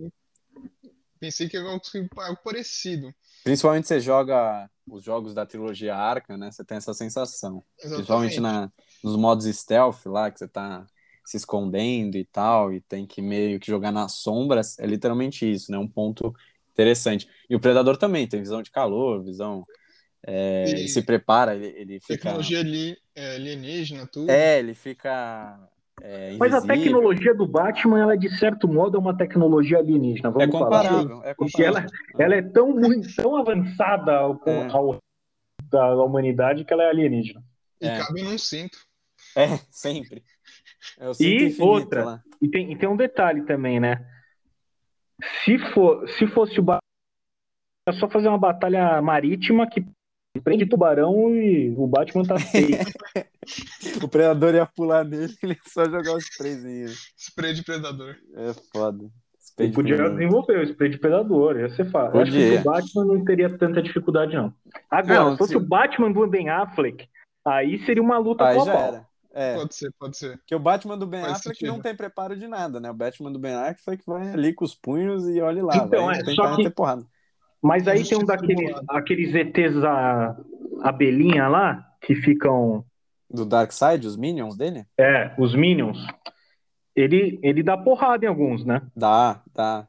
Pensei 1.19 1.47
que 1.47 1.55
era 1.55 1.69
algo 1.69 1.81
algo 2.17 2.39
parecido. 2.43 3.13
Principalmente 3.43 3.87
você 3.87 3.99
joga 3.99 4.69
os 4.87 5.03
jogos 5.03 5.33
da 5.33 5.45
trilogia 5.45 5.95
Arkham, 5.95 6.37
né? 6.37 6.51
Você 6.51 6.65
tem 6.65 6.77
essa 6.77 6.93
sensação. 6.93 7.63
Principalmente 7.77 8.37
Exatamente. 8.37 8.39
na, 8.39 8.71
nos 9.03 9.15
modos 9.15 9.45
stealth 9.45 10.05
lá, 10.05 10.31
que 10.31 10.39
você 10.39 10.47
tá 10.47 10.85
se 11.25 11.37
escondendo 11.37 12.17
e 12.17 12.25
tal, 12.25 12.73
e 12.73 12.81
tem 12.81 13.05
que 13.05 13.21
meio 13.21 13.59
que 13.59 13.67
jogar 13.67 13.91
nas 13.91 14.13
sombras. 14.13 14.77
É 14.79 14.85
literalmente 14.85 15.49
isso, 15.49 15.71
né? 15.71 15.77
Um 15.77 15.87
ponto 15.87 16.33
interessante. 16.71 17.27
E 17.49 17.55
o 17.55 17.59
Predador 17.59 17.97
também 17.97 18.27
tem 18.27 18.39
visão 18.39 18.61
de 18.61 18.71
calor, 18.71 19.23
visão. 19.23 19.63
é, 20.25 20.69
ele 20.69 20.87
se 20.87 21.01
prepara, 21.01 21.55
ele, 21.55 21.67
ele 21.77 21.99
fica. 21.99 22.15
Tecnologia 22.23 22.59
ali, 22.59 22.97
é, 23.15 23.35
alienígena, 23.35 24.07
tudo. 24.07 24.29
É, 24.29 24.59
ele 24.59 24.73
fica. 24.73 25.59
é, 26.01 26.35
Mas 26.37 26.53
a 26.53 26.61
tecnologia 26.61 27.33
do 27.33 27.45
Batman, 27.47 28.01
ela 28.01 28.17
de 28.17 28.29
certo 28.37 28.67
modo 28.67 28.97
é 28.97 28.99
uma 28.99 29.15
tecnologia 29.15 29.77
alienígena. 29.79 30.31
Vamos 30.31 30.49
É 30.49 30.51
falar. 30.51 30.69
comparável, 30.69 31.23
é 31.23 31.33
Porque 31.33 31.63
ela, 31.63 31.81
comparável. 31.81 31.99
ela 32.19 32.35
é 32.35 32.41
tão, 32.41 32.75
tão 33.15 33.35
avançada 33.37 34.15
ao, 34.15 34.41
É. 34.47 34.67
ao- 34.71 34.97
da 35.69 35.95
humanidade 36.03 36.65
que 36.65 36.73
ela 36.73 36.83
é 36.83 36.89
alienígena. 36.89 37.43
E 37.81 37.87
É. 37.87 37.97
cabe 37.97 38.23
num 38.23 38.37
cinto. 38.37 38.77
É, 39.35 39.57
sempre. 39.71 40.23
É 40.99 41.05
E 41.19 41.55
outra. 41.61 42.05
lá. 42.05 42.23
E 42.41 42.47
tem, 42.49 42.71
e 42.71 42.77
tem 42.77 42.87
um 42.89 42.95
detalhe 42.97 43.43
também, 43.45 43.79
né? 43.79 44.05
Se, 45.43 45.57
for, 45.73 46.07
se 46.09 46.27
fosse 46.27 46.59
o 46.59 46.63
Batman, 46.63 46.79
é 47.87 47.93
só 47.93 48.09
fazer 48.09 48.27
uma 48.27 48.37
batalha 48.37 49.01
marítima 49.01 49.67
que 49.69 49.83
prende 50.43 50.65
tubarão 50.65 51.29
e 51.35 51.73
o 51.77 51.87
Batman 51.87 52.23
tá 52.23 52.37
feio. 52.39 52.77
O 54.01 54.07
predador 54.07 54.55
ia 54.55 54.65
pular 54.65 55.03
nele 55.03 55.33
e 55.43 55.45
ele 55.45 55.57
só 55.67 55.83
jogar 55.83 56.13
os 56.15 56.25
três 56.29 56.63
em 56.63 56.83
ele. 56.83 56.93
Spray 57.17 57.53
de 57.53 57.61
predador. 57.63 58.15
É 58.35 58.53
foda. 58.71 59.09
Ele 59.59 59.73
podia 59.73 59.97
desenvolver 60.09 60.59
o 60.59 60.63
spray 60.63 60.89
de 60.89 60.97
predador, 60.97 61.59
ia 61.59 61.69
ser 61.75 61.91
fácil. 61.91 62.15
Eu 62.15 62.21
Acho 62.21 62.31
que 62.31 62.55
o 62.57 62.63
Batman 62.63 63.05
não 63.05 63.25
teria 63.25 63.57
tanta 63.57 63.81
dificuldade, 63.81 64.33
não. 64.33 64.53
Agora, 64.89 65.19
Não, 65.25 65.31
se 65.33 65.37
fosse 65.37 65.51
se- 65.51 65.57
o 65.57 65.59
Batman 65.59 66.11
do 66.13 66.25
Ben 66.25 66.47
Affleck, 66.49 67.05
aí 67.45 67.85
seria 67.85 68.01
uma 68.01 68.17
luta 68.17 68.45
Aí 68.45 68.55
pau 68.55 68.61
a 68.61 68.65
já 68.65 68.71
pau. 68.73 68.81
era. 68.87 69.05
É, 69.33 69.55
Pode 69.55 69.73
ser, 69.75 69.91
pode 69.99 70.15
ser. 70.17 70.37
porque 70.37 70.53
o 70.53 70.59
Batman 70.59 70.95
do 70.97 71.07
Ben 71.07 71.21
Faz 71.21 71.37
Affleck 71.37 71.57
sentido. 71.57 71.73
não 71.75 71.81
tem 71.81 71.95
preparo 71.95 72.37
de 72.37 72.47
nada, 72.47 72.79
né? 72.79 72.91
O 72.91 72.93
Batman 72.93 73.31
do 73.31 73.39
Ben 73.39 73.55
Affleck 73.55 74.03
vai 74.05 74.29
ali 74.31 74.53
com 74.53 74.63
os 74.63 74.75
punhos 74.75 75.27
e 75.27 75.41
olhe 75.41 75.61
lá, 75.61 75.75
Então, 75.75 76.05
vai 76.05 76.19
é, 76.19 76.23
tentar 76.23 76.49
só 76.49 76.55
que- 76.55 76.63
ter 76.63 76.69
porrada. 76.69 77.03
Mas 77.61 77.87
aí 77.87 78.03
tem 78.07 78.17
um 78.17 78.25
daqueles 78.25 78.75
aqueles 78.89 79.33
ETs 79.33 79.83
a, 79.83 80.35
abelhinha 80.83 81.47
lá, 81.47 81.83
que 82.01 82.13
ficam. 82.13 82.85
Do 83.29 83.45
Darkseid, 83.45 84.05
os 84.05 84.15
Minions 84.17 84.55
dele? 84.55 84.85
É, 84.99 85.33
os 85.39 85.55
Minions. 85.55 85.97
Ele, 86.95 87.39
ele 87.41 87.63
dá 87.63 87.75
porrada 87.75 88.25
em 88.25 88.27
alguns, 88.27 88.63
né? 88.63 88.81
Dá, 88.95 89.41
dá. 89.55 89.87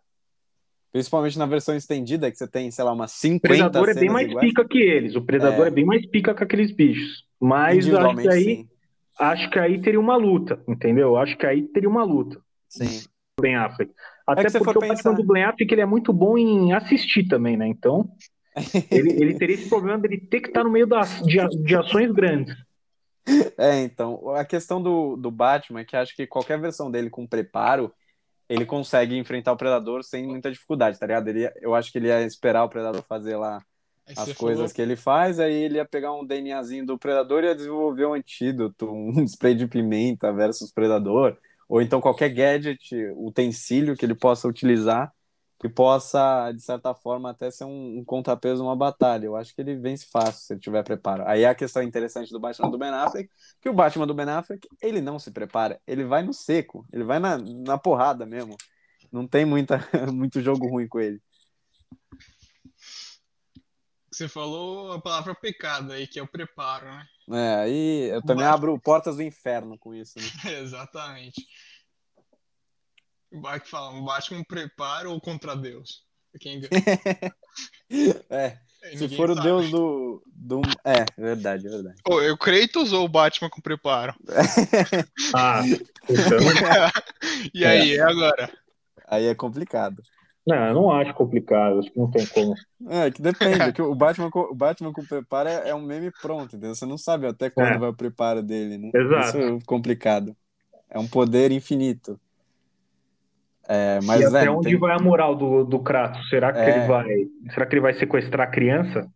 Principalmente 0.93 1.39
na 1.39 1.45
versão 1.45 1.75
estendida, 1.77 2.31
que 2.31 2.39
você 2.39 2.47
tem, 2.49 2.71
sei 2.71 2.85
lá, 2.85 2.93
umas 2.93 3.13
O 3.13 3.17
50 3.19 3.49
Predador 3.49 3.89
é 3.91 3.95
bem 3.95 4.09
mais 4.09 4.29
iguais. 4.29 4.49
pica 4.49 4.67
que 4.67 4.79
eles. 4.79 5.17
O 5.17 5.23
Predador 5.23 5.65
É. 5.67 5.69
é, 5.69 5.71
bem 5.71 5.85
mais 5.85 6.07
pica 6.07 6.33
que 6.35 6.43
aqueles 6.45 6.71
bichos. 6.71 7.25
Mas 7.41 7.85
que 7.85 8.29
aí, 8.29 8.45
sim. 8.45 8.69
Acho 9.19 9.51
que 9.51 9.59
aí 9.59 9.81
teria 9.81 10.01
uma 10.01 10.17
luta, 10.17 10.63
entendeu? 10.67 11.17
Acho 11.17 11.37
que 11.37 11.47
aí 11.47 11.63
teria 11.63 11.89
uma 11.89 12.05
luta. 12.05 12.41
Sim. 12.69 13.05
Ben 13.41 13.57
Affleck. 13.57 13.93
Até 14.27 14.45
que 14.45 14.51
se 14.51 14.59
porque 14.59 14.79
o 14.79 14.81
Batman 14.81 15.15
do 15.15 15.25
Ben 15.25 15.45
Affleck 15.45 15.73
ele 15.73 15.81
é 15.81 15.87
muito 15.87 16.13
bom 16.13 16.39
em 16.39 16.73
assistir 16.73 17.27
também, 17.27 17.57
né? 17.57 17.67
Então, 17.67 18.09
ele, 18.91 19.11
ele 19.13 19.35
teria 19.35 19.57
esse 19.57 19.69
problema 19.69 19.99
dele 19.99 20.19
ter 20.19 20.41
que 20.41 20.49
estar 20.49 20.65
no 20.65 20.71
meio 20.71 20.87
das, 20.87 21.21
de, 21.23 21.39
de 21.63 21.77
ações 21.77 22.11
grandes. 22.13 22.55
É, 23.59 23.81
então, 23.83 24.35
a 24.35 24.45
questão 24.45 24.83
do, 24.83 25.17
do 25.17 25.31
Batman 25.31 25.81
é 25.81 25.85
que 25.85 25.97
acho 25.97 26.15
que 26.15 26.27
qualquer 26.27 26.61
versão 26.61 26.91
dele 26.91 27.09
com 27.09 27.27
preparo, 27.27 27.93
ele 28.49 28.67
consegue 28.67 29.17
enfrentar 29.17 29.53
o 29.53 29.57
Predador 29.57 30.05
sem 30.05 30.27
muita 30.27 30.51
dificuldade, 30.51 30.99
tá 30.99 31.07
ligado? 31.07 31.29
Ele, 31.29 31.51
eu 31.61 31.75
acho 31.75 31.91
que 31.91 31.99
ele 31.99 32.09
ia 32.09 32.23
esperar 32.23 32.65
o 32.65 32.69
Predador 32.69 33.03
fazer 33.03 33.37
lá 33.37 33.63
as 34.07 34.15
você 34.17 34.35
coisas 34.35 34.59
falou- 34.59 34.75
que 34.75 34.83
ele 34.83 34.97
faz, 34.97 35.41
aí 35.41 35.55
ele 35.55 35.77
ia 35.77 35.85
pegar 35.85 36.13
um 36.13 36.25
DNAzinho 36.27 36.87
do 36.87 36.99
Predador 36.99 37.43
e 37.43 37.47
ia 37.47 37.55
desenvolver 37.55 38.07
um 38.07 38.15
antídoto, 38.15 38.91
um 38.91 39.13
spray 39.27 39.55
de 39.55 39.67
pimenta 39.67 40.33
versus 40.33 40.71
Predador, 40.73 41.37
ou 41.69 41.81
então 41.81 42.01
qualquer 42.01 42.29
gadget, 42.31 42.95
utensílio 43.17 43.97
que 43.97 44.05
ele 44.05 44.15
possa 44.15 44.47
utilizar 44.49 45.13
que 45.59 45.69
possa, 45.69 46.53
de 46.53 46.61
certa 46.63 46.93
forma, 46.95 47.31
até 47.31 47.51
ser 47.51 47.65
um, 47.65 47.99
um 47.99 48.05
contrapeso 48.05 48.63
numa 48.63 48.77
batalha. 48.77 49.25
Eu 49.25 49.35
acho 49.37 49.55
que 49.55 49.63
ele 49.63 49.75
vence 49.77 50.07
fácil 50.11 50.43
se 50.43 50.53
ele 50.53 50.61
tiver 50.61 50.83
preparo. 50.83 51.25
Aí 51.27 51.47
a 51.47 51.55
questão 51.55 51.83
interessante 51.83 52.31
do 52.31 52.39
Batman 52.39 52.71
do 52.71 52.77
Ben 52.77 52.91
Affleck, 52.91 53.31
que 53.63 53.69
o 53.71 53.73
Batman 53.73 54.07
do 54.07 54.13
Ben 54.13 54.29
Affleck, 54.29 54.69
ele 54.83 55.01
não 55.01 55.19
se 55.19 55.31
prepara, 55.31 55.81
ele 55.87 56.05
vai 56.05 56.23
no 56.23 56.35
seco, 56.35 56.85
ele 56.93 57.03
vai 57.05 57.19
na, 57.19 57.39
na 57.39 57.79
porrada 57.79 58.27
mesmo. 58.27 58.57
Não 59.11 59.27
tem 59.27 59.47
muita, 59.47 59.79
muito 60.13 60.41
jogo 60.43 60.69
ruim 60.69 60.87
com 60.89 61.01
ele. 61.01 61.23
Você 64.15 64.29
falou 64.29 64.93
a 64.93 65.01
palavra 65.01 65.35
pecado 65.35 65.91
aí, 65.91 66.07
que 66.07 66.21
é 66.21 66.23
o 66.23 66.29
preparo, 66.29 66.87
né? 66.87 67.07
É, 67.33 67.55
aí 67.63 68.11
eu 68.11 68.23
também 68.23 68.45
Batman. 68.45 68.55
abro 68.55 68.81
portas 68.81 69.17
do 69.17 69.23
inferno 69.25 69.77
com 69.77 69.93
isso. 69.93 70.21
Né? 70.21 70.25
Exatamente. 70.63 71.45
O 73.33 73.41
Batman 73.41 73.67
fala, 73.69 73.91
um 73.91 74.05
Batman 74.05 74.45
preparo 74.45 75.11
ou 75.11 75.21
contra 75.21 75.57
Deus? 75.57 76.05
Quem 76.39 76.61
ganha? 76.61 76.71
É, 78.31 78.59
É, 78.83 78.97
se 78.97 79.09
for 79.09 79.31
o 79.31 79.35
sabe. 79.35 79.47
deus 79.47 79.71
do, 79.71 80.23
do. 80.27 80.61
É, 80.85 81.05
verdade, 81.17 81.69
verdade. 81.69 81.97
Ô, 82.07 82.21
eu 82.21 82.37
Kratos 82.37 82.93
ou 82.93 83.05
o 83.05 83.09
Batman 83.09 83.51
com 83.51 83.61
preparo? 83.61 84.15
Ah, 85.35 85.63
então, 86.09 86.39
E 87.53 87.65
aí, 87.65 87.97
é 87.97 88.03
agora? 88.03 88.53
Aí 89.07 89.27
é 89.27 89.35
complicado. 89.35 90.03
Não, 90.47 90.57
eu 90.69 90.75
não 90.75 90.93
acho 90.93 91.15
complicado, 91.15 91.79
acho 91.79 91.91
que 91.91 91.99
não 91.99 92.11
tem 92.11 92.27
como. 92.27 92.55
É, 92.89 93.11
que 93.11 93.23
depende. 93.23 93.59
que 93.73 93.83
o, 93.83 93.95
Batman 93.95 94.31
com, 94.31 94.41
o 94.41 94.55
Batman 94.55 94.93
com 94.93 95.05
preparo 95.05 95.49
é, 95.49 95.71
é 95.71 95.75
um 95.75 95.83
meme 95.83 96.11
pronto, 96.21 96.57
entendeu? 96.57 96.75
Você 96.75 96.87
não 96.87 96.99
sabe 96.99 97.27
até 97.27 97.49
quando 97.51 97.69
É. 97.75 97.79
vai 97.79 97.89
o 97.89 97.95
preparo 97.95 98.43
dele, 98.43 98.79
né? 98.79 98.91
Exato. 98.95 99.29
Isso 99.29 99.39
é 99.39 99.59
complicado. 99.67 100.37
É 100.91 100.99
um 100.99 101.09
poder 101.09 101.51
infinito. 101.51 102.21
É, 103.67 103.99
mas 104.05 104.21
e 104.21 104.25
é, 104.25 104.27
até 104.27 104.45
não 104.45 104.59
onde 104.59 104.69
tem- 104.69 104.79
vai 104.79 104.95
a 104.95 105.03
moral 105.03 105.35
do, 105.35 105.65
do 105.65 105.79
Kratos? 105.79 106.29
Será 106.29 106.53
que 106.53 106.59
É. 106.59 106.77
ele 106.77 106.87
vai. 106.87 107.07
Será 107.55 107.65
que 107.67 107.75
ele 107.75 107.81
vai 107.81 107.95
sequestrar 107.95 108.47
a 108.47 108.51
criança? 108.51 109.11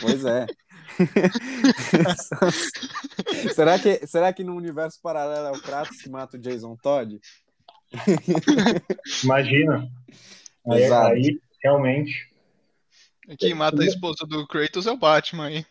Pois 0.00 0.24
é. 0.24 0.46
será, 3.54 3.78
que, 3.78 4.06
será 4.06 4.32
que 4.32 4.44
no 4.44 4.54
universo 4.56 4.98
paralelo 5.02 5.48
é 5.48 5.52
o 5.52 5.60
Kratos 5.62 6.00
que 6.02 6.10
mata 6.10 6.36
o 6.36 6.40
Jason 6.40 6.76
Todd? 6.76 7.18
Imagina. 9.24 9.88
Aí, 10.68 10.82
Exato. 10.82 11.12
aí, 11.12 11.40
realmente. 11.62 12.30
Quem 13.38 13.54
mata 13.54 13.82
a 13.82 13.86
esposa 13.86 14.26
do 14.26 14.46
Kratos 14.46 14.86
é 14.86 14.90
o 14.90 14.96
Batman 14.96 15.46
aí. 15.46 15.66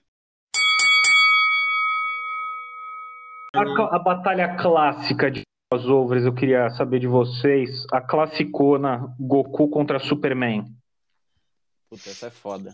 A, 3.56 3.96
a 3.96 4.00
batalha 4.00 4.56
clássica 4.56 5.30
de 5.32 5.42
crossovers, 5.72 6.24
eu 6.24 6.34
queria 6.34 6.70
saber 6.72 7.00
de 7.00 7.08
vocês. 7.08 7.86
A 7.92 8.00
classicona 8.00 9.14
Goku 9.20 9.70
contra 9.70 10.00
Superman. 10.00 10.66
Puta, 11.90 12.10
essa 12.10 12.28
é 12.28 12.32
foda. 12.32 12.74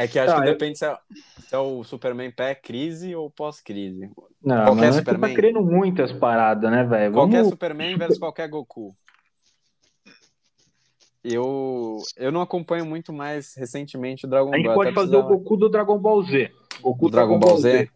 É 0.00 0.06
que 0.06 0.16
acho 0.16 0.32
Ah, 0.32 0.42
que 0.42 0.48
eu- 0.48 0.52
depende 0.52 0.78
se 0.78 0.84
é, 0.86 0.96
se 1.48 1.54
é 1.54 1.58
o 1.58 1.82
Superman 1.82 2.30
pré-crise 2.30 3.16
ou 3.16 3.28
pós-crise. 3.28 4.08
Não, 4.40 4.64
Qualquer 4.66 4.74
mas 4.74 4.84
é 4.84 4.88
que 4.90 4.98
Superman? 4.98 5.30
tá 5.30 5.34
querendo 5.34 5.60
muitas 5.60 6.12
paradas, 6.12 6.70
né, 6.70 6.84
velho? 6.84 7.12
Qualquer 7.12 7.36
Vamos... 7.38 7.48
Superman 7.50 7.96
versus 7.98 8.16
qualquer 8.18 8.48
Goku. 8.48 8.94
Eu, 11.24 11.98
eu 12.16 12.30
não 12.30 12.40
acompanho 12.40 12.86
muito 12.86 13.12
mais 13.12 13.54
recentemente 13.56 14.24
o 14.24 14.28
Dragon 14.28 14.52
A 14.54 14.56
gente 14.56 14.66
Ball. 14.66 14.74
pode 14.76 14.94
fazer 14.94 15.08
o 15.08 15.10
precisava- 15.22 15.34
Goku 15.36 15.56
do 15.56 15.68
Dragon 15.68 15.98
Ball 15.98 16.22
Z. 16.22 16.52
Goku 16.80 17.06
o 17.06 17.10
Dragon 17.10 17.38
Ball 17.38 17.56
Z. 17.58 17.90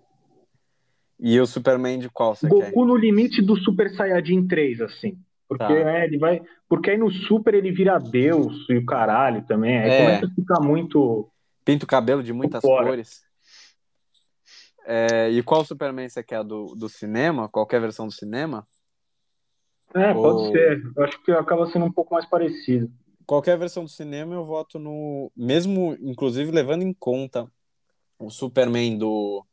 E 1.21 1.39
o 1.41 1.47
Superman 1.47 2.01
de 2.01 2.11
qual 2.11 2.35
você 2.35 2.49
quer? 2.49 2.55
Goku 2.73 2.85
no 2.85 2.97
limite 2.97 3.41
do 3.41 3.57
Super 3.57 3.95
Saiyajin 3.95 4.47
3, 4.49 4.81
assim. 4.81 5.17
Porque, 5.49 5.65
Tá. 5.65 5.85
né, 5.85 6.05
ele 6.05 6.19
vai. 6.19 6.43
Porque 6.69 6.91
aí 6.91 6.99
no 6.99 7.11
Super 7.13 7.55
ele 7.55 7.71
vira 7.71 7.99
Deus 7.99 8.67
e 8.69 8.77
o 8.77 8.85
caralho 8.85 9.43
também. 9.47 9.79
Aí 9.79 9.91
É. 9.91 9.99
começa 10.07 10.27
a 10.27 10.31
ficar 10.35 10.61
muito. 10.61 11.29
Pinta 11.65 11.85
o 11.85 11.89
cabelo 11.89 12.23
de 12.23 12.33
muitas 12.33 12.63
Fora. 12.63 12.87
cores. 12.87 13.23
É, 14.85 15.31
e 15.31 15.43
qual 15.43 15.65
Superman 15.65 16.09
você 16.09 16.23
quer? 16.23 16.43
Do, 16.43 16.75
do 16.75 16.89
cinema? 16.89 17.49
Qualquer 17.49 17.81
versão 17.81 18.07
do 18.07 18.13
cinema? 18.13 18.67
É, 19.95 20.13
pode 20.13 20.41
Ou- 20.41 20.53
ser. 20.53 20.83
Eu 20.97 21.05
acho 21.05 21.23
que 21.23 21.31
acaba 21.31 21.67
sendo 21.71 21.85
um 21.85 21.93
pouco 21.93 22.15
mais 22.15 22.27
parecido. 22.27 22.93
Qualquer 23.25 23.57
versão 23.57 23.85
do 23.85 23.91
cinema 23.91 24.35
eu 24.35 24.45
voto 24.45 24.79
no. 24.79 25.31
Mesmo, 25.37 25.97
inclusive, 26.01 26.51
levando 26.51 26.83
em 26.83 26.93
conta 26.93 27.51
o 28.19 28.29
Superman 28.31 28.99
do. 28.99 29.47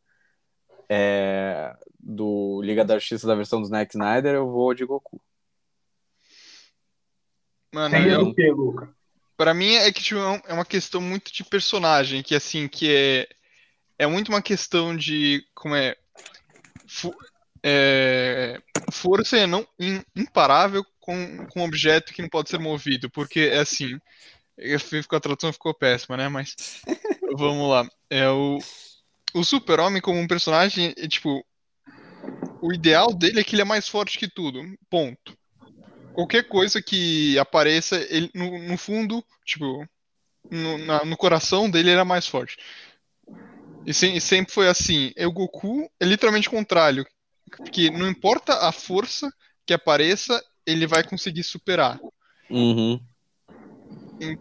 é, 0.89 1.77
do 1.99 2.61
Liga 2.63 2.83
da 2.83 2.97
Justiça 2.97 3.27
da 3.27 3.35
versão 3.35 3.61
do 3.61 3.67
Zack 3.67 3.93
Snyder, 3.93 4.33
eu 4.33 4.49
vou 4.49 4.73
de 4.73 4.85
Goku. 4.85 5.21
Mano, 7.71 7.95
Seria 7.95 8.13
eu, 8.13 8.25
do 8.25 8.33
que, 8.33 8.49
Luca? 8.49 8.95
Pra 9.39 9.53
mim 9.53 9.75
é 9.75 9.89
que 9.89 10.03
tipo, 10.03 10.19
é 10.19 10.41
é 10.49 10.53
uma 10.53 10.65
questão 10.65 10.99
muito 10.99 11.31
de 11.31 11.45
personagem, 11.45 12.21
que 12.21 12.35
assim, 12.35 12.67
que 12.67 12.91
é 12.93 13.29
é 13.99 14.07
muito 14.07 14.29
uma 14.29 14.41
questão 14.41 14.95
de 14.97 15.45
como 15.55 15.75
é, 15.75 15.95
é, 17.63 18.61
força 18.91 19.37
é 19.37 19.47
não 19.47 19.67
im- 19.79 20.03
imparável 20.15 20.83
com, 20.99 21.45
com 21.49 21.61
um 21.61 21.65
objeto 21.65 22.13
que 22.13 22.21
não 22.21 22.29
pode 22.29 22.49
ser 22.49 22.59
movido, 22.59 23.09
porque 23.09 23.41
é 23.41 23.59
assim, 23.59 23.99
eu 24.57 24.79
fico- 24.79 25.15
a 25.15 25.21
tradução 25.21 25.53
ficou 25.53 25.73
péssima, 25.73 26.17
né? 26.17 26.29
Mas 26.29 26.55
vamos 27.37 27.69
lá, 27.69 27.87
é 28.09 28.29
o 28.29 28.61
o 29.35 29.43
Super-Homem 29.45 30.01
como 30.01 30.19
um 30.19 30.27
personagem, 30.27 30.93
é, 30.97 31.07
tipo, 31.07 31.45
o 32.61 32.73
ideal 32.73 33.13
dele 33.13 33.39
é 33.39 33.43
que 33.43 33.55
ele 33.55 33.61
é 33.61 33.65
mais 33.65 33.87
forte 33.87 34.17
que 34.17 34.27
tudo, 34.27 34.61
ponto. 34.89 35.37
Qualquer 36.13 36.43
coisa 36.47 36.81
que 36.81 37.37
apareça, 37.39 37.95
ele, 38.09 38.29
no, 38.33 38.59
no 38.59 38.77
fundo, 38.77 39.23
tipo, 39.45 39.87
no, 40.51 40.77
na- 40.79 41.05
no 41.05 41.15
coração 41.17 41.69
dele, 41.69 41.91
ele 41.91 41.99
é 41.99 42.03
mais 42.03 42.27
forte. 42.27 42.57
E, 43.85 43.93
sem- 43.93 44.15
e 44.15 44.21
sempre 44.21 44.53
foi 44.53 44.67
assim. 44.67 45.11
E 45.15 45.25
o 45.25 45.31
Goku 45.31 45.89
é 45.99 46.05
literalmente 46.05 46.47
o 46.47 46.51
contrário. 46.51 47.05
Porque 47.49 47.89
não 47.89 48.07
importa 48.07 48.67
a 48.67 48.71
força 48.71 49.31
que 49.65 49.73
apareça, 49.73 50.43
ele 50.65 50.85
vai 50.85 51.03
conseguir 51.03 51.43
superar. 51.43 51.99
Uhum. 52.49 52.99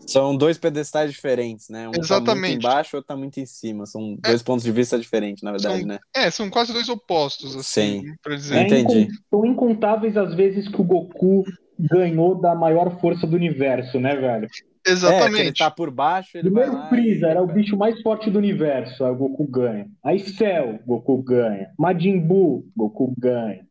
São 0.07 0.37
dois 0.37 0.59
pedestais 0.59 1.13
diferentes, 1.13 1.69
né? 1.69 1.89
Um 1.89 1.93
tá 1.93 1.97
muito 1.99 2.05
Exatamente. 2.05 2.57
embaixo, 2.57 2.97
outro 2.97 3.09
tá 3.09 3.17
muito 3.17 3.39
em 3.39 3.47
cima. 3.47 3.87
São 3.87 4.17
dois 4.17 4.43
pontos 4.43 4.65
de 4.65 4.73
vista 4.73 4.99
diferentes, 4.99 5.43
na 5.43 5.53
verdade, 5.53 5.79
São- 5.81 5.87
né? 5.87 5.99
É, 6.15 6.31
são 6.31 6.51
quase 6.51 6.73
dois 6.73 6.89
opostos, 6.89 7.57
assim, 7.57 8.15
pra 8.23 8.35
dizer. 8.35 8.57
É 8.57 8.63
Entendi. 8.63 9.09
São 9.31 9.45
incontáveis 9.47 10.17
as 10.17 10.35
vezes 10.35 10.69
que 10.69 10.81
o 10.81 10.85
Goku 10.85 11.45
ganhou 11.79 12.35
da 12.35 12.55
maior 12.55 13.01
força 13.01 13.27
do 13.27 13.37
universo, 13.37 14.01
né, 14.01 14.17
velho? 14.17 14.47
É, 14.47 14.91
que 14.91 14.91
ele 14.91 14.95
Exatamente. 14.95 15.59
tá 15.59 15.71
por 15.71 15.91
baixo, 15.91 16.39
ele 16.39 16.49
vai 16.51 16.65
Primeiro 16.65 16.83
lá 16.83 16.89
Freeza 16.89 17.27
era 17.27 17.43
o 17.43 17.47
bicho 17.47 17.77
mais 17.77 18.01
forte 18.01 18.31
do 18.31 18.39
universo, 18.39 19.05
aí 19.05 19.11
o 19.11 19.17
Goku 19.17 19.47
ganha. 19.47 19.87
Aí 20.03 20.19
Cell, 20.19 20.81
Goku 20.87 21.23
ganha. 21.23 21.71
Majin 21.79 22.19
Buu, 22.19 22.67
Goku 22.75 23.15
ganha. 23.19 23.67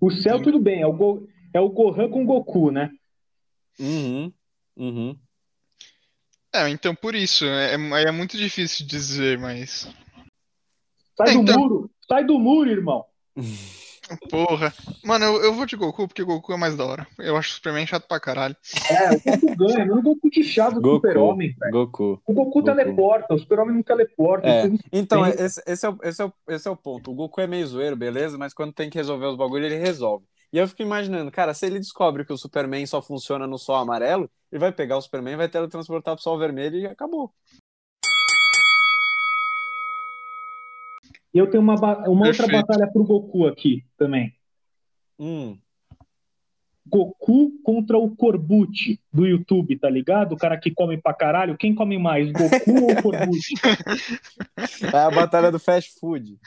O 0.00 0.10
Cell, 0.10 0.38
Sim. 0.38 0.44
tudo 0.44 0.58
bem, 0.58 0.80
é 0.80 0.86
o, 0.86 0.92
Go... 0.92 1.26
é 1.52 1.60
o 1.60 1.68
Gohan 1.68 2.08
com 2.08 2.24
Goku, 2.24 2.70
né? 2.70 2.90
Uhum, 3.78 4.32
uhum. 4.76 5.16
É, 6.54 6.68
então 6.68 6.94
por 6.94 7.14
isso, 7.14 7.44
é, 7.44 7.74
é 7.74 8.10
muito 8.12 8.36
difícil 8.36 8.86
dizer, 8.86 9.38
mas. 9.38 9.88
Sai 11.16 11.30
É, 11.30 11.32
do 11.34 11.40
então- 11.40 11.58
muro, 11.60 11.90
sai 12.08 12.24
do 12.24 12.38
muro, 12.38 12.70
irmão. 12.70 13.04
Porra. 14.30 14.72
Mano, 15.02 15.24
eu, 15.24 15.44
eu 15.44 15.54
vou 15.54 15.64
de 15.64 15.76
Goku 15.76 16.06
porque 16.06 16.22
Goku 16.22 16.52
é 16.52 16.58
mais 16.58 16.76
da 16.76 16.84
hora. 16.84 17.06
Eu 17.18 17.38
acho 17.38 17.50
o 17.50 17.54
Superman 17.54 17.86
chato 17.86 18.06
pra 18.06 18.20
caralho. 18.20 18.54
É, 18.90 19.10
o 19.14 19.20
Goku 19.40 19.56
ganha, 19.56 19.86
não 19.86 19.98
o 19.98 20.02
Goku 20.02 20.28
de 20.30 20.44
chave 20.44 20.78
do 20.78 20.90
super-homem, 20.96 21.54
velho. 21.58 21.72
Goku. 21.72 22.20
O 22.26 22.32
Goku, 22.34 22.50
Goku. 22.50 22.62
teleporta, 22.64 23.32
o 23.34 23.38
super-homem 23.38 23.74
não 23.76 23.82
teleporta. 23.82 24.46
É, 24.46 24.64
Então, 24.92 25.26
esse, 25.26 25.62
esse, 25.66 25.86
é 25.86 25.88
o, 25.88 25.98
esse, 26.02 26.20
é 26.20 26.24
o, 26.26 26.32
esse 26.50 26.68
é 26.68 26.70
o 26.70 26.76
ponto. 26.76 27.10
O 27.10 27.14
Goku 27.14 27.40
é 27.40 27.46
meio 27.46 27.66
zoeiro, 27.66 27.96
beleza? 27.96 28.36
Mas 28.36 28.52
quando 28.52 28.74
tem 28.74 28.90
que 28.90 28.98
resolver 28.98 29.24
os 29.26 29.36
bagulhos, 29.38 29.72
ele 29.72 29.80
resolve. 29.82 30.26
E 30.54 30.56
eu 30.56 30.68
fico 30.68 30.82
imaginando, 30.82 31.32
cara, 31.32 31.52
se 31.52 31.66
ele 31.66 31.80
descobre 31.80 32.24
que 32.24 32.32
o 32.32 32.38
Superman 32.38 32.86
só 32.86 33.02
funciona 33.02 33.44
no 33.44 33.58
sol 33.58 33.74
amarelo, 33.74 34.30
ele 34.52 34.60
vai 34.60 34.70
pegar 34.70 34.96
o 34.96 35.02
Superman, 35.02 35.34
vai 35.34 35.48
teletransportar 35.48 36.14
pro 36.14 36.22
sol 36.22 36.38
vermelho 36.38 36.78
e 36.78 36.86
acabou. 36.86 37.34
E 41.34 41.38
eu 41.38 41.50
tenho 41.50 41.60
uma, 41.60 41.74
uma 42.08 42.28
outra 42.28 42.46
batalha 42.46 42.86
pro 42.86 43.02
Goku 43.02 43.48
aqui 43.48 43.84
também. 43.96 44.32
Hum, 45.18 45.58
Goku 46.86 47.60
contra 47.64 47.98
o 47.98 48.14
Corbucci 48.14 49.00
do 49.12 49.26
YouTube, 49.26 49.76
tá 49.76 49.90
ligado? 49.90 50.34
O 50.34 50.38
cara 50.38 50.56
que 50.56 50.70
come 50.70 50.96
pra 51.02 51.12
caralho. 51.12 51.58
Quem 51.58 51.74
come 51.74 51.98
mais, 51.98 52.30
Goku 52.30 52.84
ou 52.84 52.94
Corbucci? 53.02 53.54
é 54.94 54.98
a 54.98 55.10
batalha 55.10 55.50
do 55.50 55.58
fast 55.58 55.98
food. 55.98 56.38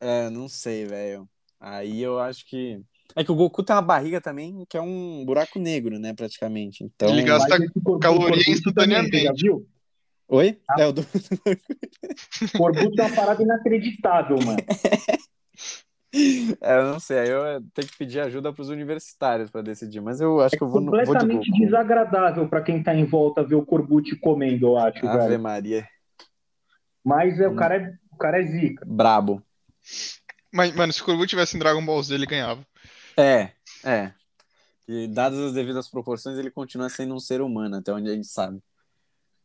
É, 0.00 0.30
não 0.30 0.48
sei, 0.48 0.86
velho. 0.86 1.28
Aí 1.60 2.00
eu 2.00 2.18
acho 2.18 2.46
que. 2.46 2.82
É 3.16 3.22
que 3.22 3.30
o 3.30 3.34
Goku 3.34 3.62
tem 3.62 3.74
uma 3.76 3.82
barriga 3.82 4.20
também, 4.20 4.64
que 4.68 4.76
é 4.76 4.80
um 4.80 5.24
buraco 5.24 5.58
negro, 5.58 5.98
né, 5.98 6.12
praticamente. 6.14 6.82
Então. 6.82 7.08
Ele 7.10 7.22
gasta- 7.22 7.58
caloria 8.00 8.00
Corbucci 8.28 8.50
instantaneamente. 8.50 9.42
viu? 9.42 9.66
Oi? 10.28 10.58
É 10.78 10.86
o 10.86 10.92
do. 10.92 11.02
Corbucci 12.56 13.00
é 13.00 13.04
uma 13.04 13.14
parada 13.14 13.42
inacreditável, 13.42 14.36
mano. 14.44 14.58
É, 16.60 16.78
eu 16.78 16.84
não 16.92 17.00
sei, 17.00 17.18
aí 17.18 17.28
eu 17.28 17.42
tenho 17.74 17.88
que 17.88 17.98
pedir 17.98 18.20
ajuda 18.20 18.52
pros 18.52 18.68
universitários 18.68 19.50
pra 19.50 19.62
decidir, 19.62 20.00
mas 20.00 20.20
eu 20.20 20.40
acho 20.40 20.56
que 20.56 20.62
eu 20.62 20.68
vou, 20.68 20.80
no, 20.80 20.92
vou 20.92 21.00
de 21.00 21.06
Completamente 21.06 21.50
Goku. 21.50 21.64
desagradável 21.64 22.48
pra 22.48 22.62
quem 22.62 22.80
tá 22.80 22.94
em 22.94 23.04
volta 23.04 23.42
ver 23.42 23.56
o 23.56 23.66
Corbucci 23.66 24.14
comendo, 24.20 24.66
eu 24.68 24.78
acho, 24.78 25.04
Ave 25.04 25.26
velho. 25.30 25.40
Maria. 25.42 25.88
Mas 27.04 27.40
é, 27.40 27.48
o, 27.48 27.50
Hum. 27.52 27.56
cara 27.56 27.76
é, 27.78 27.92
o 28.12 28.16
cara 28.16 28.40
é 28.40 28.46
zica. 28.46 28.84
Brabo. 28.86 29.42
Mas, 30.52 30.72
mano, 30.76 30.92
se 30.92 31.02
o 31.02 31.04
Corbu 31.04 31.26
tivesse 31.26 31.56
em 31.56 31.58
Dragon 31.58 31.84
Ball 31.84 32.00
Z, 32.00 32.14
ele 32.14 32.26
ganhava. 32.26 32.64
É, 33.16 33.50
é. 33.84 34.12
E 34.86 35.08
dadas 35.08 35.38
as 35.38 35.52
devidas 35.54 35.88
proporções, 35.88 36.38
ele 36.38 36.50
continua 36.50 36.88
sendo 36.88 37.14
um 37.14 37.20
ser 37.20 37.40
humano, 37.40 37.76
até 37.76 37.92
onde 37.92 38.10
a 38.10 38.14
gente 38.14 38.26
sabe. 38.26 38.60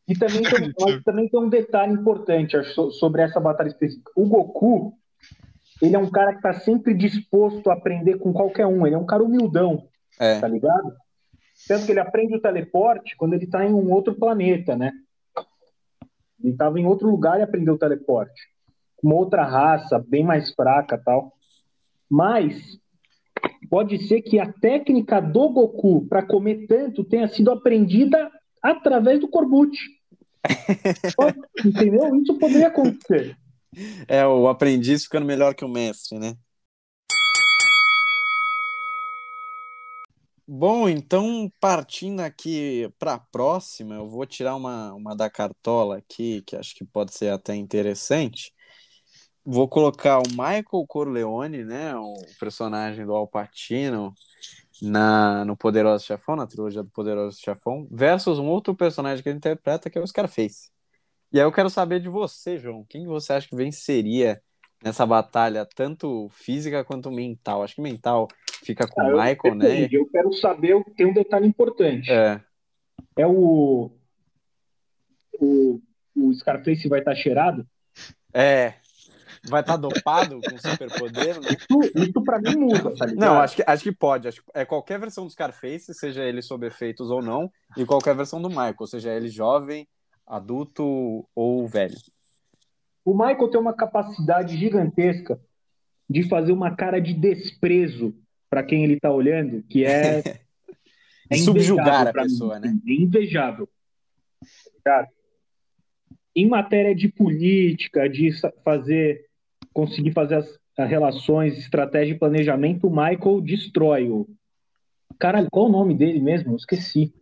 E 0.08 0.14
também 0.18 0.42
tem, 0.44 0.74
também 1.04 1.30
tem 1.30 1.40
um 1.40 1.50
detalhe 1.50 1.94
importante 1.94 2.58
acho, 2.58 2.74
so- 2.74 2.92
sobre 2.92 3.22
essa 3.22 3.40
batalha 3.40 3.70
específica. 3.70 4.12
O 4.16 4.26
Goku, 4.26 4.98
ele 5.82 5.96
é 5.96 6.00
um 6.00 6.10
cara 6.10 6.36
que 6.36 6.42
tá 6.42 6.54
sempre 6.54 6.94
disposto 6.94 7.70
a 7.70 7.74
aprender 7.74 8.18
com 8.18 8.34
qualquer 8.34 8.66
um. 8.66 8.86
Ele 8.86 8.96
é 8.96 8.98
um 8.98 9.06
cara 9.06 9.24
humildão, 9.24 9.88
É, 10.20 10.40
tá 10.40 10.48
ligado? 10.48 10.96
Tanto 11.68 11.86
que 11.86 11.92
ele 11.92 12.00
aprende 12.00 12.36
o 12.36 12.42
teleporte 12.42 13.16
quando 13.16 13.34
ele 13.34 13.46
tá 13.48 13.66
em 13.66 13.74
um 13.74 13.92
outro 13.92 14.16
planeta, 14.16 14.76
né? 14.76 14.92
Ele 16.44 16.56
tava 16.56 16.80
em 16.80 16.86
outro 16.86 17.10
lugar 17.10 17.40
e 17.40 17.44
aprendeu 17.44 17.76
o 17.76 17.80
teleporte. 17.80 18.42
Uma 19.04 19.16
outra 19.16 19.46
raça, 19.46 20.00
bem 20.00 20.24
mais 20.24 20.54
fraca 20.54 20.98
tal. 20.98 21.34
Mas 22.10 22.80
pode 23.68 24.08
ser 24.08 24.22
que 24.22 24.40
a 24.40 24.52
técnica 24.52 25.20
do 25.20 25.50
Goku 25.50 26.06
para 26.08 26.26
comer 26.26 26.68
tanto 26.68 27.04
tenha 27.04 27.28
sido 27.28 27.52
aprendida 27.52 28.32
através 28.62 29.20
do 29.20 29.28
Corbucci. 29.28 29.80
Entendeu? 31.66 32.16
Isso 32.16 32.38
poderia 32.38 32.68
acontecer. 32.68 33.38
é 34.08 34.26
o 34.26 34.48
aprendiz 34.48 35.04
ficando 35.04 35.26
melhor 35.26 35.54
que 35.54 35.66
o 35.66 35.70
mestre, 35.70 36.18
né? 36.18 36.36
Bom, 40.52 40.90
então 40.90 41.52
partindo 41.60 42.22
aqui 42.22 42.92
para 42.98 43.14
a 43.14 43.20
próxima, 43.20 43.94
eu 43.94 44.08
vou 44.08 44.26
tirar 44.26 44.56
uma, 44.56 44.92
uma 44.96 45.16
da 45.16 45.30
cartola 45.30 45.98
aqui, 45.98 46.42
que 46.42 46.56
acho 46.56 46.74
que 46.74 46.84
pode 46.84 47.14
ser 47.14 47.30
até 47.30 47.56
interessante. 47.56 48.52
Vou 49.52 49.68
colocar 49.68 50.20
o 50.20 50.30
Michael 50.30 50.86
Corleone, 50.88 51.64
né, 51.66 51.96
o 51.96 52.14
personagem 52.40 53.04
do 53.04 53.16
Al 53.16 53.28
Pacino, 53.28 54.14
na, 54.80 55.44
no 55.44 55.58
Poderoso 55.58 56.06
Chefão, 56.06 56.36
na 56.36 56.46
trilogia 56.46 56.84
do 56.84 56.92
Poderoso 56.92 57.40
Chefão, 57.42 57.88
versus 57.90 58.38
um 58.38 58.46
outro 58.46 58.76
personagem 58.76 59.24
que 59.24 59.30
ele 59.30 59.38
interpreta, 59.38 59.90
que 59.90 59.98
é 59.98 60.02
o 60.02 60.06
Scarface. 60.06 60.70
E 61.34 61.40
aí 61.40 61.46
eu 61.46 61.52
quero 61.52 61.68
saber 61.68 62.00
de 62.00 62.08
você, 62.08 62.60
João, 62.60 62.86
quem 62.88 63.08
você 63.08 63.34
acha 63.34 63.48
que 63.48 63.56
venceria 63.56 64.40
nessa 64.84 65.04
batalha, 65.04 65.68
tanto 65.76 66.30
física 66.30 66.84
quanto 66.84 67.10
mental? 67.10 67.64
Acho 67.64 67.74
que 67.74 67.82
mental 67.82 68.28
fica 68.64 68.88
com 68.88 69.02
Ah, 69.02 69.08
o 69.08 69.12
Michael, 69.14 69.56
né? 69.56 69.90
Eu 69.92 70.06
quero 70.12 70.32
saber, 70.34 70.80
tem 70.96 71.08
um 71.08 71.14
detalhe 71.14 71.48
importante. 71.48 72.12
É, 72.12 72.40
É 73.18 73.26
o. 73.26 73.90
O, 75.42 75.82
o 76.16 76.34
Scarface 76.36 76.88
vai 76.88 77.00
estar 77.00 77.16
cheirado? 77.16 77.66
é, 78.32 78.76
vai 79.48 79.62
estar 79.62 79.78
dopado 79.78 80.40
com 80.42 80.58
superpoder, 80.58 81.40
né? 81.40 81.50
Isso, 81.52 81.92
isso 81.96 82.24
pra 82.24 82.40
mim 82.40 82.56
muda, 82.56 82.96
tá 82.96 83.06
ligado? 83.06 83.20
Não, 83.20 83.40
acho 83.40 83.56
que, 83.56 83.64
acho 83.66 83.84
que 83.84 83.92
pode. 83.92 84.28
Acho 84.28 84.44
que 84.44 84.52
é 84.54 84.66
qualquer 84.66 85.00
versão 85.00 85.26
do 85.26 85.32
Scarface, 85.32 85.94
seja 85.94 86.24
ele 86.24 86.42
sob 86.42 86.66
efeitos 86.66 87.10
ou 87.10 87.22
não, 87.22 87.52
e 87.78 87.86
qualquer 87.86 88.16
versão 88.16 88.42
do 88.42 88.50
Michael, 88.50 88.88
seja 88.88 89.12
ele 89.12 89.30
jovem, 89.30 89.88
adulto 90.26 91.28
ou 91.36 91.68
velho. 91.68 91.96
O 93.06 93.14
Michael 93.14 93.50
tem 93.50 93.60
uma 93.60 93.74
capacidade 93.74 94.58
gigantesca 94.58 95.40
de 96.10 96.28
fazer 96.28 96.52
uma 96.52 96.76
cara 96.76 97.00
de 97.00 97.14
desprezo 97.14 98.16
pra 98.50 98.64
quem 98.64 98.84
ele 98.84 99.00
tá 99.00 99.12
olhando, 99.12 99.64
que 99.64 99.86
é. 99.86 100.22
é 101.30 101.38
subjugar 101.38 102.08
a 102.08 102.14
pessoa, 102.14 102.60
mim, 102.60 102.68
né? 102.68 102.80
É 102.88 102.94
invejável. 102.94 103.70
Cara, 104.84 105.08
em 106.36 106.48
matéria 106.48 106.96
de 106.96 107.08
política, 107.10 108.10
de 108.10 108.32
fazer, 108.64 109.26
conseguir 109.74 110.12
fazer 110.12 110.36
as, 110.36 110.60
relações, 110.90 111.58
estratégia 111.58 112.14
e 112.14 112.18
planejamento, 112.18 112.88
o 112.88 112.90
Michael 112.90 113.42
destrói 113.42 114.10
o. 114.10 114.28
Caralho, 115.18 115.50
qual 115.52 115.66
o 115.66 115.72
nome 115.72 115.94
dele 115.94 116.22
mesmo? 116.22 116.54
Eu 116.54 116.56
esqueci. 116.56 117.14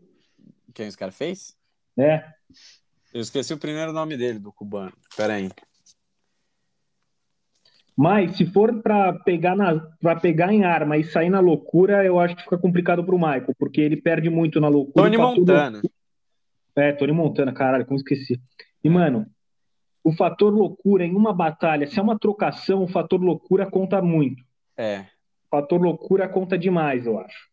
Quem 0.74 0.88
esse 0.88 0.98
cara 0.98 1.12
fez? 1.12 1.56
É. 1.98 2.24
Eu 3.14 3.22
esqueci 3.22 3.54
o 3.54 3.58
primeiro 3.58 3.92
nome 3.92 4.16
dele, 4.16 4.38
do 4.38 4.52
cubano. 4.52 4.94
Pera 5.16 5.34
aí. 5.34 5.50
Mas 7.96 8.38
se 8.38 8.46
for 8.46 8.80
para 8.84 9.14
pegar 9.14 9.56
na 9.56 9.80
para 10.00 10.20
pegar 10.20 10.54
em 10.54 10.64
arma 10.64 10.98
e 10.98 11.04
sair 11.04 11.32
na 11.32 11.40
loucura, 11.40 12.06
eu 12.06 12.20
acho 12.20 12.36
que 12.36 12.44
fica 12.44 12.60
complicado 12.60 13.04
pro 13.04 13.18
Michael, 13.18 13.56
porque 13.58 13.82
ele 13.82 13.98
perde 13.98 14.30
muito 14.30 14.62
na 14.62 14.68
loucura. 14.68 15.06
Tony 15.06 15.18
fator 15.18 15.36
Montana. 15.36 15.82
É, 16.76 16.92
Tony 16.92 17.12
Montana, 17.12 17.52
caralho, 17.52 17.88
como 17.88 17.98
esqueci. 17.98 18.40
E, 18.84 18.90
mano, 18.90 19.26
o 20.08 20.14
fator 20.14 20.54
loucura 20.54 21.04
em 21.04 21.14
uma 21.14 21.34
batalha, 21.34 21.86
se 21.86 22.00
é 22.00 22.02
uma 22.02 22.18
trocação, 22.18 22.82
o 22.82 22.88
fator 22.88 23.22
loucura 23.22 23.70
conta 23.70 24.02
muito. 24.02 24.42
É. 24.78 25.00
O 25.00 25.58
fator 25.58 25.82
loucura 25.82 26.30
conta 26.30 26.58
demais, 26.58 27.06
eu 27.06 27.20
acho. 27.20 27.50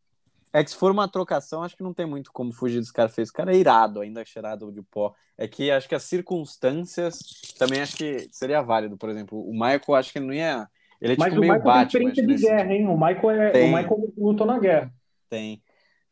É 0.53 0.63
que 0.63 0.71
se 0.71 0.77
for 0.77 0.93
uma 0.93 1.09
trocação, 1.09 1.65
acho 1.65 1.77
que 1.77 1.83
não 1.83 1.93
tem 1.93 2.07
muito 2.07 2.31
como 2.33 2.53
fugir 2.53 2.79
dos 2.79 2.93
caras 2.93 3.13
feios. 3.13 3.31
O 3.31 3.33
cara 3.33 3.53
é 3.53 3.59
irado, 3.59 4.01
ainda 4.01 4.25
cheirado 4.25 4.71
de 4.71 4.83
pó. 4.83 5.13
É 5.37 5.49
que 5.49 5.69
acho 5.69 5.89
que 5.89 5.97
as 5.97 6.05
circunstâncias 6.05 7.19
também 7.59 7.81
acho 7.81 7.97
que 7.97 8.29
seria 8.31 8.63
válido. 8.63 8.97
Por 8.97 9.11
exemplo, 9.11 9.37
o 9.37 9.53
Michael 9.53 9.95
acho 9.97 10.13
que 10.13 10.21
ele 10.21 10.27
não 10.27 10.35
ia. 10.35 10.69
Ele 11.01 11.15
é 11.15 11.17
Mas 11.19 11.31
tipo 11.31 11.39
o 11.39 11.41
meio 11.41 11.55
Michael 11.55 11.61
tem 11.65 11.83
Batman. 11.83 12.11
experiência 12.13 12.25
acho, 12.25 12.37
de 12.37 12.47
guerra, 12.47 12.73
hein? 12.73 12.87
O 12.87 12.95
Michael, 12.97 13.31
é, 13.31 13.51
Tem. 13.51 13.75
o 13.75 13.77
Michael 13.77 14.13
lutou 14.17 14.47
na 14.47 14.61
guerra. 14.61 14.95
Tem. 15.29 15.61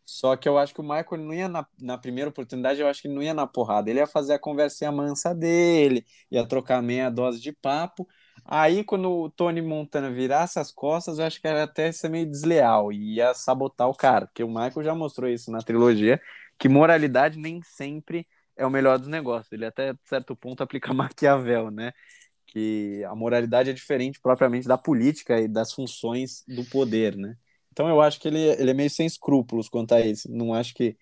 Só 0.04 0.36
que 0.36 0.48
eu 0.48 0.58
acho 0.58 0.74
que 0.74 0.80
o 0.80 0.84
Michael 0.84 1.18
não 1.18 1.32
ia 1.34 1.48
na, 1.48 1.66
na 1.80 1.96
primeira 1.96 2.28
oportunidade, 2.30 2.80
eu 2.80 2.88
acho 2.88 3.02
que 3.02 3.08
não 3.08 3.22
ia 3.22 3.32
na 3.34 3.46
porrada. 3.46 3.88
Ele 3.90 3.98
ia 4.00 4.06
fazer 4.06 4.34
a 4.34 4.38
conversinha 4.38 4.92
mansa 4.92 5.34
dele, 5.34 6.04
ia 6.30 6.46
trocar 6.46 6.82
meia 6.82 7.08
dose 7.10 7.40
de 7.40 7.52
papo. 7.52 8.06
Aí, 8.44 8.82
quando 8.84 9.08
o 9.10 9.30
Tony 9.30 9.62
Montana 9.62 10.10
virasse 10.10 10.58
as 10.58 10.72
costas, 10.72 11.18
eu 11.18 11.24
acho 11.24 11.40
que 11.40 11.46
era 11.46 11.62
até 11.64 11.92
ser 11.92 12.08
meio 12.08 12.26
desleal 12.28 12.92
e 12.92 13.14
ia 13.16 13.32
sabotar 13.34 13.88
o 13.88 13.94
cara, 13.94 14.26
porque 14.26 14.42
o 14.42 14.48
Michael 14.48 14.82
já 14.82 14.94
mostrou 14.94 15.30
isso 15.30 15.50
na 15.52 15.58
trilogia, 15.62 16.20
que 16.58 16.68
moralidade 16.68 17.38
nem 17.38 17.62
sempre 17.62 18.26
é 18.56 18.66
o 18.66 18.70
melhor 18.70 18.98
dos 18.98 19.08
negócios. 19.08 19.52
Ele 19.52 19.64
até, 19.64 19.94
certo 20.04 20.34
ponto, 20.36 20.62
aplica 20.62 20.92
Maquiavel, 20.94 21.70
né? 21.70 21.92
Que 22.46 23.04
a 23.04 23.14
moralidade 23.14 23.70
é 23.70 23.72
diferente 23.72 24.20
propriamente 24.20 24.68
da 24.68 24.78
política 24.78 25.40
e 25.40 25.48
das 25.48 25.72
funções 25.72 26.44
do 26.48 26.64
poder, 26.64 27.16
né? 27.16 27.36
Então 27.72 27.88
eu 27.88 28.00
acho 28.02 28.20
que 28.20 28.28
ele, 28.28 28.38
ele 28.38 28.70
é 28.70 28.74
meio 28.74 28.90
sem 28.90 29.06
escrúpulos 29.06 29.68
quanto 29.68 29.94
a 29.94 30.00
isso. 30.00 30.30
Não 30.30 30.52
acho 30.52 30.74
que. 30.74 30.94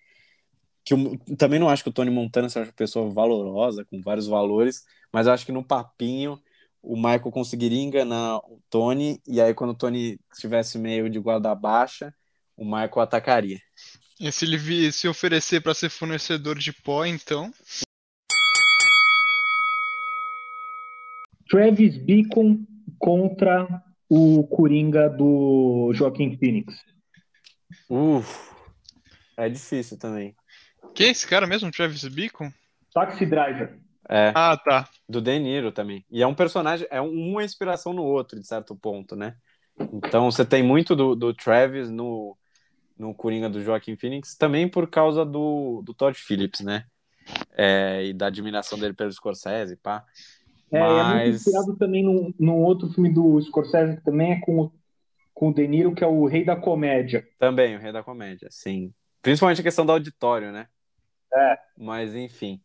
que 0.85 0.93
o- 0.93 1.17
também 1.37 1.59
não 1.59 1.69
acho 1.69 1.83
que 1.83 1.89
o 1.89 1.93
Tony 1.93 2.09
Montana 2.09 2.47
seja 2.49 2.65
uma 2.65 2.73
pessoa 2.73 3.09
valorosa, 3.09 3.85
com 3.85 4.01
vários 4.01 4.25
valores, 4.27 4.83
mas 5.11 5.27
eu 5.27 5.33
acho 5.33 5.45
que 5.45 5.51
no 5.51 5.63
papinho 5.63 6.39
o 6.81 6.95
Michael 6.95 7.29
conseguiria 7.31 7.81
enganar 7.81 8.37
o 8.37 8.59
Tony, 8.69 9.21
e 9.27 9.39
aí 9.39 9.53
quando 9.53 9.71
o 9.71 9.75
Tony 9.77 10.19
estivesse 10.33 10.79
meio 10.79 11.09
de 11.09 11.19
guarda 11.19 11.53
baixa, 11.53 12.11
o 12.57 12.63
Michael 12.65 13.01
atacaria. 13.01 13.59
E 14.19 14.31
se 14.31 14.45
ele 14.45 14.91
se 14.91 15.07
oferecer 15.07 15.61
pra 15.61 15.73
ser 15.75 15.89
fornecedor 15.89 16.57
de 16.57 16.71
pó, 16.71 17.05
então. 17.05 17.51
Travis 21.49 21.97
Beacon 21.97 22.65
contra 22.97 23.83
o 24.13 24.43
Coringa 24.45 25.07
do 25.09 25.89
Joaquim 25.93 26.35
Phoenix. 26.37 26.73
Uf, 27.89 28.51
é 29.37 29.47
difícil 29.47 29.97
também. 29.97 30.35
Quem 30.93 31.07
é 31.07 31.11
esse 31.11 31.25
cara 31.25 31.47
mesmo, 31.47 31.71
Travis 31.71 32.03
Beacon? 32.09 32.51
Taxi 32.93 33.25
Driver. 33.25 33.79
É, 34.09 34.33
Ah, 34.35 34.57
tá. 34.57 34.89
do 35.07 35.21
De 35.21 35.39
Niro 35.39 35.71
também. 35.71 36.03
E 36.11 36.21
é 36.21 36.27
um 36.27 36.35
personagem, 36.35 36.85
é 36.91 37.01
um- 37.01 37.31
uma 37.31 37.41
inspiração 37.41 37.93
no 37.93 38.03
outro, 38.03 38.37
de 38.37 38.45
certo 38.45 38.75
ponto, 38.75 39.15
né? 39.15 39.37
Então 39.93 40.29
você 40.29 40.43
tem 40.43 40.61
muito 40.61 40.93
do, 40.93 41.15
do 41.15 41.33
Travis 41.33 41.89
no, 41.89 42.37
no 42.97 43.15
Coringa 43.15 43.49
do 43.49 43.63
Joaquim 43.63 43.95
Phoenix, 43.95 44.35
também 44.35 44.67
por 44.67 44.89
causa 44.89 45.23
do, 45.23 45.81
do 45.85 45.93
Todd 45.93 46.17
Phillips, 46.19 46.59
né? 46.59 46.83
É, 47.53 48.07
e 48.07 48.13
da 48.13 48.27
admiração 48.27 48.77
dele 48.77 48.93
pelo 48.93 49.11
Scorsese, 49.13 49.77
pá. 49.77 50.03
É, 50.71 50.77
é 50.77 50.81
muito 50.81 51.03
Mas 51.05 51.35
inspirado 51.35 51.75
também 51.77 52.03
num, 52.03 52.33
num 52.39 52.57
outro 52.63 52.89
filme 52.89 53.11
do 53.13 53.39
Scorsese, 53.41 53.97
que 53.97 54.03
também 54.03 54.31
é 54.33 54.39
com, 54.39 54.59
o- 54.61 54.71
com 55.33 55.49
o 55.49 55.53
De 55.53 55.67
Niro, 55.67 55.93
que 55.93 56.03
é 56.03 56.07
o 56.07 56.25
Rei 56.25 56.45
da 56.45 56.55
Comédia. 56.55 57.27
também 57.37 57.75
o 57.75 57.79
Rei 57.79 57.91
da 57.91 58.01
Comédia, 58.03 58.47
sim. 58.51 58.93
Principalmente 59.21 59.59
a 59.61 59.63
questão 59.63 59.85
do 59.85 59.91
auditório, 59.91 60.51
né? 60.51 60.67
É. 61.33 61.57
Mas 61.77 62.15
enfim, 62.15 62.61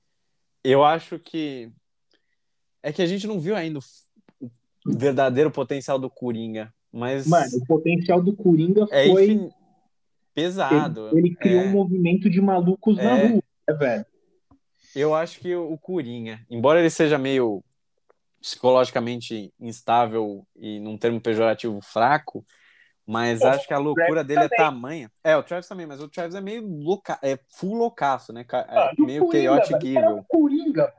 eu 0.65 0.85
acho 0.85 1.19
que 1.19 1.71
é 2.83 2.93
que 2.93 3.03
a 3.03 3.07
gente 3.07 3.27
não 3.27 3.41
viu 3.41 3.57
ainda 3.57 3.79
o 3.81 4.93
verdadeiro 4.97 5.51
potencial 5.51 5.99
do 5.99 6.09
Coringa, 6.09 6.73
mas 6.93 7.27
Mano, 7.27 7.47
o 7.57 7.67
potencial 7.67 8.23
do 8.23 8.35
Coringa 8.35 8.87
é 8.91 9.09
foi. 9.09 9.25
infin- 9.25 9.51
pesado. 10.35 11.09
Ele, 11.13 11.29
ele 11.29 11.35
criou 11.37 11.63
É. 11.63 11.65
um 11.67 11.71
movimento 11.73 12.29
de 12.31 12.41
malucos 12.41 12.97
na 12.97 13.19
É. 13.19 13.27
rua, 13.29 13.43
né, 13.69 13.75
velho? 13.75 14.07
Eu 14.95 15.15
acho 15.15 15.41
que 15.41 15.55
o 15.55 15.77
Coringa, 15.79 16.41
embora 16.51 16.79
ele 16.81 16.91
seja 16.91 17.19
meio 17.19 17.63
psicologicamente 18.41 19.53
instável 19.61 20.47
e 20.57 20.79
num 20.81 20.99
termo 20.99 21.21
pejorativo 21.21 21.81
fraco, 21.81 22.45
mas 23.07 23.41
Pô, 23.41 23.49
acho 23.49 23.67
que 23.67 23.75
a 23.75 23.79
loucura 23.79 24.25
dele 24.25 24.45
é 24.45 24.49
também. 24.49 24.59
tamanha. 24.59 25.11
É, 25.25 25.37
o 25.37 25.43
Travis 25.43 25.69
também, 25.69 25.87
mas 25.87 26.01
o 26.01 26.09
Travis 26.09 26.35
é 26.35 26.41
meio 26.41 26.67
louca, 26.67 27.19
é 27.23 27.39
full 27.57 27.75
loucaço, 27.77 28.33
né? 28.33 28.45
É 28.69 28.81
Ah, 28.81 28.95
meio 28.99 29.23
Coringa, 29.25 29.51
chaotic 29.57 29.85
é 29.85 29.87
evil. 29.87 30.27
Coringa. 30.29 30.93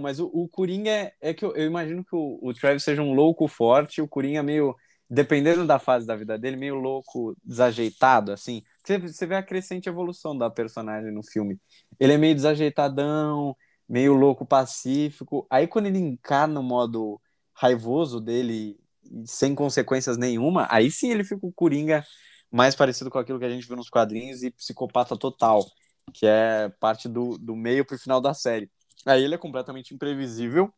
Mas 0.00 0.20
o, 0.20 0.26
o 0.32 0.48
Coringa 0.48 0.90
é, 0.90 1.12
é 1.20 1.34
que 1.34 1.44
eu, 1.44 1.54
eu 1.56 1.66
imagino 1.66 2.04
que 2.04 2.14
o, 2.14 2.38
o 2.42 2.54
Travis 2.54 2.82
seja 2.84 3.02
um 3.02 3.14
louco 3.14 3.48
forte, 3.48 4.00
o 4.00 4.08
Coringa 4.08 4.42
meio, 4.42 4.74
dependendo 5.10 5.66
da 5.66 5.78
fase 5.78 6.06
da 6.06 6.14
vida 6.16 6.38
dele, 6.38 6.56
meio 6.56 6.76
louco, 6.76 7.36
desajeitado, 7.44 8.32
assim. 8.32 8.62
Você, 8.84 8.98
você 8.98 9.26
vê 9.26 9.34
a 9.34 9.42
crescente 9.42 9.88
evolução 9.88 10.36
da 10.36 10.48
personagem 10.50 11.12
no 11.12 11.22
filme. 11.22 11.58
Ele 11.98 12.12
é 12.12 12.18
meio 12.18 12.34
desajeitadão, 12.34 13.56
meio 13.88 14.14
louco 14.14 14.44
pacífico. 14.44 15.46
Aí 15.50 15.66
quando 15.66 15.86
ele 15.86 15.98
encarna 15.98 16.60
o 16.60 16.62
modo 16.62 17.20
raivoso 17.54 18.20
dele, 18.20 18.78
sem 19.24 19.54
consequências 19.54 20.16
nenhuma, 20.16 20.66
aí 20.70 20.90
sim 20.90 21.10
ele 21.10 21.24
fica 21.24 21.46
o 21.46 21.52
Coringa 21.52 22.04
mais 22.50 22.74
parecido 22.74 23.10
com 23.10 23.18
aquilo 23.18 23.38
que 23.38 23.44
a 23.44 23.50
gente 23.50 23.66
viu 23.66 23.76
nos 23.76 23.90
quadrinhos 23.90 24.42
e 24.42 24.50
psicopata 24.50 25.16
total, 25.16 25.64
que 26.12 26.26
é 26.26 26.68
parte 26.80 27.08
do, 27.08 27.38
do 27.38 27.54
meio 27.56 27.84
pro 27.84 27.98
final 27.98 28.20
da 28.20 28.34
série. 28.34 28.70
Aí 29.06 29.22
ele 29.22 29.34
é 29.34 29.38
completamente 29.38 29.94
imprevisível 29.94 30.72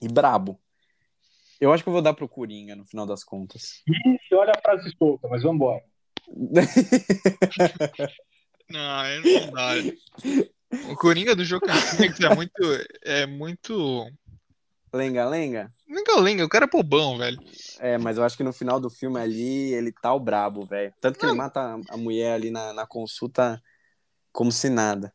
e 0.00 0.08
brabo. 0.08 0.60
Eu 1.60 1.72
acho 1.72 1.82
que 1.82 1.88
eu 1.88 1.92
vou 1.92 2.02
dar 2.02 2.14
pro 2.14 2.28
Coringa 2.28 2.74
no 2.74 2.84
final 2.84 3.06
das 3.06 3.22
contas. 3.22 3.82
Ixi, 3.88 4.34
olha 4.34 4.52
a 4.56 4.60
frase 4.60 4.92
solta, 4.98 5.28
mas 5.28 5.42
vamos 5.42 5.56
embora. 5.56 5.82
Não, 8.70 8.80
não 9.22 9.52
dá. 9.52 9.74
O 10.90 10.96
Coringa 10.96 11.34
do 11.34 11.44
Joaquim 11.44 11.68
Phoenix 11.90 12.20
é 12.20 12.34
muito. 12.34 12.62
É 13.02 13.26
muito. 13.26 14.06
lenga, 14.92 15.28
lenga? 15.28 15.70
Lenga-lenga, 15.88 16.44
o 16.44 16.48
cara 16.48 16.64
é 16.64 16.68
bobão, 16.68 17.18
velho. 17.18 17.38
É, 17.78 17.98
mas 17.98 18.16
eu 18.16 18.24
acho 18.24 18.36
que 18.36 18.42
no 18.44 18.52
final 18.52 18.80
do 18.80 18.88
filme 18.90 19.18
ali, 19.20 19.72
ele 19.74 19.92
tá 19.92 20.12
o 20.14 20.20
brabo, 20.20 20.64
velho. 20.64 20.92
Tanto 21.00 21.18
que 21.18 21.24
ele 21.26 21.34
mata 21.34 21.78
a- 21.88 21.96
mulher 21.96 22.32
ali 22.32 22.50
na, 22.50 22.72
na 22.72 22.86
consulta 22.86 23.62
como 24.32 24.50
se 24.50 24.68
nada. 24.68 25.12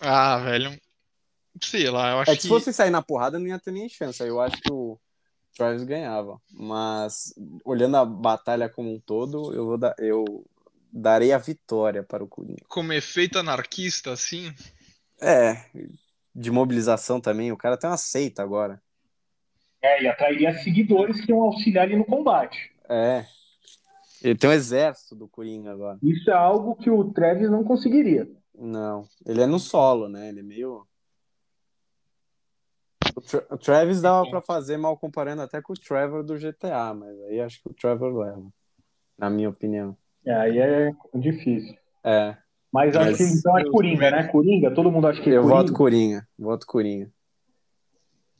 Ah, 0.00 0.38
velho. 0.38 0.78
Sei 1.62 1.88
lá, 1.90 2.10
eu 2.12 2.18
acho 2.20 2.30
É 2.32 2.36
que 2.36 2.42
se 2.42 2.48
fosse 2.48 2.72
sair 2.72 2.90
na 2.90 3.00
porrada, 3.02 3.38
não 3.38 3.46
ia 3.46 3.58
ter 3.58 3.70
nem 3.70 3.88
chance. 3.88 4.22
Eu 4.22 4.40
acho 4.40 4.60
que 4.60 4.70
o 4.70 4.98
Travis 5.56 5.84
ganhava. 5.84 6.38
Mas, 6.50 7.32
olhando 7.64 7.96
a 7.96 8.04
batalha 8.04 8.68
como 8.68 8.92
um 8.94 9.00
todo, 9.00 9.54
eu, 9.54 9.64
vou 9.64 9.78
dar, 9.78 9.94
eu 9.98 10.44
darei 10.96 11.32
a 11.32 11.38
vitória 11.38 12.02
para 12.02 12.24
o 12.24 12.28
Coringa. 12.28 12.64
Como 12.68 12.92
efeito 12.92 13.38
anarquista, 13.38 14.12
assim. 14.12 14.52
É, 15.20 15.64
de 16.34 16.50
mobilização 16.50 17.20
também. 17.20 17.52
O 17.52 17.56
cara 17.56 17.76
tem 17.76 17.88
uma 17.88 17.98
seita 17.98 18.42
agora. 18.42 18.82
É, 19.82 20.02
e 20.02 20.08
atrairia 20.08 20.56
seguidores 20.58 21.20
que 21.20 21.30
iam 21.30 21.42
auxiliar 21.42 21.86
ele 21.86 21.96
no 21.96 22.04
combate. 22.04 22.72
É. 22.88 23.26
Ele 24.22 24.38
tem 24.38 24.48
um 24.48 24.52
exército 24.52 25.14
do 25.14 25.28
Coringa 25.28 25.70
agora. 25.72 25.98
Isso 26.02 26.30
é 26.30 26.34
algo 26.34 26.74
que 26.74 26.90
o 26.90 27.12
Travis 27.12 27.50
não 27.50 27.62
conseguiria. 27.62 28.26
Não, 28.58 29.06
ele 29.26 29.42
é 29.42 29.46
no 29.46 29.58
solo, 29.58 30.08
né? 30.08 30.30
Ele 30.30 30.40
é 30.40 30.42
meio. 30.42 30.86
O, 33.14 33.20
Tra- 33.20 33.46
o 33.50 33.58
Travis 33.58 34.00
dava 34.00 34.28
pra 34.30 34.40
fazer 34.40 34.78
mal 34.78 34.96
comparando 34.96 35.42
até 35.42 35.60
com 35.60 35.74
o 35.74 35.78
Trevor 35.78 36.24
do 36.24 36.38
GTA, 36.38 36.94
mas 36.94 37.20
aí 37.24 37.40
acho 37.40 37.62
que 37.62 37.68
o 37.68 37.74
Trevor 37.74 38.16
leva, 38.16 38.46
na 39.18 39.28
minha 39.28 39.50
opinião. 39.50 39.96
É, 40.26 40.34
aí 40.34 40.58
é 40.58 40.92
difícil. 41.14 41.76
É, 42.04 42.36
Mas 42.72 42.94
acho 42.96 43.06
Mas- 43.10 43.16
que 43.18 43.22
então 43.24 43.58
é 43.58 43.64
Coringa, 43.70 44.10
né? 44.10 44.24
Coringa, 44.28 44.70
todo 44.74 44.90
mundo 44.90 45.06
acha 45.06 45.20
que 45.22 45.30
é 45.30 45.34
eu 45.36 45.42
Coringa. 45.42 45.56
voto 45.62 45.72
Coringa, 45.72 46.28
voto 46.38 46.66
Coringa. 46.66 47.10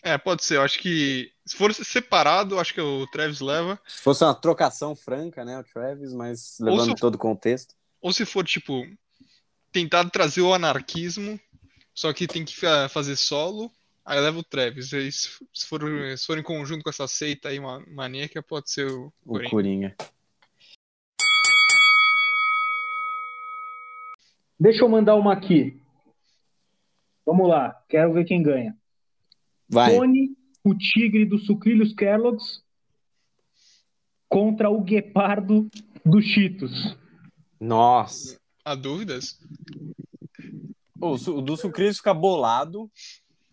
É, 0.03 0.17
pode 0.19 0.45
ser. 0.45 0.57
Eu 0.57 0.63
acho 0.63 0.79
que. 0.79 1.31
Se 1.45 1.57
for 1.57 1.73
separado, 1.73 2.55
eu 2.57 2.61
acho 2.61 2.75
que 2.75 2.81
o 2.81 3.07
Travis 3.09 3.41
leva. 3.41 3.79
Se 3.87 4.03
fosse 4.03 4.23
uma 4.25 4.35
trocação 4.35 4.95
franca, 4.95 5.45
né, 5.45 5.59
o 5.59 5.65
Travis, 5.65 6.13
mas 6.13 6.59
levando 6.61 6.91
se- 6.91 7.01
todo 7.01 7.15
o 7.15 7.19
contexto. 7.19 7.75
Ou 8.01 8.13
se 8.13 8.25
for, 8.25 8.45
tipo, 8.45 8.85
tentar 9.73 10.09
trazer 10.11 10.43
o 10.43 10.53
anarquismo, 10.55 11.41
só 11.95 12.13
que 12.13 12.27
tem 12.27 12.45
que 12.45 12.57
fa- 12.57 12.89
fazer 12.89 13.17
solo, 13.17 13.71
Aí 14.09 14.21
leva 14.21 14.39
o 14.39 14.45
Travis. 14.45 14.95
Aí, 14.95 15.11
se, 15.11 15.29
for, 15.67 15.81
se 16.17 16.25
for 16.27 16.39
em 16.39 16.43
conjunto 16.43 16.85
com 16.85 16.91
essa 16.91 17.09
seita 17.09 17.49
aí, 17.49 17.59
uma 17.59 17.83
maníaca, 17.89 18.41
pode 18.41 18.71
ser 18.71 18.87
o 18.89 19.13
O 19.27 19.41
Coringa. 19.51 19.97
Deixa 24.59 24.85
eu 24.85 24.89
mandar 24.89 25.17
uma 25.17 25.33
aqui. 25.33 25.81
Vamos 27.25 27.49
lá, 27.49 27.81
quero 27.89 28.13
ver 28.13 28.25
quem 28.25 28.43
ganha. 28.43 28.77
Vai. 29.69 29.95
Tony, 29.95 30.31
o 30.63 30.75
tigre 30.75 31.25
dos 31.25 31.45
sucrilhos 31.47 31.93
Kellogg's 31.93 32.63
contra 34.29 34.71
o 34.71 34.81
guepardo 34.81 35.69
dos 36.05 36.25
Cheetos. 36.25 36.97
Nossa. 37.61 38.39
Há 38.65 38.75
dúvidas? 38.75 39.39
O, 41.01 41.15
o 41.15 41.43
do 41.43 41.57
Sucrilhos 41.57 41.99
fica 41.99 42.15
bolado. 42.15 42.91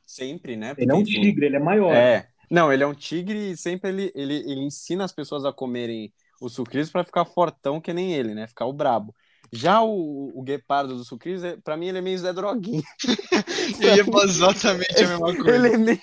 Sempre, 0.05 0.55
né? 0.55 0.73
Ele 0.77 0.91
é 0.91 0.93
um 0.93 0.97
Porque, 0.99 1.11
enfim, 1.11 1.21
tigre, 1.21 1.45
ele 1.47 1.55
é 1.55 1.59
maior. 1.59 1.93
É. 1.93 2.29
Não, 2.49 2.71
ele 2.71 2.83
é 2.83 2.87
um 2.87 2.93
tigre 2.93 3.51
e 3.51 3.57
sempre 3.57 3.89
ele, 3.89 4.11
ele, 4.13 4.35
ele 4.35 4.61
ensina 4.61 5.03
as 5.03 5.11
pessoas 5.11 5.43
a 5.43 5.51
comerem 5.51 6.13
o 6.39 6.49
sucrilhos 6.49 6.91
para 6.91 7.03
ficar 7.03 7.25
fortão 7.25 7.81
que 7.81 7.93
nem 7.93 8.13
ele, 8.13 8.33
né? 8.33 8.47
Ficar 8.47 8.65
o 8.65 8.73
brabo. 8.73 9.15
Já 9.55 9.81
o, 9.83 10.31
o 10.33 10.41
guepardo 10.41 10.95
do 10.97 11.03
sucrilhos, 11.05 11.43
é- 11.43 11.55
pra 11.57 11.77
mim, 11.77 11.87
ele 11.87 11.99
é 11.99 12.01
meio 12.01 12.17
Zé 12.17 12.33
Droguinha. 12.33 12.81
Ia 13.79 14.03
falar 14.03 14.23
exatamente 14.25 14.95
a 15.03 15.07
mesma 15.07 15.35
coisa. 15.35 15.55
Ele 15.55 15.67
é 15.75 15.77
meio 15.77 15.99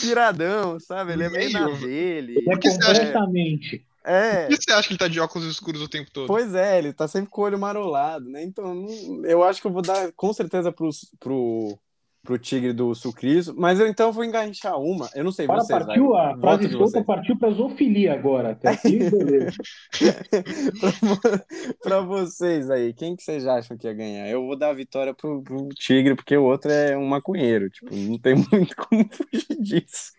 piradão, 0.00 0.80
sabe? 0.80 1.12
Ele 1.12 1.24
é 1.24 1.30
meio 1.30 1.52
na 1.52 1.66
Meio. 1.66 1.78
dele. 1.80 2.34
Ele 2.38 2.50
é 2.50 2.56
que 2.58 2.70
você 2.70 2.82
acha? 2.82 2.94
completamente. 3.00 3.86
É, 4.04 4.46
Por 4.46 4.58
que 4.58 4.64
você 4.64 4.72
acha 4.72 4.88
que 4.88 4.92
ele 4.94 4.98
tá 4.98 5.06
de 5.06 5.20
óculos 5.20 5.46
escuros 5.46 5.80
o 5.80 5.88
tempo 5.88 6.10
todo? 6.10 6.26
pois 6.26 6.54
é, 6.56 6.76
ele 6.78 6.92
tá 6.92 7.06
sempre 7.06 7.30
com 7.30 7.42
o 7.42 7.44
olho 7.44 7.56
marolado, 7.58 8.28
né? 8.28 8.42
Então, 8.42 8.84
eu 9.24 9.44
acho 9.44 9.60
que 9.60 9.66
eu 9.68 9.72
vou 9.72 9.80
dar 9.82 10.10
com 10.16 10.32
certeza 10.32 10.72
pro, 10.72 10.90
pro, 11.20 11.78
pro 12.22 12.38
tigre 12.38 12.72
do 12.72 12.94
sucrilhos, 12.94 13.48
mas 13.48 13.80
eu 13.80 13.86
então 13.88 14.12
vou 14.12 14.24
enganchar 14.24 14.78
uma. 14.80 15.08
Eu 15.14 15.24
não 15.24 15.32
sei, 15.32 15.46
Agora 15.46 15.60
vocês. 15.64 15.84
partiu, 15.84 16.10
vai. 16.10 16.32
a 16.32 16.38
frase 16.38 16.68
solta 16.70 17.02
partiu 17.04 17.36
para 17.38 17.50
zoofilia 17.50 18.14
agora. 18.14 18.50
Até 18.52 18.70
aqui, 18.70 18.98
beleza. 19.10 19.56
pra 21.82 22.00
vocês 22.00 22.70
aí, 22.70 22.92
quem 22.94 23.16
que 23.16 23.22
vocês 23.22 23.46
acham 23.46 23.76
que 23.76 23.86
ia 23.86 23.94
ganhar? 23.94 24.28
Eu 24.28 24.46
vou 24.46 24.56
dar 24.56 24.70
a 24.70 24.74
vitória 24.74 25.12
pro, 25.12 25.42
pro 25.42 25.68
Tigre, 25.70 26.14
porque 26.14 26.36
o 26.36 26.44
outro 26.44 26.70
é 26.70 26.96
um 26.96 27.06
maconheiro. 27.06 27.68
Tipo, 27.70 27.94
não 27.94 28.18
tem 28.18 28.34
muito 28.52 28.76
como 28.76 29.04
fugir 29.10 29.60
disso. 29.60 30.12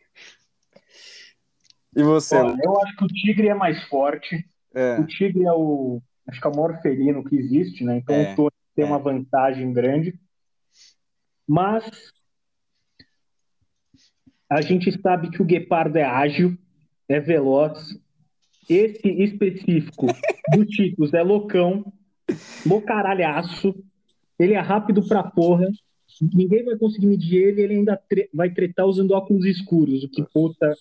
E 1.95 2.03
você? 2.03 2.35
Olha, 2.35 2.57
eu 2.63 2.81
acho 2.81 2.95
que 2.97 3.05
o 3.05 3.07
tigre 3.07 3.47
é 3.47 3.53
mais 3.53 3.81
forte. 3.87 4.45
É, 4.73 4.99
O 4.99 5.05
tigre 5.05 5.45
é 5.45 5.51
o, 5.53 6.01
acho 6.27 6.41
que 6.41 6.47
é 6.47 6.49
o 6.49 6.55
maior 6.55 6.81
felino 6.81 7.23
que 7.23 7.35
existe, 7.35 7.83
né? 7.83 7.97
Então 7.97 8.15
É, 8.15 8.33
o 8.33 8.35
Tony 8.35 8.51
tem 8.75 8.83
é. 8.83 8.87
uma 8.87 8.97
vantagem 8.99 9.71
grande. 9.71 10.15
Mas 11.47 11.83
a 14.49 14.61
gente 14.61 14.91
sabe 15.01 15.29
que 15.31 15.41
o 15.41 15.45
guepardo 15.45 15.97
é 15.97 16.03
ágil, 16.03 16.57
é 17.09 17.19
veloz. 17.19 17.97
Esse 18.69 19.07
específico 19.09 20.07
do 20.53 20.65
Ticos 20.67 21.13
é 21.13 21.21
loucão, 21.21 21.91
loucaralhaço. 22.65 23.75
Ele 24.39 24.53
é 24.53 24.59
rápido 24.59 25.05
pra 25.07 25.23
porra. 25.23 25.67
Ninguém 26.21 26.63
vai 26.63 26.77
conseguir 26.77 27.07
medir 27.07 27.41
ele. 27.41 27.61
Ele 27.61 27.73
ainda 27.75 27.97
tre- 27.97 28.29
vai 28.33 28.49
tretar 28.51 28.85
usando 28.85 29.11
óculos 29.11 29.45
escuros. 29.45 30.03
O 30.03 30.09
que 30.09 30.23
puta. 30.33 30.73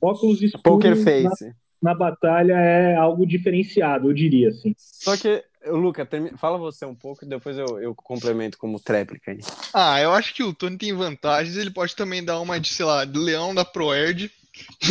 Óculos 0.00 0.42
escuros 0.42 0.62
Poker 0.62 0.96
na, 0.96 1.02
Face. 1.28 1.52
na 1.82 1.94
batalha 1.94 2.52
é 2.54 2.94
algo 2.94 3.26
diferenciado, 3.26 4.08
eu 4.10 4.14
diria 4.14 4.50
assim. 4.50 4.74
Só 4.76 5.16
que, 5.16 5.42
Luca, 5.70 6.04
termi- 6.06 6.36
fala 6.36 6.58
você 6.58 6.84
um 6.86 6.94
pouco 6.94 7.24
e 7.24 7.28
depois 7.28 7.56
eu, 7.58 7.78
eu 7.80 7.94
complemento 7.94 8.56
como 8.58 8.78
tréplica 8.80 9.30
aí. 9.32 9.38
Ah, 9.74 10.00
eu 10.00 10.12
acho 10.12 10.34
que 10.34 10.42
o 10.42 10.52
Tony 10.54 10.76
tem 10.78 10.92
vantagens. 10.92 11.56
Ele 11.56 11.70
pode 11.70 11.94
também 11.96 12.24
dar 12.24 12.40
uma 12.40 12.58
de, 12.60 12.68
sei 12.68 12.84
lá, 12.86 13.04
de 13.04 13.18
leão 13.18 13.54
da 13.54 13.64
Proerd. 13.64 14.30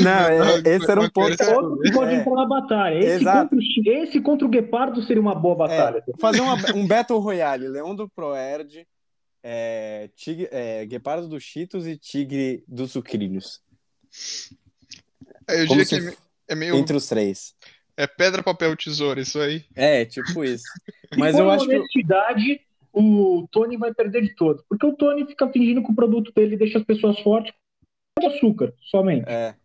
Não, 0.01 0.11
é- 0.11 0.61
esse 0.75 0.89
era 0.91 1.01
um 1.01 1.09
ponto. 1.09 1.35
coisa- 1.37 1.55
Outro 1.55 1.79
que 1.81 1.91
pode 1.91 2.13
É. 2.13 2.15
entrar 2.19 2.35
na 2.35 2.45
batalha. 2.45 2.97
Esse 2.99 3.21
Exato. 3.23 3.49
contra, 3.55 3.93
esse 4.03 4.21
contra 4.21 4.45
o 4.47 4.49
Guepardo 4.49 5.01
seria 5.03 5.21
uma 5.21 5.33
boa 5.35 5.55
batalha. 5.55 6.03
É, 6.07 6.17
fazer 6.19 6.41
uma- 6.41 6.55
um 6.75 6.85
Battle 6.87 7.19
Royale, 7.19 7.67
Leão 7.67 7.95
do 7.95 8.07
Proerd, 8.09 8.85
é, 9.43 10.09
tigre, 10.15 10.47
é, 10.51 10.85
Guepardo 10.85 11.27
dos 11.27 11.43
Cheetos 11.43 11.87
e 11.87 11.97
Tigre 11.97 12.63
dos 12.67 12.91
Sucrilhos. 12.91 13.59
Eu 15.47 15.67
Como 15.67 15.83
diria 15.83 15.85
que 15.85 15.95
é 15.95 16.11
se 16.11 16.17
é 16.49 16.55
meio. 16.55 16.75
entre 16.75 16.95
os 16.97 17.07
três. 17.07 17.53
É 17.97 18.05
pedra, 18.07 18.43
papel, 18.43 18.75
tesoura, 18.75 19.21
isso 19.21 19.39
aí. 19.39 19.63
É, 19.75 20.03
tipo 20.05 20.43
isso. 20.43 20.65
Se 21.13 21.17
Mas 21.19 21.37
eu 21.37 21.49
acho 21.49 21.65
que. 21.67 21.75
honestidade, 21.75 22.61
o 22.91 23.47
Tony 23.51 23.77
vai 23.77 23.93
perder 23.93 24.21
de 24.21 24.35
todo. 24.35 24.63
Porque 24.69 24.85
o 24.85 24.93
Tony 24.93 25.25
fica 25.25 25.47
fingindo 25.49 25.83
que 25.83 25.91
o 25.91 25.95
produto 25.95 26.31
dele 26.35 26.57
deixa 26.57 26.77
as 26.77 26.83
pessoas 26.83 27.17
fortes 27.19 27.53
com 28.17 28.27
açúcar, 28.27 28.73
somente. 28.89 29.25
É. 29.27 29.55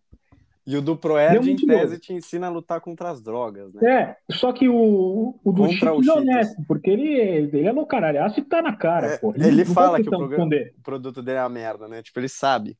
E 0.66 0.76
o 0.76 0.83
do 0.83 0.93
Ele 0.93 0.99
é 0.99 1.01
Proerd, 1.01 1.37
em 1.39 1.49
muito 1.55 1.66
tese, 1.66 1.85
novo. 1.85 1.99
te 1.99 2.12
ensina 2.12 2.47
a 2.47 2.51
lutar 2.51 2.81
contra 2.81 3.11
as 3.11 3.20
drogas, 3.20 3.72
né? 3.74 3.91
É, 3.91 4.16
só 4.33 4.53
que 4.53 4.68
o, 4.68 5.35
o 5.43 5.53
do 5.53 5.62
Contra 5.66 5.93
o 5.95 6.03
Cheetos 6.03 6.09
é 6.09 6.12
honesto, 6.12 6.62
porque 6.68 6.91
ele, 6.91 7.09
ele 7.12 7.66
é 7.66 7.72
loucaralhaço 7.72 8.39
e 8.39 8.45
tá 8.45 8.62
na 8.62 8.76
cara, 8.76 9.07
É, 9.14 9.16
pô. 9.18 9.35
ele 9.35 9.64
não 9.64 9.74
fala 9.74 10.01
que 10.01 10.09
o 10.09 10.11
programa-. 10.11 10.55
O 10.78 10.83
produto 10.83 11.22
dele 11.22 11.39
é 11.39 11.41
a 11.41 11.49
merda, 11.49 11.89
né? 11.89 12.03
Tipo, 12.03 12.20
ele 12.20 12.28
sabe. 12.28 12.76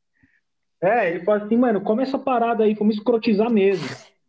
É, 0.81 1.11
ele 1.11 1.25
fala 1.25 1.45
assim, 1.45 1.57
mano, 1.57 1.81
come 1.81 2.03
essa 2.03 2.19
parada 2.19 2.63
aí, 2.65 2.75
vamos 2.75 2.97
escrotizar 2.97 3.51
mesmo. 3.51 3.85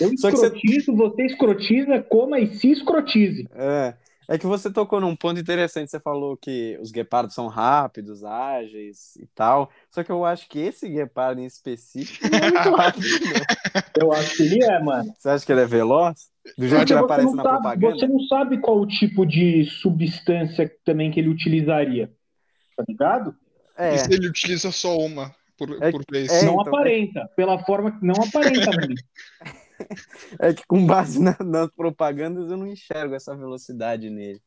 Eu 0.00 0.16
Só 0.18 0.30
que 0.30 0.36
você- 0.36 0.46
escrotizo, 0.46 0.96
você 0.96 1.26
escrotiza, 1.26 2.02
coma 2.02 2.38
e 2.40 2.46
se 2.56 2.70
escrotize. 2.70 3.48
É. 3.54 3.94
É 4.26 4.38
que 4.38 4.46
você 4.46 4.72
tocou 4.72 5.00
num 5.02 5.14
ponto 5.14 5.38
interessante. 5.38 5.90
Você 5.90 6.00
falou 6.00 6.34
que 6.34 6.78
os 6.80 6.90
guepardos 6.90 7.34
são 7.34 7.46
rápidos, 7.46 8.24
ágeis 8.24 9.16
e 9.16 9.26
tal. 9.34 9.70
Só 9.90 10.02
que 10.02 10.10
eu 10.10 10.24
acho 10.24 10.48
que 10.48 10.58
esse 10.60 10.88
guepardo 10.88 11.42
em 11.42 11.44
específico 11.44 12.26
não 12.30 12.38
é 12.38 12.50
muito 12.50 12.70
rápido, 12.74 13.06
não. 13.06 14.02
Eu 14.02 14.12
acho 14.14 14.36
que 14.36 14.42
ele 14.44 14.64
é, 14.64 14.82
mano. 14.82 15.12
Você 15.18 15.28
acha 15.28 15.44
que 15.44 15.52
ele 15.52 15.60
é 15.60 15.66
veloz? 15.66 16.30
Do 16.56 16.66
jeito 16.66 16.86
que 16.86 16.92
ele 16.94 17.00
você 17.00 17.04
aparece 17.04 17.26
não 17.26 17.34
na 17.34 17.42
sabe- 17.42 17.52
propaganda? 17.60 17.94
Você 17.98 18.06
não 18.06 18.20
sabe 18.20 18.58
qual 18.62 18.80
o 18.80 18.86
tipo 18.86 19.26
de 19.26 19.66
substância 19.66 20.72
também 20.86 21.10
que 21.10 21.20
ele 21.20 21.28
utilizaria. 21.28 22.10
Tá 22.76 22.84
ligado? 22.88 23.34
É. 23.76 23.94
E 23.94 23.98
se 23.98 24.10
ele 24.14 24.28
utiliza 24.28 24.72
só 24.72 24.96
uma 24.96 25.34
por, 25.56 25.82
É- 25.82 25.90
por 25.90 26.02
vez? 26.10 26.30
é, 26.30 26.44
não 26.46 26.60
então, 26.60 26.68
aparenta. 26.74 27.28
Pela 27.36 27.58
forma 27.64 27.98
que 27.98 28.04
não 28.06 28.14
aparenta. 28.14 28.70
É 30.38 30.54
que 30.54 30.62
com 30.68 30.86
base 30.86 31.20
na- 31.20 31.36
nas 31.44 31.68
propagandas 31.74 32.48
eu 32.48 32.56
não 32.56 32.66
enxergo 32.68 33.12
essa 33.14 33.36
velocidade 33.36 34.08
nele. 34.08 34.40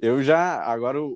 Eu 0.00 0.20
já. 0.22 0.60
Agora 0.64 1.00
o, 1.00 1.12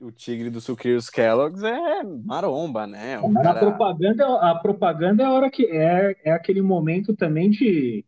o, 0.00 0.06
o 0.06 0.12
tigre 0.12 0.50
do 0.50 0.60
Sucrilhos 0.60 1.10
Kellogg's 1.10 1.64
é 1.64 2.02
maromba, 2.24 2.86
né? 2.86 3.18
O 3.18 3.28
Na 3.30 3.42
cara- 3.42 3.58
propaganda, 3.58 4.24
a 4.40 4.54
propaganda 4.54 5.24
é 5.24 5.26
a 5.26 5.32
hora 5.32 5.50
que 5.50 5.66
é, 5.66 6.16
é 6.24 6.30
aquele 6.30 6.62
momento 6.62 7.14
também 7.16 7.50
de, 7.50 8.04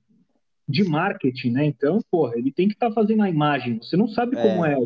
de 0.69 0.85
marketing, 0.85 1.51
né? 1.51 1.65
Então, 1.67 1.99
porra, 2.09 2.35
ele 2.39 2.53
tem 2.53 2.69
que 2.69 2.75
estar 2.75 2.93
fazendo 2.93 3.23
a 3.25 3.29
imagem. 3.29 3.79
Você 3.83 3.97
não 3.97 4.07
sabe 4.07 4.37
como 4.37 4.65
é, 4.65 4.77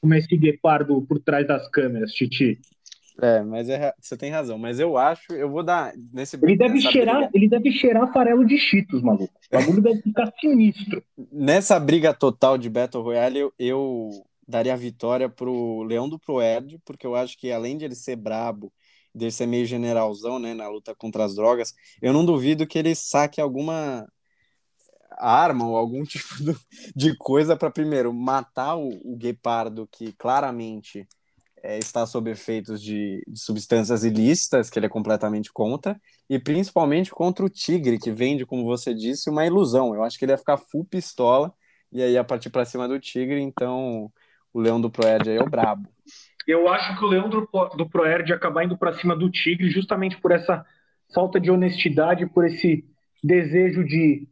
como 0.00 0.12
é 0.14 0.18
esse 0.18 0.36
guepardo 0.36 1.00
por 1.02 1.20
trás 1.20 1.46
das 1.46 1.68
câmeras, 1.70 2.12
Titi. 2.12 2.60
É, 3.20 3.42
mas 3.42 3.68
é 3.68 3.92
você 4.00 4.16
tem 4.16 4.30
razão. 4.30 4.58
Mas 4.58 4.78
eu 4.80 4.96
acho, 4.96 5.32
eu 5.32 5.50
vou 5.50 5.62
dar 5.62 5.92
nesse. 6.12 6.36
Ele 6.42 6.56
deve 6.56 6.80
cheirar, 6.80 7.16
briga- 7.16 7.30
ele 7.34 7.48
deve 7.48 7.72
cheirar 7.72 8.12
farelo 8.12 8.44
de 8.44 8.58
cheetos, 8.58 9.02
maluco. 9.02 9.32
O 9.52 9.56
bagulho 9.58 9.82
deve 9.82 10.02
ficar 10.02 10.32
sinistro. 10.40 11.02
nessa 11.30 11.78
briga 11.78 12.14
total 12.14 12.56
de 12.56 12.70
Battle 12.70 13.02
Royale, 13.02 13.38
eu, 13.38 13.52
eu 13.58 14.10
daria 14.46 14.72
a 14.72 14.76
vitória 14.76 15.28
pro 15.28 15.82
Leão 15.82 16.08
do 16.08 16.18
Proerd, 16.18 16.78
porque 16.84 17.06
eu 17.06 17.14
acho 17.14 17.36
que 17.38 17.52
além 17.52 17.76
de 17.76 17.84
ele 17.84 17.94
ser 17.94 18.16
brabo, 18.16 18.72
de 19.14 19.26
ele 19.26 19.32
ser 19.32 19.46
meio 19.46 19.66
generalzão, 19.66 20.38
né, 20.38 20.54
na 20.54 20.68
luta 20.68 20.94
contra 20.94 21.24
as 21.24 21.34
drogas, 21.34 21.74
eu 22.00 22.12
não 22.12 22.24
duvido 22.24 22.66
que 22.66 22.78
ele 22.78 22.94
saque 22.94 23.40
alguma 23.40 24.06
arma 25.18 25.66
ou 25.68 25.76
algum 25.76 26.02
tipo 26.04 26.26
de 26.96 27.16
coisa 27.16 27.56
para 27.56 27.70
primeiro 27.70 28.12
matar 28.12 28.76
o, 28.76 28.88
o 29.04 29.16
guepardo 29.16 29.86
que 29.90 30.12
claramente 30.12 31.06
é, 31.62 31.78
está 31.78 32.04
sob 32.06 32.30
efeitos 32.30 32.82
de, 32.82 33.22
de 33.26 33.40
substâncias 33.40 34.04
ilícitas, 34.04 34.68
que 34.68 34.78
ele 34.78 34.86
é 34.86 34.88
completamente 34.88 35.52
contra, 35.52 36.00
e 36.28 36.38
principalmente 36.38 37.10
contra 37.10 37.44
o 37.44 37.48
tigre, 37.48 37.98
que 37.98 38.10
vende, 38.10 38.44
como 38.44 38.64
você 38.64 38.94
disse, 38.94 39.30
uma 39.30 39.46
ilusão. 39.46 39.94
Eu 39.94 40.02
acho 40.02 40.18
que 40.18 40.24
ele 40.24 40.32
ia 40.32 40.38
ficar 40.38 40.58
full 40.58 40.84
pistola 40.84 41.52
e 41.92 42.02
aí 42.02 42.12
ia 42.12 42.24
partir 42.24 42.50
para 42.50 42.64
cima 42.64 42.88
do 42.88 42.98
tigre, 42.98 43.40
então 43.40 44.10
o 44.52 44.60
leão 44.60 44.80
do 44.80 44.90
Proerd 44.90 45.30
aí 45.30 45.36
é 45.36 45.42
o 45.42 45.48
brabo. 45.48 45.88
Eu 46.46 46.68
acho 46.68 46.98
que 46.98 47.04
o 47.04 47.08
Leão 47.08 47.28
do, 47.28 47.48
do 47.76 47.88
Proerd 47.88 48.32
acabar 48.32 48.64
indo 48.64 48.76
pra 48.76 48.92
cima 48.94 49.14
do 49.14 49.30
Tigre 49.30 49.70
justamente 49.70 50.20
por 50.20 50.32
essa 50.32 50.64
falta 51.14 51.38
de 51.38 51.50
honestidade, 51.50 52.26
por 52.26 52.44
esse 52.44 52.84
desejo 53.22 53.84
de 53.84 54.26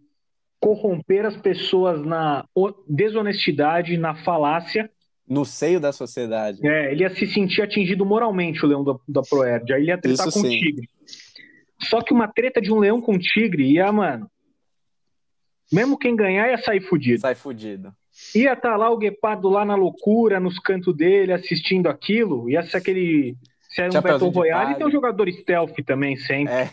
corromper 0.58 1.24
as 1.24 1.36
pessoas 1.36 2.04
na 2.04 2.44
desonestidade, 2.88 3.96
na 3.96 4.14
falácia. 4.14 4.90
No 5.30 5.44
seio 5.44 5.78
da 5.78 5.92
sociedade. 5.92 6.58
É, 6.66 6.90
ele 6.92 7.04
ia 7.04 7.14
se 7.14 7.24
sentir 7.26 7.62
atingido 7.62 8.04
moralmente, 8.04 8.64
o 8.64 8.68
Leão 8.68 8.82
da, 8.82 8.94
da 9.08 9.22
Proerd. 9.22 9.72
Aí 9.72 9.80
ele 9.82 9.90
ia 9.92 9.96
tretar 9.98 10.26
Isso 10.26 10.40
com 10.40 10.46
o 10.46 10.50
sim. 10.50 10.58
Tigre. 10.58 10.88
Só 11.84 12.02
que 12.02 12.12
uma 12.12 12.26
treta 12.26 12.60
de 12.60 12.72
um 12.72 12.78
leão 12.80 13.00
com 13.00 13.16
tigre 13.16 13.62
ia, 13.72 13.90
mano. 13.92 14.28
Mesmo 15.72 15.96
quem 15.96 16.16
ganhar 16.16 16.48
ia 16.50 16.58
sair 16.58 16.80
fudido. 16.80 17.20
Sai 17.20 17.34
fudido. 17.36 17.94
Ia 18.34 18.52
estar 18.54 18.76
lá 18.76 18.90
o 18.90 18.98
guepardo 18.98 19.48
lá 19.48 19.64
na 19.64 19.76
loucura, 19.76 20.40
nos 20.40 20.58
cantos 20.58 20.94
dele, 20.96 21.32
assistindo 21.32 21.86
aquilo. 21.88 22.50
Ia 22.50 22.62
ser 22.64 22.78
aquele 22.78 23.36
Se 23.70 23.80
é 23.82 23.86
um 23.88 24.02
Battle 24.02 24.30
Royale, 24.30 24.64
palha. 24.64 24.76
tem 24.78 24.86
um 24.86 24.90
jogador 24.90 25.30
stealth 25.32 25.76
também, 25.86 26.16
sempre. 26.16 26.52
É. 26.52 26.70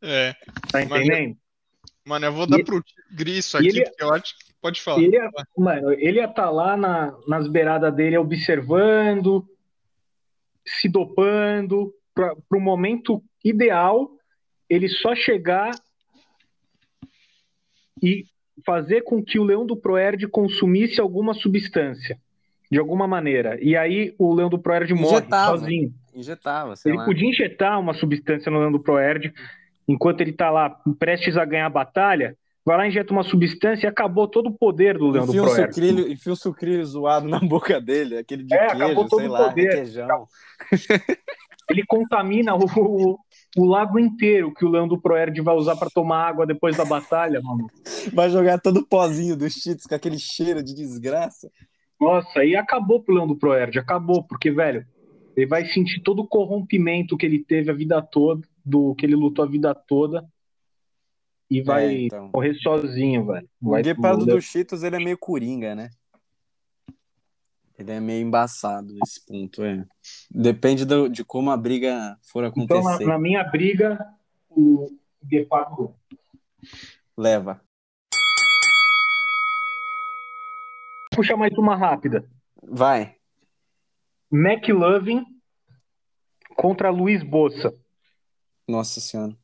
É. 0.00 0.34
Tá 0.70 0.80
entendendo? 0.80 1.36
Mano, 2.06 2.24
eu 2.26 2.32
vou 2.32 2.46
dar 2.46 2.60
E- 2.60 2.64
pro 2.64 2.82
Grisso 3.10 3.56
e 3.56 3.58
aqui, 3.58 3.68
ele- 3.68 3.84
porque 3.84 4.02
eu 4.04 4.14
acho. 4.14 4.32
Pode 4.60 4.80
falar. 4.82 5.00
Ele 5.02 5.16
ia, 5.16 5.30
mano, 5.56 5.92
ele 5.92 6.18
ia 6.18 6.24
estar 6.26 6.50
lá 6.50 6.76
na- 6.76 7.16
nas 7.28 7.46
beiradas 7.48 7.94
dele 7.94 8.18
observando, 8.18 9.46
se 10.66 10.88
dopando, 10.88 11.94
para 12.14 12.34
o 12.52 12.60
momento 12.60 13.22
ideal, 13.44 14.10
ele 14.68 14.88
só 14.88 15.14
chegar 15.14 15.70
e 18.02 18.24
fazer 18.66 19.02
com 19.02 19.22
que 19.22 19.38
o 19.38 19.44
leão 19.44 19.64
do 19.64 19.76
Proerd 19.76 20.26
consumisse 20.28 21.00
alguma 21.00 21.32
substância, 21.34 22.18
de 22.70 22.78
alguma 22.78 23.06
maneira. 23.06 23.56
E 23.62 23.76
aí 23.76 24.14
o 24.18 24.34
leão 24.34 24.48
do 24.50 24.58
Proerd 24.58 24.92
morre 24.94 25.18
Injetava. 25.18 25.58
sozinho. 25.58 25.94
Injetava, 26.14 26.74
sei 26.76 26.90
Ele 26.92 26.98
lá. 26.98 27.04
podia 27.04 27.28
injetar 27.28 27.78
uma 27.78 27.94
substância 27.94 28.50
no 28.50 28.58
leão 28.58 28.72
do 28.72 28.80
Proerd 28.80 29.32
enquanto 29.86 30.20
ele 30.20 30.32
tá 30.32 30.50
lá 30.50 30.68
prestes 30.98 31.36
a 31.36 31.44
ganhar 31.44 31.66
a 31.66 31.70
batalha. 31.70 32.36
Vai 32.68 32.76
lá, 32.76 32.86
injeta 32.86 33.14
uma 33.14 33.22
substância 33.22 33.86
e 33.86 33.88
acabou 33.88 34.28
todo 34.28 34.50
o 34.50 34.52
poder 34.52 34.98
do 34.98 35.08
leão 35.08 35.24
do 35.24 35.30
Enfia 35.30 35.42
Proerd. 35.42 35.74
sucrilho, 35.74 36.12
enfia 36.12 36.32
um 36.34 36.36
sucrilho 36.36 36.84
zoado 36.84 37.26
na 37.26 37.40
boca 37.40 37.80
dele, 37.80 38.18
aquele 38.18 38.44
de 38.44 38.54
É, 38.54 38.66
acabou 38.66 38.86
queijo, 38.88 39.08
todo 39.08 39.20
sei 39.20 39.28
o 39.28 39.32
lá, 39.32 39.48
poder. 39.48 39.70
requeijão. 39.70 40.26
Ele 41.70 41.82
contamina 41.86 42.54
o, 42.54 42.66
o, 42.76 43.18
o 43.56 43.64
lago 43.64 43.98
inteiro 43.98 44.52
que 44.52 44.66
o 44.66 44.68
leão 44.68 44.86
do 44.86 45.00
Proerd 45.00 45.40
vai 45.40 45.54
usar 45.54 45.76
para 45.76 45.88
tomar 45.88 46.28
água 46.28 46.44
depois 46.44 46.76
da 46.76 46.84
batalha, 46.84 47.40
mano. 47.42 47.68
Vai 48.12 48.28
jogar 48.28 48.60
todo 48.60 48.80
o 48.80 48.86
pozinho 48.86 49.34
dos 49.34 49.54
cheats 49.54 49.86
com 49.86 49.94
aquele 49.94 50.18
cheiro 50.18 50.62
de 50.62 50.74
desgraça. 50.74 51.50
Nossa, 51.98 52.44
e 52.44 52.54
acabou 52.54 53.02
pro 53.02 53.14
leão 53.14 53.26
do 53.26 53.34
Proerd, 53.38 53.78
acabou, 53.78 54.22
porque, 54.24 54.50
velho, 54.50 54.84
ele 55.34 55.46
vai 55.46 55.64
sentir 55.64 56.02
todo 56.02 56.20
o 56.20 56.28
corrompimento 56.28 57.16
que 57.16 57.24
ele 57.24 57.42
teve 57.42 57.70
a 57.70 57.74
vida 57.74 58.02
toda, 58.02 58.46
do 58.62 58.94
que 58.94 59.06
ele 59.06 59.16
lutou 59.16 59.42
a 59.42 59.48
vida 59.48 59.74
toda, 59.74 60.22
e 61.50 61.62
vai 61.62 61.86
É, 61.86 62.00
então. 62.02 62.30
correr 62.30 62.54
sozinho, 62.54 63.26
velho. 63.26 63.48
O 63.60 63.70
Vai, 63.70 63.82
Guepardo 63.82 64.22
o- 64.22 64.26
dos 64.26 64.44
Cheetos, 64.44 64.82
ele 64.82 64.96
é 64.96 64.98
meio 64.98 65.16
coringa, 65.18 65.74
né? 65.74 65.90
Ele 67.78 67.92
é 67.92 68.00
meio 68.00 68.26
embaçado 68.26 68.92
nesse 68.92 69.24
ponto, 69.24 69.62
é. 69.62 69.86
Depende 70.30 70.84
do- 70.84 71.08
de 71.08 71.24
como 71.24 71.50
a 71.50 71.56
briga 71.56 72.18
for 72.22 72.44
Então, 72.44 72.82
na, 72.82 72.90
acontecer. 72.90 73.06
na 73.08 73.18
minha 73.18 73.44
briga, 73.44 73.98
o 74.50 74.88
Guepardo 75.24 75.94
Leva. 77.16 77.60
Puxa 81.14 81.36
mais 81.36 81.52
uma 81.56 81.76
rápida. 81.76 82.28
Vai. 82.62 83.16
McLovin 84.30 85.24
contra 86.56 86.90
Luiz 86.90 87.22
Bossa. 87.22 87.74
Nossa 88.68 89.00
senhora. 89.00 89.36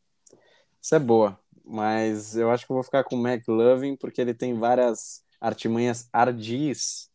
Isso 0.83 0.95
é 0.95 0.99
boa. 0.99 1.41
Mas 1.65 2.37
eu 2.37 2.51
acho 2.51 2.67
que 2.67 2.73
eu 2.73 2.75
vou 2.75 2.85
ficar 2.85 3.05
com 3.05 3.17
o 3.17 3.27
McLovin 3.27 3.97
porque 3.97 4.21
ele 4.21 4.35
tem 4.35 4.55
várias 4.55 5.25
artimanhas 5.41 6.09
ardis 6.13 7.11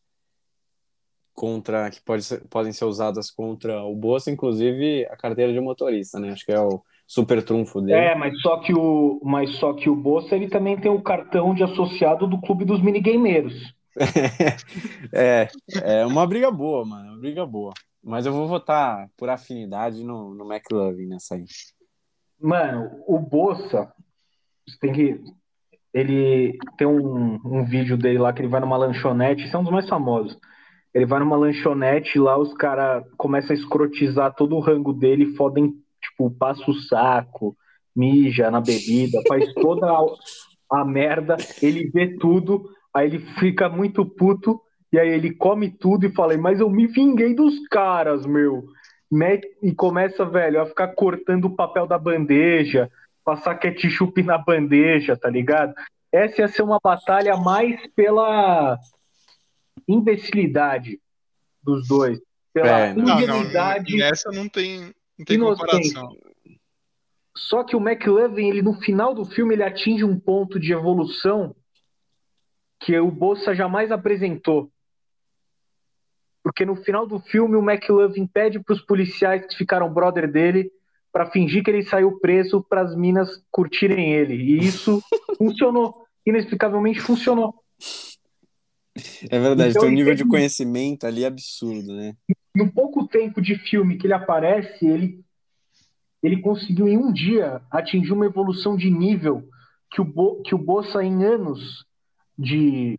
contra 1.32 1.90
que 1.90 2.00
pode 2.02 2.22
ser- 2.22 2.46
podem 2.48 2.72
ser 2.72 2.84
usadas 2.84 3.30
contra 3.30 3.82
o 3.82 3.94
Bolsa, 3.94 4.30
inclusive 4.30 5.06
a 5.06 5.16
carteira 5.16 5.52
de 5.52 5.60
motorista, 5.60 6.18
né? 6.20 6.32
Acho 6.32 6.44
que 6.44 6.52
é 6.52 6.60
o 6.60 6.82
super 7.06 7.42
trunfo 7.42 7.80
dele. 7.80 7.98
É, 7.98 8.14
mas 8.14 8.38
só 8.42 8.58
que 8.58 8.74
o, 8.74 9.20
mas 9.24 9.56
só 9.56 9.72
que 9.72 9.88
o 9.88 9.96
Bossa 9.96 10.36
ele 10.36 10.48
também 10.48 10.78
tem 10.78 10.90
o 10.90 11.02
cartão 11.02 11.54
de 11.54 11.62
associado 11.62 12.26
do 12.26 12.40
clube 12.40 12.64
dos 12.64 12.82
minigameiros. 12.82 13.54
É, 15.12 15.48
é 15.82 16.06
uma 16.06 16.26
briga 16.26 16.50
boa, 16.50 16.84
mano. 16.84 17.12
Uma 17.12 17.18
briga 17.18 17.44
boa. 17.44 17.72
Mas 18.02 18.24
eu 18.24 18.32
vou 18.32 18.46
votar 18.46 19.08
por 19.16 19.28
afinidade 19.28 20.04
no, 20.04 20.34
no 20.34 20.50
McLovin 20.50 21.06
nessa 21.06 21.34
aí. 21.34 21.44
Mano, 22.40 23.02
o 23.06 23.18
Bossa 23.18 23.92
você 23.98 23.99
tem 24.78 24.92
que 24.92 25.20
ele 25.92 26.56
tem 26.78 26.86
um, 26.86 27.40
um 27.44 27.64
vídeo 27.64 27.96
dele 27.96 28.18
lá 28.18 28.32
que 28.32 28.40
ele 28.40 28.48
vai 28.48 28.60
numa 28.60 28.76
lanchonete, 28.76 29.44
esse 29.44 29.54
é 29.54 29.58
um 29.58 29.64
dos 29.64 29.72
mais 29.72 29.88
famosos. 29.88 30.38
Ele 30.94 31.06
vai 31.06 31.20
numa 31.20 31.36
lanchonete 31.36 32.18
lá 32.18 32.36
os 32.38 32.52
caras 32.54 33.04
começam 33.16 33.54
a 33.54 33.58
escrotizar 33.58 34.34
todo 34.34 34.56
o 34.56 34.60
rango 34.60 34.92
dele, 34.92 35.34
fodem, 35.36 35.74
tipo, 36.00 36.30
passa 36.30 36.68
o 36.70 36.74
saco, 36.74 37.56
mija 37.94 38.50
na 38.50 38.60
bebida, 38.60 39.20
faz 39.26 39.52
toda 39.54 39.86
a, 39.90 40.80
a 40.80 40.84
merda, 40.84 41.36
ele 41.60 41.90
vê 41.90 42.16
tudo, 42.18 42.68
aí 42.94 43.06
ele 43.06 43.18
fica 43.38 43.68
muito 43.68 44.04
puto, 44.04 44.60
e 44.92 44.98
aí 44.98 45.08
ele 45.08 45.34
come 45.34 45.70
tudo 45.70 46.06
e 46.06 46.12
fala, 46.12 46.36
mas 46.38 46.60
eu 46.60 46.68
me 46.68 46.86
vinguei 46.86 47.34
dos 47.34 47.68
caras, 47.68 48.26
meu. 48.26 48.64
E 49.62 49.72
começa, 49.72 50.24
velho, 50.24 50.60
a 50.60 50.66
ficar 50.66 50.88
cortando 50.88 51.46
o 51.46 51.56
papel 51.56 51.86
da 51.86 51.98
bandeja, 51.98 52.90
passar 53.24 53.56
ketchup 53.56 54.22
na 54.22 54.38
bandeja, 54.38 55.16
tá 55.16 55.28
ligado? 55.28 55.74
Essa 56.12 56.42
ia 56.42 56.48
ser 56.48 56.62
uma 56.62 56.78
batalha 56.82 57.36
mais 57.36 57.80
pela 57.94 58.78
imbecilidade 59.86 61.00
dos 61.62 61.86
dois. 61.86 62.20
Pela 62.52 62.68
É, 62.68 62.94
não. 62.94 63.04
Não, 63.04 63.14
não, 63.14 63.22
ingenuidade. 63.22 63.96
nessa 63.96 64.30
não 64.30 64.48
tem, 64.48 64.92
não 65.18 65.24
tem 65.24 65.38
comparação. 65.38 66.16
Só 67.36 67.64
que 67.64 67.76
o 67.76 67.80
McLovin, 67.80 68.48
ele 68.48 68.62
no 68.62 68.74
final 68.74 69.14
do 69.14 69.24
filme, 69.24 69.54
ele 69.54 69.62
atinge 69.62 70.04
um 70.04 70.18
ponto 70.18 70.58
de 70.58 70.72
evolução 70.72 71.54
que 72.80 72.98
o 72.98 73.10
Bolsa 73.10 73.54
jamais 73.54 73.92
apresentou. 73.92 74.70
Porque 76.42 76.64
no 76.64 76.76
final 76.76 77.06
do 77.06 77.20
filme, 77.20 77.56
o 77.56 77.62
McLovin 77.62 78.26
pede 78.26 78.58
para 78.60 78.74
os 78.74 78.80
policiais 78.80 79.46
que 79.46 79.56
ficaram 79.56 79.92
brother 79.92 80.30
dele 80.30 80.70
para 81.12 81.30
fingir 81.30 81.62
que 81.62 81.70
ele 81.70 81.82
saiu 81.82 82.18
preso 82.18 82.62
para 82.62 82.82
as 82.82 82.96
minas 82.96 83.42
curtirem 83.50 84.12
ele. 84.12 84.34
E 84.34 84.58
isso 84.58 85.02
funcionou. 85.38 85.94
Inexplicavelmente 86.26 87.00
funcionou. 87.00 87.54
É 89.30 89.38
verdade, 89.38 89.70
Então, 89.70 89.82
tem 89.82 89.90
um 89.90 89.94
nível 89.94 90.14
de 90.14 90.24
conhecimento 90.24 91.06
ali 91.06 91.24
absurdo, 91.24 91.94
né? 91.94 92.14
no 92.54 92.70
pouco 92.70 93.06
tempo 93.06 93.40
de 93.40 93.56
filme 93.56 93.96
que 93.96 94.06
ele 94.06 94.14
aparece, 94.14 94.86
ele, 94.86 95.20
ele 96.22 96.40
conseguiu 96.40 96.88
em 96.88 96.98
um 96.98 97.12
dia 97.12 97.60
atingir 97.70 98.12
uma 98.12 98.26
evolução 98.26 98.76
de 98.76 98.90
nível 98.90 99.48
que 99.90 100.00
o, 100.00 100.04
Bo, 100.04 100.42
que 100.42 100.54
o 100.54 100.58
Bossa 100.58 101.02
em 101.02 101.24
anos 101.24 101.84
de, 102.38 102.98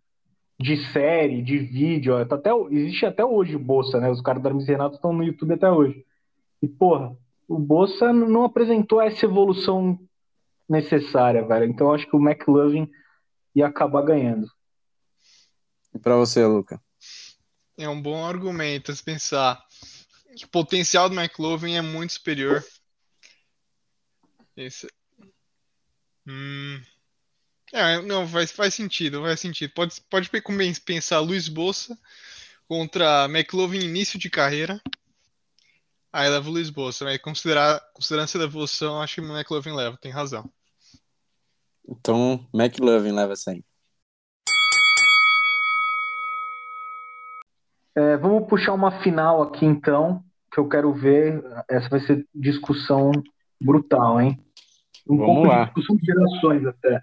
de 0.60 0.76
série, 0.92 1.42
de 1.42 1.58
vídeo, 1.58 2.26
tá 2.26 2.36
até, 2.36 2.50
existe 2.70 3.06
até 3.06 3.24
hoje 3.24 3.56
o 3.56 3.58
Bossa, 3.58 4.00
né? 4.00 4.10
Os 4.10 4.20
caras 4.20 4.42
da 4.42 4.50
Hermes 4.50 4.66
Renato 4.66 4.96
estão 4.96 5.12
no 5.12 5.24
YouTube 5.24 5.54
até 5.54 5.70
hoje. 5.70 6.04
E, 6.62 6.68
porra, 6.68 7.16
o 7.52 7.58
Bossa 7.58 8.12
não 8.12 8.44
apresentou 8.44 9.00
essa 9.00 9.26
evolução 9.26 9.98
necessária, 10.68 11.46
velho. 11.46 11.66
Então 11.66 11.88
eu 11.88 11.94
acho 11.94 12.06
que 12.08 12.16
o 12.16 12.20
McLovin 12.20 12.90
ia 13.54 13.66
acabar 13.66 14.02
ganhando. 14.02 14.50
E 15.94 15.98
pra 15.98 16.16
você, 16.16 16.46
Luca? 16.46 16.80
É 17.76 17.86
um 17.88 18.00
bom 18.00 18.24
argumento 18.24 18.94
se 18.94 19.04
pensar 19.04 19.62
que 20.34 20.46
o 20.46 20.48
potencial 20.48 21.10
do 21.10 21.20
McLovin 21.20 21.74
é 21.74 21.82
muito 21.82 22.14
superior. 22.14 22.64
Esse... 24.56 24.88
Hum... 26.26 26.80
É, 27.74 28.02
não, 28.02 28.28
faz, 28.28 28.52
faz 28.52 28.74
sentido, 28.74 29.22
faz 29.22 29.40
sentido. 29.40 29.72
Pode, 29.74 30.00
pode 30.10 30.30
pensar 30.84 31.20
Luiz 31.20 31.48
Bossa 31.48 31.98
contra 32.68 33.24
McLovin 33.24 33.80
início 33.80 34.18
de 34.18 34.28
carreira. 34.28 34.80
Aí 36.12 36.28
leva 36.28 36.46
o 36.46 36.52
Luiz 36.52 36.68
Bossa, 36.68 37.06
mas 37.06 37.16
considerar, 37.18 37.80
considerando 37.94 38.24
essa 38.24 38.42
evolução, 38.42 39.00
acho 39.00 39.14
que 39.14 39.20
o 39.22 39.34
McLovin 39.34 39.72
leva, 39.72 39.96
tem 39.96 40.12
razão. 40.12 40.44
Então, 41.88 42.46
McLovin 42.52 43.12
leva 43.12 43.32
essa 43.32 43.52
aí. 43.52 43.64
É, 47.94 48.16
vamos 48.18 48.46
puxar 48.46 48.74
uma 48.74 49.02
final 49.02 49.42
aqui 49.42 49.64
então, 49.64 50.22
que 50.52 50.60
eu 50.60 50.68
quero 50.68 50.92
ver. 50.92 51.42
Essa 51.68 51.88
vai 51.88 52.00
ser 52.00 52.26
discussão 52.34 53.10
brutal, 53.58 54.20
hein? 54.20 54.38
Um 55.08 55.16
Vamos 55.16 55.34
pouco 55.34 55.48
lá. 55.48 55.60
de 55.60 55.64
discussão 55.64 55.96
de 55.96 56.04
gerações 56.04 56.66
até. 56.66 57.02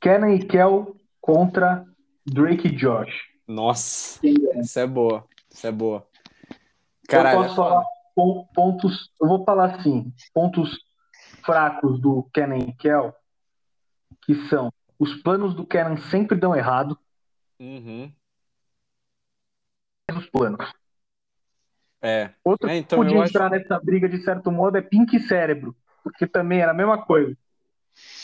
Kenan 0.00 0.34
e 0.34 0.44
Kel 0.46 0.96
contra 1.20 1.84
Drake 2.26 2.68
e 2.68 2.74
Josh. 2.74 3.14
Nossa, 3.46 4.18
ganha? 4.22 4.60
essa 4.60 4.80
é 4.80 4.86
boa. 4.86 5.26
Essa 5.50 5.68
é 5.68 5.72
boa. 5.72 6.06
Eu 7.16 7.22
Caralho, 7.22 7.38
posso 7.42 7.56
falar 7.56 7.84
pon- 8.14 8.46
pontos. 8.54 9.10
Eu 9.20 9.28
vou 9.28 9.44
falar 9.44 9.74
assim: 9.76 10.12
pontos 10.32 10.78
fracos 11.44 12.00
do 12.00 12.24
Kenan 12.32 12.58
e 12.58 12.72
Kel, 12.74 13.14
que 14.24 14.34
são 14.48 14.72
os 14.98 15.14
planos 15.22 15.54
do 15.54 15.66
Kenan 15.66 15.96
sempre 15.96 16.38
dão 16.38 16.54
errado. 16.54 16.98
Uhum. 17.60 18.12
Os 20.16 20.26
planos. 20.30 20.70
É. 22.02 22.30
Outro 22.44 22.68
É, 22.68 22.72
que 22.72 22.78
então, 22.78 22.98
podia 22.98 23.16
eu 23.16 23.22
acho- 23.22 23.30
entrar 23.30 23.48
nessa 23.50 23.78
briga 23.80 24.08
de 24.08 24.22
certo 24.22 24.50
modo 24.50 24.76
é 24.76 24.82
Pink 24.82 25.18
Cérebro, 25.20 25.74
porque 26.02 26.26
também 26.26 26.60
era 26.60 26.72
a 26.72 26.74
mesma 26.74 27.04
coisa. 27.04 27.36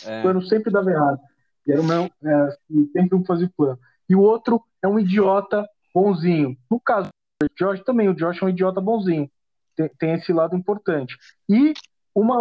É. 0.05 0.19
O 0.19 0.23
plano 0.23 0.43
sempre 0.43 0.73
dava 0.73 0.91
errado. 0.91 1.21
E 1.67 1.73
era 1.73 1.81
o 1.81 1.85
meu, 1.85 2.05
é, 2.05 2.59
e 2.71 2.87
sempre 2.93 3.17
um 3.17 3.25
fazia 3.25 3.47
o 3.47 3.51
plano. 3.53 3.79
E 4.09 4.17
o 4.17 4.21
outro 4.21 4.63
é 4.83 4.89
um 4.89 4.99
idiota 4.99 5.69
bonzinho. 5.95 6.57
No 6.71 6.81
caso 6.81 7.09
Josh 7.57 7.81
também, 7.85 8.09
o 8.09 8.15
Josh 8.15 8.43
é 8.43 8.45
um 8.45 8.49
idiota 8.49 8.81
bonzinho. 8.81 9.31
tem, 9.77 9.89
tem 9.99 10.13
esse 10.15 10.33
lado 10.33 10.57
importante. 10.57 11.17
E 11.49 11.73
uma 12.15 12.39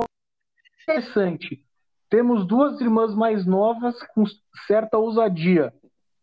interessante, 0.82 1.64
temos 2.10 2.48
duas 2.48 2.80
irmãs 2.82 3.14
mais 3.14 3.46
novas 3.46 3.96
com 4.16 4.24
certa 4.66 4.98
ousadia, 4.98 5.74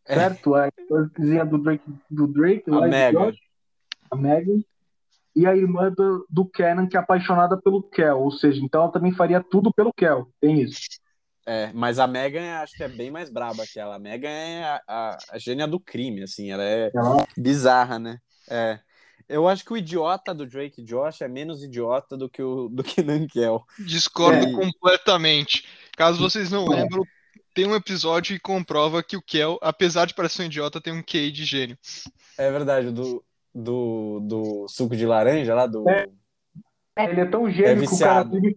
certo? 0.07 0.55
A 0.55 0.69
irmãzinha 0.79 1.45
do 1.45 1.59
Drake, 1.59 1.85
do 2.11 2.27
Drake 2.27 2.65
A 2.71 2.81
Megan. 2.81 3.33
A 4.11 4.17
Megan, 4.17 4.63
e 5.37 5.47
a 5.47 5.57
irmã 5.57 5.93
do, 5.93 6.27
do 6.31 6.45
Kenan, 6.47 6.87
que 6.87 6.97
é 6.97 7.01
apaixonada 7.01 7.61
pelo 7.61 7.83
Kel, 7.83 8.21
ou 8.21 8.31
seja, 8.31 8.61
então 8.63 8.83
ela 8.83 8.93
também 8.93 9.13
faria 9.13 9.43
tudo 9.43 9.73
pelo 9.73 9.93
Kel, 9.93 10.29
tem 10.41 10.63
isso. 10.63 10.81
É, 11.47 11.71
mas 11.75 11.99
a 11.99 12.07
Megan 12.07 12.57
acho 12.61 12.75
que 12.75 12.83
é 12.85 12.89
bem 12.89 13.11
mais 13.11 13.29
braba 13.29 13.65
que 13.71 13.79
ela. 13.79 13.97
A 13.97 13.99
Megan 13.99 14.31
é 14.31 14.65
a, 14.65 14.83
a, 14.89 15.19
a 15.33 15.39
gênia 15.39 15.67
do 15.67 15.79
crime, 15.79 16.23
assim, 16.23 16.51
ela 16.51 16.63
é 16.65 16.91
Ela- 16.95 17.27
bizarra, 17.37 17.99
né? 17.99 18.19
É. 18.49 18.79
Eu 19.29 19.49
acho 19.49 19.65
que 19.65 19.73
o 19.73 19.77
idiota 19.77 20.35
do 20.35 20.47
Drake 20.47 20.83
Josh 20.83 21.23
é 21.23 21.29
menos 21.29 21.63
idiota 21.63 22.17
do 22.17 22.29
que 22.29 22.43
o 22.43 22.69
do 22.69 22.83
que 22.85 23.03
Nankel. 23.03 23.65
Discordo 23.79 24.47
É. 24.47 24.53
completamente. 24.53 25.65
Caso 25.97 26.21
vocês 26.21 26.51
não 26.51 26.67
É. 26.73 26.77
lembram, 26.83 27.03
tem 27.55 27.67
um 27.67 27.75
episódio 27.75 28.35
que 28.35 28.41
comprova 28.43 29.03
que 29.03 29.17
o 29.17 29.23
Kel, 29.23 29.59
apesar 29.63 30.07
de 30.07 30.15
parecer 30.15 30.43
um 30.43 30.47
idiota, 30.47 30.81
tem 30.81 30.93
um 30.93 31.03
QI 31.03 31.31
de 31.31 31.45
gênio. 31.45 31.79
É 32.37 32.51
verdade, 32.51 32.91
do, 32.91 33.25
do, 33.55 34.21
do 34.21 34.67
suco 34.69 34.95
de 34.97 35.07
laranja 35.07 35.55
lá, 35.55 35.67
do. 35.67 35.89
É. 35.89 36.07
Ele 36.99 37.21
é 37.23 37.25
tão 37.27 37.51
gênio 37.51 37.89
que 37.89 37.95
o 37.95 37.99
cara 37.99 38.25
teve. 38.29 38.57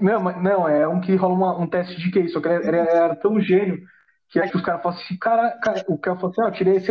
não, 0.00 0.42
não, 0.42 0.68
é 0.68 0.86
um 0.88 1.00
que 1.00 1.14
rola 1.14 1.34
uma- 1.34 1.58
um 1.58 1.66
teste 1.66 1.96
de 1.96 2.10
QI, 2.10 2.28
só 2.30 2.40
que 2.40 2.48
ele, 2.48 2.66
ele 2.68 2.76
era 2.76 3.14
tão 3.16 3.40
gênio 3.40 3.80
que 4.30 4.40
acho 4.40 4.50
que 4.50 4.56
os 4.58 4.64
caras 4.64 4.82
falam 4.82 4.98
assim, 4.98 5.16
cara, 5.18 5.50
cara, 5.62 5.84
o 5.88 5.98
cara 5.98 6.16
falou 6.16 6.30
assim, 6.32 6.42
ah, 6.42 6.46
eu 6.48 6.52
tirei 6.52 6.76
esse 6.76 6.90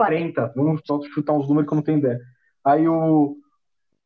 40, 0.00 0.52
vamos 0.56 0.80
só 0.86 0.98
chutar 1.12 1.34
uns 1.34 1.46
números 1.46 1.68
que 1.68 1.74
eu 1.74 1.76
não 1.76 1.82
tenho 1.82 1.98
ideia. 1.98 2.18
Aí 2.64 2.88
o, 2.88 3.36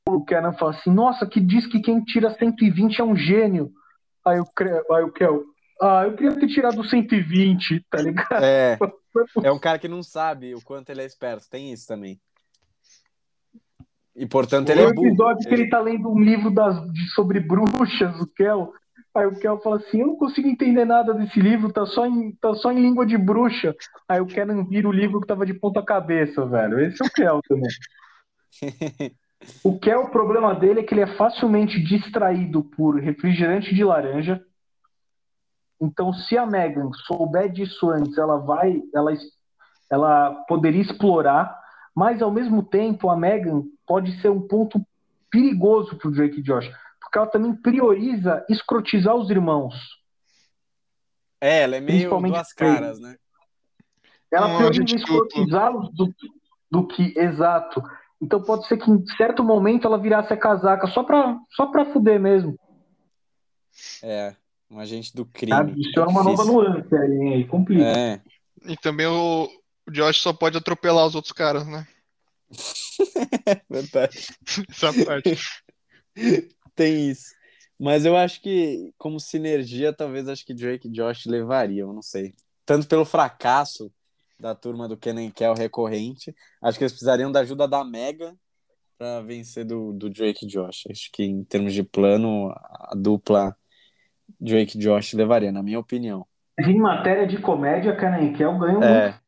o 0.08 0.24
Kenan 0.24 0.52
fala 0.54 0.72
assim, 0.72 0.90
nossa, 0.90 1.24
que 1.24 1.38
diz 1.40 1.68
que 1.68 1.78
quem 1.80 2.02
tira 2.02 2.34
120 2.34 3.00
é 3.00 3.04
um 3.04 3.14
gênio. 3.14 3.70
Aí 4.24 4.40
o, 4.40 4.44
aí 4.92 5.04
o 5.04 5.12
Kel, 5.12 5.44
ah, 5.80 6.02
eu 6.04 6.16
queria 6.16 6.34
ter 6.36 6.48
tirado 6.48 6.82
120, 6.82 7.86
tá 7.88 8.02
ligado? 8.02 8.44
É, 8.44 8.76
é 9.44 9.52
um 9.52 9.58
cara 9.58 9.78
que 9.78 9.86
não 9.86 10.02
sabe 10.02 10.52
o 10.52 10.60
quanto 10.64 10.90
ele 10.90 11.02
é 11.02 11.06
esperto, 11.06 11.48
tem 11.48 11.72
isso 11.72 11.86
também. 11.86 12.18
E 14.16 14.26
portanto 14.26 14.70
ele 14.70 14.80
Tem 14.80 14.90
é 14.90 14.92
burro. 14.94 15.06
episódio 15.08 15.48
que 15.48 15.54
ele 15.54 15.68
tá 15.68 15.80
lendo 15.80 16.10
um 16.10 16.18
livro 16.18 16.50
das, 16.52 16.74
de- 16.92 17.08
sobre 17.10 17.38
bruxas, 17.38 18.18
o 18.20 18.26
Kel. 18.26 18.72
Aí 19.14 19.26
o 19.26 19.38
Kel 19.38 19.60
fala 19.60 19.76
assim: 19.76 20.00
Eu 20.00 20.08
não 20.08 20.16
consigo 20.16 20.48
entender 20.48 20.84
nada 20.84 21.14
desse 21.14 21.40
livro, 21.40 21.72
tá 21.72 21.86
só 21.86 22.06
em, 22.06 22.32
tá 22.32 22.54
só 22.54 22.72
em 22.72 22.80
língua 22.80 23.06
de 23.06 23.16
bruxa. 23.16 23.74
Aí 24.08 24.20
o 24.20 24.26
Kenan 24.26 24.64
vira 24.64 24.88
o 24.88 24.92
livro 24.92 25.20
que 25.20 25.26
tava 25.26 25.46
de 25.46 25.54
ponta 25.54 25.82
cabeça, 25.82 26.44
velho. 26.44 26.80
Esse 26.80 27.02
é 27.02 27.06
o 27.06 27.10
Kel 27.10 27.40
também. 27.48 27.70
O 29.62 29.78
Kel, 29.78 30.04
o 30.04 30.10
problema 30.10 30.54
dele 30.54 30.80
é 30.80 30.82
que 30.82 30.94
ele 30.94 31.02
é 31.02 31.16
facilmente 31.18 31.78
distraído 31.78 32.64
por 32.64 32.98
refrigerante 32.98 33.74
de 33.74 33.84
laranja. 33.84 34.42
Então, 35.80 36.12
se 36.14 36.38
a 36.38 36.46
Megan 36.46 36.90
souber 37.06 37.52
disso 37.52 37.90
antes, 37.90 38.16
ela 38.16 38.38
vai, 38.38 38.82
ela, 38.94 39.12
ela 39.90 40.34
poderia 40.48 40.80
explorar, 40.80 41.54
mas 41.94 42.22
ao 42.22 42.30
mesmo 42.30 42.62
tempo 42.62 43.10
a 43.10 43.16
Megan 43.16 43.64
pode 43.86 44.18
ser 44.20 44.30
um 44.30 44.40
ponto 44.40 44.80
perigoso 45.30 45.96
pro 45.96 46.10
Drake 46.10 46.40
e 46.40 46.42
Josh, 46.42 46.70
porque 47.14 47.18
ela 47.18 47.26
também 47.28 47.54
prioriza 47.54 48.44
escrotizar 48.48 49.14
os 49.14 49.30
irmãos. 49.30 49.74
É, 51.40 51.62
ela 51.62 51.76
é 51.76 51.80
meio 51.80 51.98
Principalmente 51.98 52.32
duas 52.34 52.52
caras, 52.52 52.98
né? 52.98 53.16
Ela 54.32 54.48
Um 54.48 54.56
prioriza 54.56 54.82
agente 54.82 54.96
duplo. 54.96 55.26
escrotizá-los 55.26 55.94
do, 55.94 56.14
do 56.70 56.86
que 56.88 57.16
exato. 57.16 57.80
Então 58.20 58.42
pode 58.42 58.66
ser 58.66 58.78
que 58.78 58.90
em 58.90 59.06
certo 59.16 59.44
momento 59.44 59.86
ela 59.86 59.98
virasse 59.98 60.32
a 60.32 60.36
casaca 60.36 60.88
só 60.88 61.04
pra, 61.04 61.38
só 61.50 61.66
pra 61.66 61.92
fuder 61.92 62.18
mesmo. 62.18 62.58
É, 64.02 64.34
um 64.68 64.80
agente 64.80 65.14
do 65.14 65.24
crime. 65.24 65.52
Sabe? 65.52 65.80
Isso 65.80 66.00
é 66.00 66.04
uma 66.04 66.24
nova 66.24 66.44
nuance 66.44 66.96
aí, 66.96 67.46
complica. 67.46 67.84
É, 67.96 68.20
E 68.66 68.76
também 68.78 69.06
o, 69.06 69.48
o 69.86 69.90
Josh 69.92 70.16
só 70.20 70.32
pode 70.32 70.56
atropelar 70.58 71.06
os 71.06 71.14
outros 71.14 71.32
caras, 71.32 71.64
né? 71.66 71.86
verdade. 73.70 74.26
Essa 74.68 74.92
parte. 75.04 75.38
Tem 76.74 77.10
isso. 77.10 77.34
Mas 77.78 78.04
eu 78.04 78.16
acho 78.16 78.40
que, 78.40 78.92
como 78.96 79.18
sinergia, 79.18 79.92
talvez 79.92 80.28
acho 80.28 80.44
que 80.44 80.54
Drake 80.54 80.88
e 80.88 80.90
Josh 80.90 81.26
levariam, 81.26 81.92
não 81.92 82.02
sei. 82.02 82.34
Tanto 82.64 82.86
pelo 82.86 83.04
fracasso 83.04 83.92
da 84.38 84.54
turma 84.54 84.88
do 84.88 84.96
Kenan 84.96 85.30
Kel 85.30 85.54
recorrente, 85.54 86.34
acho 86.62 86.78
que 86.78 86.84
eles 86.84 86.92
precisariam 86.92 87.30
da 87.30 87.40
ajuda 87.40 87.66
da 87.66 87.84
Mega 87.84 88.34
para 88.96 89.20
vencer 89.22 89.64
do, 89.64 89.92
do 89.92 90.08
Drake 90.08 90.46
e 90.46 90.48
Josh. 90.48 90.84
Acho 90.90 91.10
que 91.12 91.24
em 91.24 91.44
termos 91.44 91.72
de 91.72 91.82
plano, 91.82 92.50
a 92.50 92.94
dupla 92.96 93.56
Drake 94.40 94.78
e 94.78 94.80
Josh 94.80 95.14
levaria, 95.14 95.52
na 95.52 95.62
minha 95.62 95.78
opinião. 95.78 96.26
Em 96.58 96.78
matéria 96.78 97.26
de 97.26 97.38
comédia, 97.38 97.96
Kenan 97.96 98.22
e 98.22 98.32
Kel 98.32 98.58
ganham 98.58 98.80
muito. 98.80 98.84
É. 98.84 99.20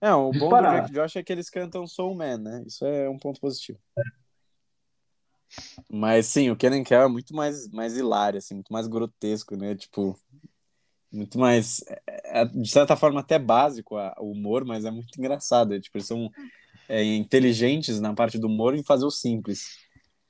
É, 0.00 0.12
o 0.12 0.26
bom 0.26 0.32
do 0.32 0.38
Disparado. 0.38 0.76
Drake 0.76 0.90
e 0.90 0.94
Josh 0.94 1.16
é 1.16 1.22
que 1.22 1.32
eles 1.32 1.48
cantam 1.48 1.86
Soul 1.86 2.14
Man, 2.14 2.38
né? 2.38 2.64
Isso 2.66 2.84
é 2.84 3.08
um 3.08 3.18
ponto 3.18 3.40
positivo. 3.40 3.78
Mas 5.90 6.26
sim, 6.26 6.50
o 6.50 6.56
Kenan 6.56 6.82
Kel 6.82 7.02
é 7.02 7.08
muito 7.08 7.34
mais, 7.34 7.68
mais 7.70 7.96
hilário, 7.96 8.38
assim, 8.38 8.54
muito 8.54 8.72
mais 8.72 8.86
grotesco, 8.86 9.56
né? 9.56 9.74
Tipo, 9.74 10.18
muito 11.12 11.38
mais, 11.38 11.82
é, 12.06 12.40
é, 12.42 12.44
de 12.44 12.68
certa 12.70 12.96
forma 12.96 13.20
até 13.20 13.38
básico 13.38 13.96
a- 13.96 14.14
o 14.18 14.32
humor, 14.32 14.64
mas 14.64 14.84
é 14.84 14.90
muito 14.90 15.18
engraçado. 15.18 15.74
É, 15.74 15.80
tipo, 15.80 15.96
eles 15.96 16.06
são 16.06 16.30
é, 16.88 17.02
inteligentes 17.02 18.00
na 18.00 18.14
parte 18.14 18.38
do 18.38 18.46
humor 18.46 18.74
em 18.74 18.82
fazer 18.84 19.04
o 19.04 19.10
simples, 19.10 19.78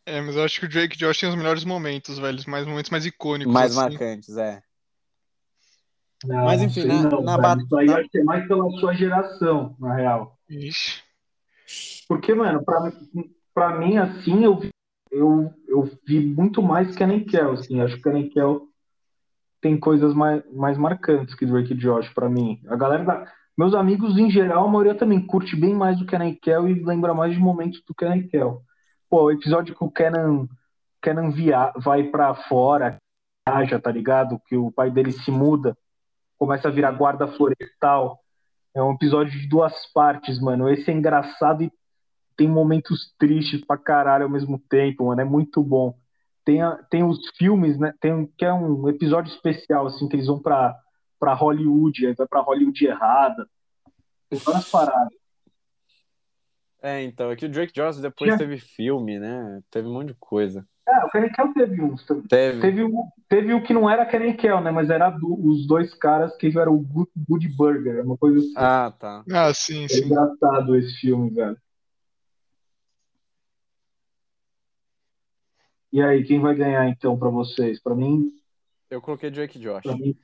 É, 0.06 0.20
mas 0.20 0.36
eu 0.36 0.44
acho 0.44 0.60
que 0.60 0.66
o 0.66 0.68
Drake 0.68 0.94
e 0.94 0.98
Josh 0.98 1.18
tem 1.18 1.28
os 1.28 1.34
melhores 1.34 1.64
momentos, 1.64 2.16
velho. 2.18 2.38
Os 2.38 2.46
mais 2.46 2.64
momentos 2.64 2.90
mais 2.92 3.04
icônicos. 3.04 3.52
mais 3.52 3.72
assim. 3.76 3.80
marcantes, 3.80 4.36
é. 4.36 4.62
Não, 6.24 6.44
Mas, 6.44 6.62
enfim, 6.62 6.84
na- 6.84 7.02
não, 7.10 7.22
na 7.22 7.36
cara. 7.36 7.60
Isso 7.62 7.76
aí 7.76 7.86
na- 7.86 7.98
acho 7.98 8.08
que 8.08 8.18
é 8.18 8.24
mais 8.24 8.46
pela 8.48 8.70
sua 8.78 8.94
geração, 8.94 9.76
na 9.78 9.94
real. 9.94 10.38
Ixi. 10.48 11.02
Porque, 12.08 12.34
mano, 12.34 12.64
pra, 12.64 12.92
pra 13.52 13.78
mim, 13.78 13.96
assim, 13.96 14.44
eu 14.44 14.58
vi, 14.58 14.70
eu, 15.10 15.52
eu 15.68 15.88
vi 16.06 16.24
muito 16.26 16.62
mais 16.62 16.94
Kenan 16.96 17.24
Kel, 17.24 17.52
assim. 17.52 17.80
Acho 17.80 17.96
que 17.96 18.02
Kenan 18.02 18.28
Kel 18.28 18.68
tem 19.60 19.78
coisas 19.78 20.14
mais, 20.14 20.42
mais 20.52 20.76
marcantes 20.78 21.34
que 21.34 21.46
Drake 21.46 21.74
Josh 21.74 22.08
pra 22.10 22.28
mim. 22.28 22.60
A 22.68 22.76
galera 22.76 23.04
da... 23.04 23.32
Meus 23.56 23.74
amigos, 23.74 24.18
em 24.18 24.30
geral, 24.30 24.66
a 24.66 24.68
maioria 24.68 24.94
também 24.94 25.24
curte 25.26 25.56
bem 25.56 25.74
mais 25.74 25.98
do 25.98 26.04
Kenan 26.04 26.34
Kel 26.34 26.68
e 26.68 26.84
lembra 26.84 27.14
mais 27.14 27.32
de 27.32 27.40
momentos 27.40 27.82
do 27.86 27.94
Kenan 27.94 28.28
Kel. 28.28 28.62
Pô, 29.08 29.24
o 29.24 29.30
episódio 29.30 29.74
que 29.74 29.82
o 29.82 29.90
Kenan, 29.90 30.46
Kenan 31.00 31.30
via, 31.30 31.72
vai 31.76 32.04
pra 32.04 32.34
fora, 32.34 32.98
viaja, 33.48 33.80
tá 33.80 33.90
ligado? 33.90 34.40
Que 34.46 34.56
o 34.56 34.70
pai 34.70 34.90
dele 34.90 35.12
se 35.12 35.30
muda, 35.30 35.76
começa 36.38 36.68
a 36.68 36.70
virar 36.70 36.92
guarda 36.92 37.26
florestal. 37.26 38.20
É 38.74 38.82
um 38.82 38.92
episódio 38.92 39.32
de 39.40 39.48
duas 39.48 39.90
partes, 39.94 40.38
mano. 40.38 40.68
Esse 40.68 40.90
é 40.90 40.94
engraçado 40.94 41.62
e 41.62 41.72
tem 42.36 42.48
momentos 42.48 43.14
tristes 43.18 43.64
pra 43.64 43.76
caralho 43.78 44.24
ao 44.24 44.30
mesmo 44.30 44.58
tempo, 44.68 45.06
mano. 45.06 45.20
É 45.20 45.24
muito 45.24 45.62
bom. 45.62 45.96
Tem, 46.44 46.62
a- 46.62 46.76
tem 46.90 47.02
os 47.02 47.18
filmes, 47.36 47.78
né? 47.78 47.92
Tem 48.00 48.12
um- 48.12 48.26
que 48.26 48.44
é 48.44 48.52
um 48.52 48.88
episódio 48.88 49.32
especial, 49.32 49.86
assim, 49.86 50.08
que 50.08 50.16
eles 50.16 50.26
vão 50.26 50.40
pra, 50.40 50.76
pra 51.18 51.34
Hollywood, 51.34 52.06
aí 52.06 52.14
vai 52.14 52.26
pra 52.26 52.40
Hollywood 52.40 52.86
errada. 52.86 53.46
Tem 54.28 54.38
várias 54.38 54.68
paradas. 54.70 55.12
É, 56.82 57.02
então, 57.02 57.30
é 57.30 57.36
que 57.36 57.46
o 57.46 57.48
Drake 57.48 57.72
Josh 57.72 57.98
depois 58.00 58.30
Já- 58.32 58.38
teve 58.38 58.58
filme, 58.58 59.18
né? 59.18 59.60
Teve 59.70 59.88
um 59.88 59.92
monte 59.94 60.08
de 60.08 60.16
coisa. 60.20 60.64
É, 60.88 61.04
o 61.04 61.08
Kenny 61.10 61.30
Kel 61.32 61.52
teve 61.52 61.82
uns. 61.82 62.04
Teve. 62.28 62.60
Teve 62.60 62.84
o, 62.84 62.92
teve 63.28 63.54
o 63.54 63.62
que 63.62 63.74
não 63.74 63.90
era 63.90 64.06
Kenny 64.06 64.34
Kel, 64.36 64.60
né? 64.60 64.70
Mas 64.70 64.88
era 64.88 65.10
do- 65.10 65.48
os 65.48 65.66
dois 65.66 65.92
caras 65.94 66.36
que 66.36 66.56
eram 66.56 66.74
o 66.74 66.78
Good, 66.80 67.10
Good 67.28 67.48
Burger, 67.56 68.04
uma 68.04 68.16
coisa 68.16 68.38
assim. 68.38 68.52
Ah, 68.56 68.92
tá. 68.96 69.24
Ah, 69.32 69.52
sim, 69.52 69.84
É 69.86 69.88
sim. 69.88 70.04
engraçado 70.04 70.76
esse 70.76 70.94
filme, 71.00 71.30
velho. 71.30 71.56
E 75.96 76.02
aí, 76.02 76.22
quem 76.24 76.38
vai 76.38 76.54
ganhar 76.54 76.86
então 76.90 77.18
pra 77.18 77.30
vocês? 77.30 77.80
Pra 77.82 77.94
mim, 77.94 78.30
Eu 78.90 79.00
coloquei 79.00 79.30
Drake 79.30 79.56
e 79.56 79.62
Josh. 79.62 79.82
pra 79.82 79.96
mim, 79.96 80.14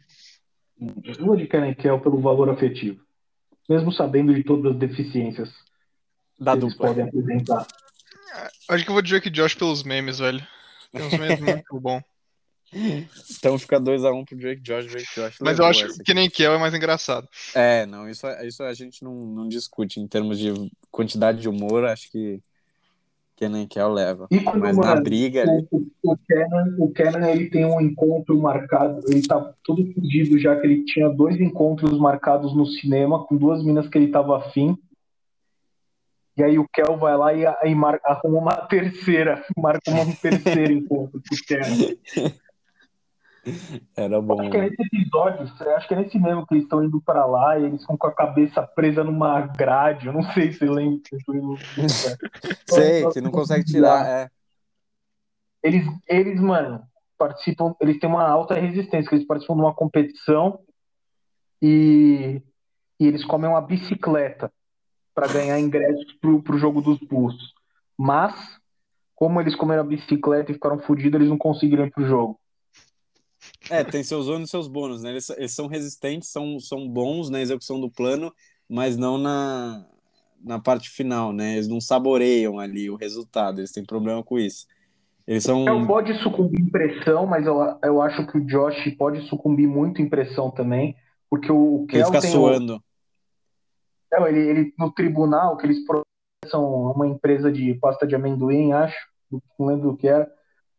eu 0.79 1.25
vou 1.25 1.35
de 1.35 1.47
Kenan 1.47 1.73
Kel 1.73 1.99
pelo 1.99 2.21
valor 2.21 2.51
afetivo. 2.51 3.01
Mesmo 3.67 3.91
sabendo 3.91 4.35
de 4.35 4.45
todas 4.45 4.73
as 4.73 4.79
deficiências 4.79 5.49
Da 6.39 6.53
que 6.53 6.59
eles 6.65 6.75
dupla. 6.75 6.89
podem 6.89 7.05
apresentar. 7.05 7.67
Acho 8.69 8.85
que 8.85 8.91
eu 8.91 8.93
vou 8.93 9.01
de 9.01 9.11
Drake 9.13 9.31
Josh 9.31 9.55
pelos 9.55 9.83
memes, 9.83 10.19
velho. 10.19 10.47
Tem 10.93 11.07
uns 11.07 11.19
memes 11.19 11.41
muito 11.41 11.65
bom. 11.81 12.03
Então 13.39 13.59
fica 13.59 13.81
2x1 13.81 14.25
pro 14.27 14.37
Drake 14.37 14.61
Josh, 14.61 14.87
Drake 14.87 15.09
Josh. 15.15 15.37
Mas 15.41 15.59
eu 15.59 15.65
acho 15.65 15.87
essa 15.87 16.03
que 16.05 16.13
nem 16.13 16.29
Kel 16.29 16.53
é 16.53 16.59
mais 16.59 16.75
engraçado. 16.75 17.27
É, 17.55 17.87
não, 17.87 18.07
isso, 18.11 18.27
isso 18.47 18.63
a 18.63 18.75
gente 18.75 19.03
não, 19.03 19.15
não 19.15 19.49
discute 19.49 20.01
em 20.01 20.07
termos 20.07 20.39
de 20.39 20.53
quantidade 20.91 21.41
de 21.41 21.49
humor, 21.49 21.85
acho 21.87 22.11
que 22.11 22.43
Kenan 23.43 23.67
Kel 23.67 23.93
leva. 23.93 24.29
E 24.31 24.39
quando, 24.39 24.61
Mas 24.61 24.77
na 24.77 24.95
briga 24.95 25.43
ali, 25.43 25.67
o, 25.73 25.79
o, 25.79 26.13
o 26.13 26.17
Kenan, 26.17 26.77
o 26.79 26.93
Kenan, 26.93 27.29
ele 27.29 27.51
tem 27.51 27.65
um 27.65 27.81
encontro 27.81 28.41
marcado, 28.41 29.01
ele 29.09 29.27
tá 29.27 29.53
todo 29.65 29.85
fudido 29.93 30.39
já 30.39 30.55
que 30.55 30.65
ele 30.65 30.85
tinha 30.85 31.09
dois 31.09 31.41
encontros 31.41 31.99
marcados 31.99 32.55
no 32.55 32.65
cinema 32.65 33.27
com 33.27 33.37
duas 33.37 33.65
minas 33.65 33.89
que 33.89 33.99
ele 33.99 34.13
tava 34.13 34.39
afim. 34.39 34.79
E 36.37 36.43
aí 36.43 36.57
o 36.57 36.69
Kel 36.73 36.97
vai 36.97 37.17
lá 37.17 37.35
e, 37.35 37.45
e 37.69 37.75
mar, 37.75 38.01
arruma 38.05 38.39
uma 38.39 38.57
terceira, 38.67 39.45
marca 39.59 39.91
um 39.91 40.15
terceiro 40.15 40.73
encontro 40.73 41.21
pro 41.21 41.45
Kel. 41.45 42.33
Era 43.97 44.21
bom. 44.21 44.41
Acho 44.41 44.51
que 44.51 44.57
é 44.57 44.61
nesse 44.63 44.83
episódio, 44.83 45.53
acho 45.77 45.89
que 45.89 45.95
é 45.95 45.97
nesse 45.97 46.19
mesmo 46.19 46.47
que 46.47 46.55
eles 46.55 46.65
estão 46.65 46.85
indo 46.85 47.01
pra 47.01 47.27
lá 47.27 47.59
e 47.59 47.65
eles 47.65 47.81
estão 47.81 47.97
com 47.97 48.07
a 48.07 48.15
cabeça 48.15 48.63
presa 48.63 49.03
numa 49.03 49.41
grade. 49.41 50.07
Eu 50.07 50.13
não 50.13 50.23
sei 50.33 50.53
se 50.53 50.65
lembra. 50.65 51.01
sei, 52.69 53.09
que 53.11 53.21
não 53.21 53.31
consegue 53.31 53.65
tirar, 53.65 54.07
é. 54.07 54.31
Eles, 55.63 55.85
eles, 56.09 56.41
mano, 56.41 56.83
participam, 57.19 57.75
eles 57.81 57.99
têm 57.99 58.09
uma 58.09 58.27
alta 58.27 58.55
resistência, 58.55 59.15
eles 59.15 59.27
participam 59.27 59.55
de 59.55 59.63
uma 59.63 59.75
competição 59.75 60.59
e, 61.61 62.43
e 62.99 63.07
eles 63.07 63.25
comem 63.25 63.49
uma 63.49 63.61
bicicleta 63.61 64.53
para 65.15 65.29
ganhar 65.29 65.61
ingressos 65.61 66.13
pro, 66.21 66.43
pro 66.43 66.59
jogo 66.59 66.81
dos 66.81 66.99
Bulls. 66.99 67.37
Mas, 67.97 68.35
como 69.15 69.41
eles 69.41 69.55
comeram 69.55 69.83
a 69.83 69.87
bicicleta 69.87 70.51
e 70.51 70.55
ficaram 70.55 70.81
fodidos, 70.81 71.15
eles 71.15 71.29
não 71.29 71.39
conseguiram 71.39 71.87
ir 71.87 71.91
pro 71.91 72.07
jogo. 72.07 72.41
É, 73.71 73.83
tem 73.85 74.03
seus 74.03 74.29
ônus 74.29 74.49
e 74.49 74.51
seus 74.51 74.69
bônus, 74.69 75.03
né? 75.03 75.11
Eles, 75.11 75.31
eles, 75.31 75.53
são 75.53 75.67
resistentes, 75.67 76.29
são, 76.29 76.59
são 76.59 76.89
bons 76.89 77.31
na 77.31 77.41
execução 77.41 77.81
do 77.81 77.91
plano, 77.91 78.33
mas 78.69 78.97
não 78.97 79.19
na, 79.19 79.85
na 80.43 80.59
parte 80.61 80.91
final, 80.91 81.33
né? 81.33 81.55
Eles 81.55 81.69
não 81.69 81.81
saboreiam 81.81 82.59
ali 82.59 82.91
o 82.91 82.97
resultado, 82.97 83.61
eles 83.61 83.73
têm 83.73 83.85
problema 83.85 84.23
com 84.23 84.39
isso. 84.39 84.67
Eles 85.27 85.45
são. 85.45 85.65
Não 85.65 85.87
pode 85.87 86.15
sucumbir 86.23 86.61
em 86.61 86.69
pressão, 86.69 87.27
mas 87.27 87.47
eu, 87.47 87.79
eu 87.83 88.03
acho 88.03 88.27
que 88.27 88.39
o 88.39 88.45
Josh 88.45 88.95
pode 88.97 89.27
sucumbir 89.29 89.69
muito 89.69 90.03
em 90.03 90.09
pressão 90.09 90.51
também, 90.51 90.97
porque 91.31 91.51
o 91.51 91.87
Kel 91.89 92.01
Ele 92.01 92.07
fica 92.07 92.21
suando. 92.23 92.77
O... 92.77 92.83
Não, 94.13 94.27
ele, 94.27 94.41
ele, 94.41 94.75
no 94.79 94.91
tribunal, 94.93 95.57
que 95.57 95.67
eles 95.67 95.79
processam 95.87 96.65
uma 96.93 97.07
empresa 97.07 97.51
de 97.51 97.75
pasta 97.75 98.07
de 98.07 98.15
amendoim, 98.15 98.73
acho, 98.73 98.97
não 99.59 99.67
lembro 99.67 99.91
o 99.91 99.97
que 99.97 100.07
era, 100.07 100.31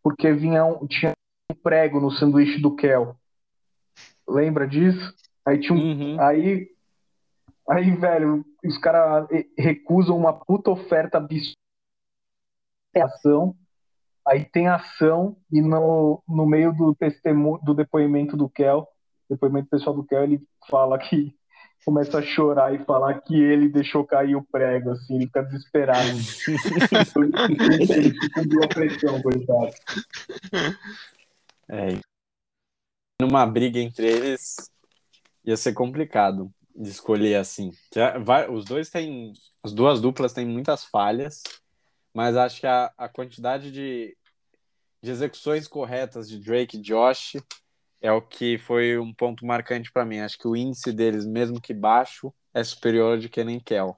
porque 0.04 0.32
vinha 0.34 0.64
um, 0.66 0.86
tinha 0.86 1.14
prego 1.64 2.00
no 2.00 2.12
sanduíche 2.12 2.62
do 2.62 2.76
Kel. 2.76 3.16
Lembra 4.28 4.68
disso? 4.68 5.14
Aí 5.46 5.60
tinha 5.60 5.74
um, 5.74 5.82
uhum. 5.82 6.22
aí 6.22 6.68
aí 7.70 7.92
velho, 7.96 8.46
os 8.64 8.78
caras 8.78 9.28
recusam 9.58 10.18
uma 10.18 10.34
puta 10.34 10.70
oferta 10.70 11.18
absurda 11.18 11.58
ação. 13.02 13.56
Aí 14.26 14.46
tem 14.46 14.68
ação 14.68 15.36
e 15.52 15.62
no, 15.62 16.24
no 16.28 16.46
meio 16.46 16.72
do 16.72 16.96
testemunho 16.96 17.60
do 17.64 17.74
depoimento 17.74 18.38
do 18.38 18.48
Kel, 18.48 18.88
depoimento 19.30 19.70
pessoal 19.70 19.96
do 19.96 20.06
Kel, 20.06 20.24
ele 20.24 20.42
fala 20.70 20.98
que 20.98 21.36
começa 21.84 22.20
a 22.20 22.22
chorar 22.22 22.74
e 22.74 22.86
falar 22.86 23.20
que 23.22 23.36
ele 23.36 23.68
deixou 23.68 24.06
cair 24.06 24.38
o 24.38 24.44
prego, 24.50 24.92
assim, 24.92 25.16
ele 25.16 25.26
fica 25.26 25.44
desesperado. 25.44 26.08
ele 27.90 28.14
sucumbiu 28.22 28.64
a 28.64 28.68
pressão, 28.70 29.22
coitado. 29.22 29.72
É. 31.70 32.00
Numa 33.22 33.46
briga 33.46 33.80
entre 33.80 34.08
eles 34.08 34.56
ia 35.46 35.58
ser 35.58 35.74
complicado 35.74 36.54
de 36.76 36.90
escolher 36.90 37.36
assim. 37.36 37.72
Vai, 38.24 38.50
os 38.50 38.66
dois 38.66 38.90
têm. 38.90 39.34
As 39.64 39.74
duas 39.74 40.02
duplas 40.02 40.34
têm 40.34 40.46
muitas 40.46 40.84
falhas, 40.86 41.44
mas 42.14 42.36
acho 42.36 42.60
que 42.60 42.68
a, 42.68 42.92
a 42.98 43.08
quantidade 43.08 43.72
de, 43.72 44.18
de 45.02 45.12
execuções 45.12 45.68
corretas 45.68 46.28
de 46.28 46.40
Drake 46.40 46.78
e 46.78 46.82
Josh 46.82 47.38
é 48.02 48.12
o 48.12 48.22
que 48.22 48.58
foi 48.58 48.98
um 48.98 49.14
ponto 49.14 49.46
marcante 49.46 49.92
para 49.92 50.06
mim. 50.06 50.20
Acho 50.20 50.38
que 50.38 50.48
o 50.48 50.56
índice 50.56 50.92
deles, 50.92 51.26
mesmo 51.26 51.62
que 51.62 51.74
baixo, 51.74 52.34
é 52.54 52.64
superior 52.64 53.14
ao 53.14 53.18
de 53.18 53.30
Kenan 53.30 53.60
Kell. 53.60 53.98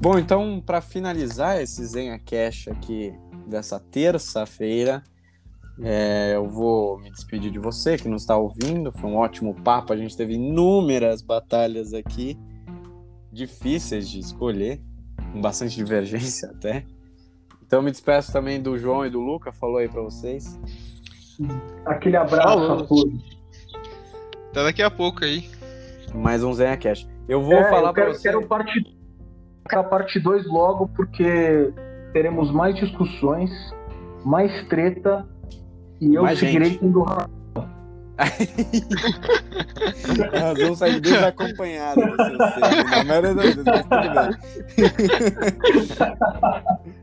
Bom, 0.00 0.18
então, 0.18 0.60
para 0.60 0.80
finalizar 0.80 1.60
esse 1.60 1.84
Zenha 1.86 2.18
Cash 2.18 2.66
aqui 2.66 3.12
dessa 3.52 3.78
terça-feira. 3.78 5.02
É, 5.80 6.32
eu 6.34 6.48
vou 6.48 6.98
me 6.98 7.10
despedir 7.10 7.50
de 7.50 7.58
você 7.58 7.96
que 7.96 8.08
nos 8.08 8.22
está 8.22 8.36
ouvindo. 8.36 8.90
Foi 8.92 9.08
um 9.08 9.16
ótimo 9.16 9.54
papo. 9.62 9.92
A 9.92 9.96
gente 9.96 10.16
teve 10.16 10.34
inúmeras 10.34 11.22
batalhas 11.22 11.94
aqui, 11.94 12.38
difíceis 13.30 14.08
de 14.08 14.18
escolher, 14.18 14.80
com 15.32 15.40
bastante 15.40 15.76
divergência 15.76 16.50
até. 16.50 16.84
Então 17.64 17.80
me 17.80 17.90
despeço 17.90 18.32
também 18.32 18.60
do 18.60 18.76
João 18.76 19.06
e 19.06 19.10
do 19.10 19.20
Luca. 19.20 19.52
Falou 19.52 19.78
aí 19.78 19.88
para 19.88 20.02
vocês. 20.02 20.58
Aquele 21.86 22.16
abraço 22.16 22.72
a 22.72 22.84
todos. 22.84 23.38
Até 24.50 24.64
daqui 24.64 24.82
a 24.82 24.90
pouco 24.90 25.24
aí. 25.24 25.48
Mais 26.14 26.44
um 26.44 26.52
Zenha 26.52 26.76
Cash. 26.76 27.08
Eu 27.26 27.40
vou 27.40 27.54
é, 27.54 27.70
falar 27.70 27.92
para 27.94 28.08
você. 28.08 28.22
Quero 28.28 28.46
parte, 28.46 28.94
a 29.70 29.82
parte 29.82 30.20
2 30.20 30.46
logo, 30.46 30.88
porque 30.88 31.72
teremos 32.12 32.52
mais 32.52 32.74
discussões, 32.76 33.50
mais 34.24 34.66
treta 34.68 35.26
e 36.00 36.14
eu 36.14 36.22
mais 36.22 36.38
seguirei 36.38 36.70
gente. 36.70 36.80
tendo 36.80 37.04
Nós 40.32 40.58
vamos 40.58 40.78
sair 40.78 41.00
desacompanhados, 41.00 42.04
na 42.90 43.04
maioria 43.04 43.34
das 43.34 43.54
vezes, 43.54 43.64
mas 43.64 43.82
tudo 43.82 44.10
bem. 44.14 44.30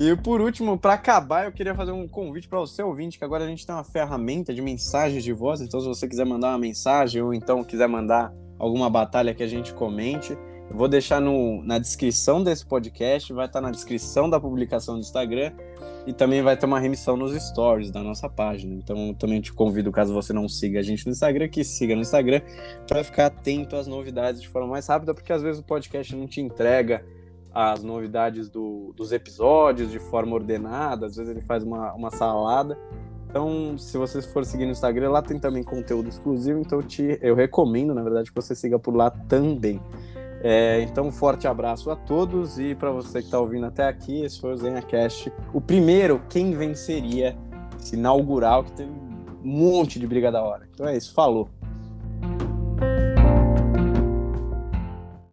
E 0.00 0.16
por 0.16 0.40
último, 0.40 0.78
para 0.78 0.94
acabar, 0.94 1.44
eu 1.44 1.52
queria 1.52 1.74
fazer 1.74 1.92
um 1.92 2.08
convite 2.08 2.48
para 2.48 2.58
você 2.58 2.82
ouvinte, 2.82 3.18
que 3.18 3.24
agora 3.24 3.44
a 3.44 3.46
gente 3.46 3.66
tem 3.66 3.74
uma 3.74 3.84
ferramenta 3.84 4.54
de 4.54 4.62
mensagens 4.62 5.22
de 5.22 5.30
voz, 5.30 5.60
então 5.60 5.78
se 5.78 5.86
você 5.86 6.08
quiser 6.08 6.24
mandar 6.24 6.48
uma 6.48 6.58
mensagem 6.58 7.20
ou 7.20 7.34
então 7.34 7.62
quiser 7.62 7.86
mandar 7.86 8.32
alguma 8.58 8.88
batalha 8.88 9.34
que 9.34 9.42
a 9.42 9.46
gente 9.46 9.74
comente, 9.74 10.38
vou 10.70 10.88
deixar 10.88 11.20
no, 11.20 11.62
na 11.64 11.78
descrição 11.78 12.42
desse 12.42 12.64
podcast, 12.64 13.32
vai 13.32 13.46
estar 13.46 13.60
na 13.60 13.70
descrição 13.70 14.30
da 14.30 14.40
publicação 14.40 14.94
do 14.94 15.00
Instagram 15.00 15.52
e 16.06 16.12
também 16.12 16.42
vai 16.42 16.56
ter 16.56 16.66
uma 16.66 16.78
remissão 16.78 17.16
nos 17.16 17.32
stories 17.32 17.90
da 17.90 18.02
nossa 18.02 18.28
página. 18.28 18.74
Então, 18.74 19.12
também 19.14 19.40
te 19.40 19.52
convido, 19.52 19.90
caso 19.90 20.14
você 20.14 20.32
não 20.32 20.48
siga 20.48 20.78
a 20.78 20.82
gente 20.82 21.06
no 21.06 21.12
Instagram, 21.12 21.48
que 21.48 21.64
siga 21.64 21.94
no 21.94 22.00
Instagram 22.00 22.40
para 22.86 23.04
ficar 23.04 23.26
atento 23.26 23.76
às 23.76 23.86
novidades 23.86 24.40
de 24.40 24.48
forma 24.48 24.68
mais 24.68 24.86
rápida, 24.86 25.12
porque 25.12 25.32
às 25.32 25.42
vezes 25.42 25.60
o 25.60 25.64
podcast 25.64 26.14
não 26.14 26.26
te 26.26 26.40
entrega 26.40 27.04
as 27.52 27.82
novidades 27.82 28.48
do, 28.48 28.92
dos 28.96 29.10
episódios 29.10 29.90
de 29.90 29.98
forma 29.98 30.34
ordenada, 30.34 31.06
às 31.06 31.16
vezes 31.16 31.30
ele 31.30 31.40
faz 31.40 31.64
uma, 31.64 31.92
uma 31.94 32.10
salada. 32.10 32.78
Então, 33.28 33.76
se 33.78 33.96
você 33.96 34.22
for 34.22 34.44
seguir 34.44 34.66
no 34.66 34.72
Instagram, 34.72 35.10
lá 35.10 35.22
tem 35.22 35.38
também 35.38 35.62
conteúdo 35.62 36.08
exclusivo, 36.08 36.60
então 36.60 36.82
te, 36.82 37.18
eu 37.22 37.34
recomendo, 37.34 37.94
na 37.94 38.02
verdade, 38.02 38.30
que 38.30 38.34
você 38.34 38.54
siga 38.54 38.78
por 38.78 38.94
lá 38.94 39.10
também. 39.10 39.80
É, 40.42 40.80
então, 40.82 41.06
um 41.06 41.12
forte 41.12 41.46
abraço 41.46 41.90
a 41.90 41.96
todos 41.96 42.58
e 42.58 42.74
para 42.74 42.90
você 42.90 43.20
que 43.20 43.26
está 43.26 43.38
ouvindo 43.38 43.66
até 43.66 43.86
aqui, 43.86 44.22
esse 44.22 44.40
foi 44.40 44.54
o 44.54 44.56
ZenhaCast, 44.56 45.30
o 45.52 45.60
primeiro 45.60 46.22
Quem 46.30 46.52
Venceria, 46.56 47.36
esse 47.78 47.94
inaugural, 47.94 48.64
que 48.64 48.72
teve 48.72 48.90
um 48.90 49.20
monte 49.42 49.98
de 49.98 50.06
briga 50.06 50.32
da 50.32 50.42
hora. 50.42 50.66
Então 50.72 50.88
é 50.88 50.96
isso, 50.96 51.12
falou! 51.12 51.48